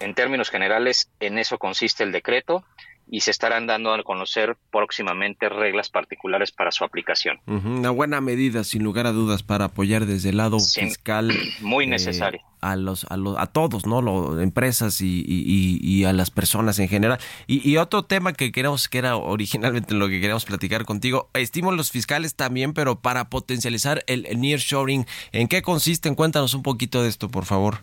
En 0.00 0.14
términos 0.14 0.50
generales, 0.50 1.10
en 1.20 1.38
eso 1.38 1.58
consiste 1.58 2.04
el 2.04 2.10
decreto 2.10 2.64
y 3.08 3.20
se 3.20 3.30
estarán 3.30 3.66
dando 3.66 3.92
a 3.92 4.02
conocer 4.02 4.56
próximamente 4.70 5.48
reglas 5.48 5.90
particulares 5.90 6.52
para 6.52 6.70
su 6.70 6.84
aplicación. 6.84 7.40
Una 7.46 7.90
buena 7.90 8.20
medida, 8.20 8.64
sin 8.64 8.82
lugar 8.82 9.06
a 9.06 9.12
dudas, 9.12 9.42
para 9.42 9.66
apoyar 9.66 10.06
desde 10.06 10.30
el 10.30 10.38
lado 10.38 10.58
fiscal. 10.58 11.30
Muy 11.60 11.84
eh, 11.84 11.88
necesario. 11.88 12.40
a 12.60 12.76
los, 12.76 13.04
a 13.10 13.16
los, 13.16 13.36
a 13.38 13.46
todos, 13.46 13.86
¿no? 13.86 14.00
Los, 14.00 14.40
empresas 14.40 15.00
y, 15.00 15.24
y, 15.26 16.04
a 16.04 16.12
las 16.12 16.30
personas 16.30 16.78
en 16.78 16.88
general. 16.88 17.18
Y, 17.46 17.76
otro 17.76 18.04
tema 18.04 18.32
que 18.32 18.52
queremos, 18.52 18.88
que 18.88 18.98
era 18.98 19.16
originalmente 19.16 19.94
lo 19.94 20.08
que 20.08 20.20
queríamos 20.20 20.44
platicar 20.44 20.84
contigo, 20.84 21.28
estímulos 21.34 21.90
fiscales 21.90 22.34
también, 22.34 22.72
pero 22.72 23.00
para 23.00 23.28
potencializar 23.28 24.04
el, 24.06 24.26
el 24.26 24.40
nearshoring. 24.40 25.06
¿En 25.32 25.48
qué 25.48 25.62
consisten? 25.62 26.14
Cuéntanos 26.14 26.54
un 26.54 26.62
poquito 26.62 27.02
de 27.02 27.08
esto, 27.08 27.28
por 27.28 27.44
favor. 27.44 27.80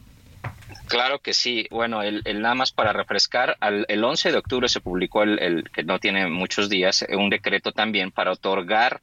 Claro 0.89 1.19
que 1.19 1.33
sí. 1.33 1.67
Bueno, 1.69 2.01
el, 2.01 2.23
nada 2.41 2.55
más 2.55 2.71
para 2.71 2.93
refrescar, 2.93 3.57
el 3.61 4.03
11 4.03 4.31
de 4.31 4.37
octubre 4.39 4.67
se 4.67 4.81
publicó 4.81 5.21
el, 5.21 5.69
que 5.71 5.83
no 5.83 5.99
tiene 5.99 6.27
muchos 6.27 6.67
días, 6.67 7.05
un 7.09 7.29
decreto 7.29 7.71
también 7.71 8.09
para 8.11 8.31
otorgar 8.31 8.99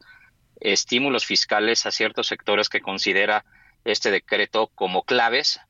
estímulos 0.59 1.25
fiscales 1.25 1.87
a 1.87 1.93
ciertos 1.93 2.27
sectores 2.27 2.69
que 2.69 2.81
considera 2.81 3.45
este 3.85 4.11
decreto 4.11 4.69
como 4.75 5.05
claves 5.05 5.61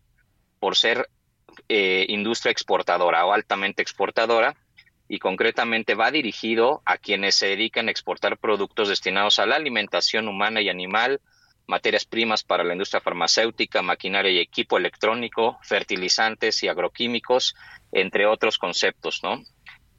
por 0.59 0.77
ser 0.77 1.11
eh, 1.69 2.07
industria 2.09 2.51
exportadora 2.51 3.27
o 3.27 3.35
altamente 3.35 3.83
exportadora 3.83 4.57
y 5.09 5.19
concretamente 5.19 5.95
va 5.95 6.11
dirigido 6.11 6.81
a 6.87 6.97
quienes 6.97 7.35
se 7.35 7.49
dedican 7.49 7.89
a 7.89 7.91
exportar 7.91 8.39
productos 8.39 8.89
destinados 8.89 9.39
a 9.39 9.45
la 9.45 9.57
alimentación 9.57 10.29
humana 10.29 10.63
y 10.63 10.71
animal, 10.71 11.21
materias 11.67 12.05
primas 12.05 12.43
para 12.43 12.65
la 12.65 12.73
industria 12.73 13.01
farmacéutica, 13.01 13.83
maquinaria 13.83 14.31
y 14.31 14.39
equipo 14.39 14.77
electrónico, 14.77 15.59
fertilizantes 15.63 16.63
y 16.63 16.69
agroquímicos, 16.69 17.55
entre 17.93 18.27
otros 18.27 18.59
conceptos, 18.59 19.21
¿no? 19.23 19.43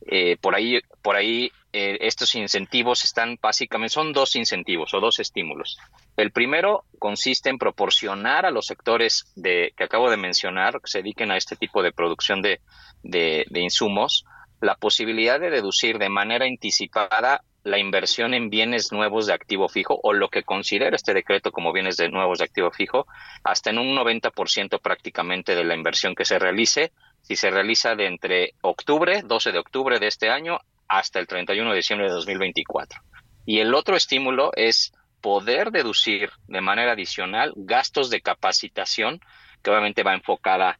Eh, 0.09 0.37
por 0.37 0.55
ahí, 0.55 0.79
por 1.01 1.15
ahí 1.15 1.51
eh, 1.73 1.97
estos 2.01 2.35
incentivos 2.35 3.03
están 3.03 3.37
básicamente, 3.41 3.93
son 3.93 4.13
dos 4.13 4.35
incentivos 4.35 4.93
o 4.93 4.99
dos 4.99 5.19
estímulos. 5.19 5.77
El 6.15 6.31
primero 6.31 6.85
consiste 6.99 7.49
en 7.49 7.57
proporcionar 7.57 8.45
a 8.45 8.51
los 8.51 8.67
sectores 8.67 9.25
que 9.43 9.73
acabo 9.83 10.09
de 10.09 10.17
mencionar, 10.17 10.79
que 10.81 10.87
se 10.89 10.99
dediquen 10.99 11.31
a 11.31 11.37
este 11.37 11.55
tipo 11.55 11.83
de 11.83 11.91
producción 11.91 12.41
de, 12.41 12.61
de, 13.03 13.45
de 13.49 13.59
insumos, 13.59 14.25
la 14.61 14.75
posibilidad 14.75 15.39
de 15.39 15.49
deducir 15.49 15.97
de 15.97 16.09
manera 16.09 16.45
anticipada 16.45 17.41
la 17.67 17.77
inversión 17.77 18.33
en 18.33 18.49
bienes 18.49 18.91
nuevos 18.93 19.27
de 19.27 19.33
activo 19.33 19.67
fijo 19.67 19.99
o 20.01 20.13
lo 20.13 20.29
que 20.29 20.43
considera 20.43 20.95
este 20.95 21.13
decreto 21.13 21.51
como 21.51 21.73
bienes 21.73 21.97
de 21.97 22.09
nuevos 22.09 22.39
de 22.39 22.45
activo 22.45 22.71
fijo, 22.71 23.07
hasta 23.43 23.71
en 23.71 23.77
un 23.77 23.95
90% 23.95 24.79
prácticamente 24.81 25.53
de 25.53 25.65
la 25.65 25.75
inversión 25.75 26.15
que 26.15 26.23
se 26.23 26.39
realice, 26.39 26.93
si 27.21 27.35
se 27.35 27.51
realiza 27.51 27.95
de 27.95 28.07
entre 28.07 28.53
octubre, 28.61 29.21
12 29.21 29.51
de 29.51 29.59
octubre 29.59 29.99
de 29.99 30.07
este 30.07 30.29
año, 30.29 30.59
hasta 30.87 31.19
el 31.19 31.27
31 31.27 31.69
de 31.71 31.75
diciembre 31.75 32.07
de 32.07 32.13
2024. 32.13 33.01
Y 33.45 33.59
el 33.59 33.73
otro 33.75 33.97
estímulo 33.97 34.51
es 34.55 34.93
poder 35.19 35.71
deducir 35.71 36.31
de 36.47 36.61
manera 36.61 36.93
adicional 36.93 37.51
gastos 37.57 38.09
de 38.09 38.21
capacitación, 38.21 39.19
que 39.61 39.71
obviamente 39.71 40.03
va 40.03 40.13
enfocada 40.13 40.79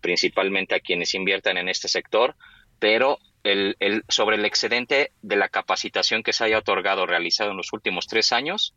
principalmente 0.00 0.74
a 0.74 0.80
quienes 0.80 1.14
inviertan 1.14 1.56
en 1.56 1.68
este 1.68 1.86
sector, 1.86 2.34
pero 2.80 3.18
el, 3.44 3.76
el, 3.80 4.04
sobre 4.08 4.36
el 4.36 4.44
excedente 4.44 5.12
de 5.22 5.36
la 5.36 5.48
capacitación 5.48 6.22
que 6.22 6.32
se 6.32 6.44
haya 6.44 6.58
otorgado 6.58 7.06
realizado 7.06 7.50
en 7.50 7.56
los 7.56 7.72
últimos 7.72 8.06
tres 8.06 8.32
años, 8.32 8.74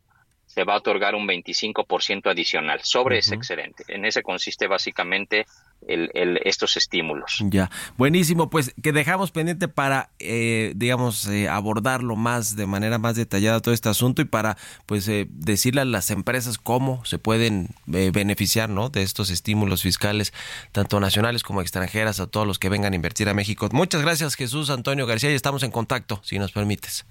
se 0.54 0.62
va 0.62 0.74
a 0.74 0.76
otorgar 0.76 1.16
un 1.16 1.26
25% 1.26 2.30
adicional 2.30 2.78
sobre 2.84 3.18
ese 3.18 3.34
excedente. 3.34 3.84
En 3.88 4.04
ese 4.04 4.22
consiste 4.22 4.68
básicamente 4.68 5.46
el, 5.88 6.12
el, 6.14 6.38
estos 6.44 6.76
estímulos. 6.76 7.42
Ya, 7.50 7.72
buenísimo, 7.96 8.48
pues 8.50 8.72
que 8.80 8.92
dejamos 8.92 9.32
pendiente 9.32 9.66
para, 9.66 10.10
eh, 10.20 10.72
digamos, 10.76 11.26
eh, 11.26 11.48
abordarlo 11.48 12.14
más 12.14 12.54
de 12.54 12.66
manera 12.66 12.98
más 12.98 13.16
detallada 13.16 13.58
todo 13.58 13.74
este 13.74 13.88
asunto 13.88 14.22
y 14.22 14.26
para, 14.26 14.56
pues, 14.86 15.08
eh, 15.08 15.26
decirle 15.28 15.80
a 15.80 15.84
las 15.84 16.10
empresas 16.10 16.56
cómo 16.56 17.04
se 17.04 17.18
pueden 17.18 17.70
eh, 17.92 18.12
beneficiar, 18.14 18.70
¿no? 18.70 18.90
De 18.90 19.02
estos 19.02 19.30
estímulos 19.30 19.82
fiscales, 19.82 20.32
tanto 20.70 21.00
nacionales 21.00 21.42
como 21.42 21.62
extranjeras, 21.62 22.20
a 22.20 22.28
todos 22.28 22.46
los 22.46 22.60
que 22.60 22.68
vengan 22.68 22.92
a 22.92 22.96
invertir 22.96 23.28
a 23.28 23.34
México. 23.34 23.68
Muchas 23.72 24.02
gracias, 24.02 24.36
Jesús 24.36 24.70
Antonio 24.70 25.04
García, 25.04 25.32
y 25.32 25.34
estamos 25.34 25.64
en 25.64 25.72
contacto, 25.72 26.20
si 26.22 26.38
nos 26.38 26.52
permites. 26.52 27.04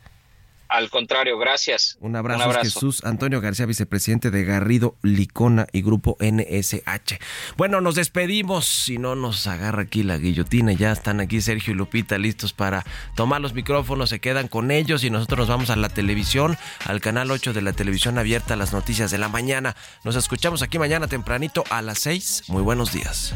Al 0.74 0.90
contrario, 0.90 1.38
gracias. 1.38 1.98
Un 2.00 2.16
abrazo, 2.16 2.52
Jesús 2.60 3.04
Antonio 3.04 3.40
García, 3.42 3.68
vicepresidente 3.68 4.32
de 4.32 4.44
Garrido, 4.44 4.96
Licona 5.04 5.68
y 5.72 5.84
Grupo 5.84 6.18
NSH. 6.20 7.20
Bueno, 7.58 7.80
nos 7.80 7.94
despedimos, 7.94 8.66
si 8.66 8.98
no 8.98 9.14
nos 9.14 9.46
agarra 9.46 9.84
aquí 9.84 10.02
la 10.02 10.18
guillotina, 10.18 10.74
ya 10.74 10.92
están 10.92 11.20
aquí 11.20 11.42
Sergio 11.42 11.74
y 11.74 11.78
Lupita 11.78 12.18
listos 12.18 12.54
para 12.54 12.84
tomar 13.14 13.40
los 13.40 13.54
micrófonos, 13.54 14.10
se 14.10 14.20
quedan 14.20 14.48
con 14.48 14.72
ellos 14.72 15.04
y 15.04 15.12
nosotros 15.12 15.42
nos 15.42 15.48
vamos 15.48 15.70
a 15.70 15.76
la 15.76 15.90
televisión, 15.90 16.58
al 16.86 17.02
canal 17.02 17.30
8 17.30 17.54
de 17.54 17.62
la 17.62 17.74
televisión 17.74 18.18
abierta, 18.18 18.56
las 18.56 18.74
noticias 18.74 19.12
de 19.12 19.20
la 19.20 19.30
mañana. 19.30 19.76
Nos 20.04 20.16
escuchamos 20.16 20.64
aquí 20.64 20.80
mañana 20.80 21.08
tempranito 21.08 21.64
a 21.70 21.84
las 21.84 22.00
6. 22.00 22.46
Muy 22.48 22.64
buenos 22.64 22.92
días. 22.92 23.36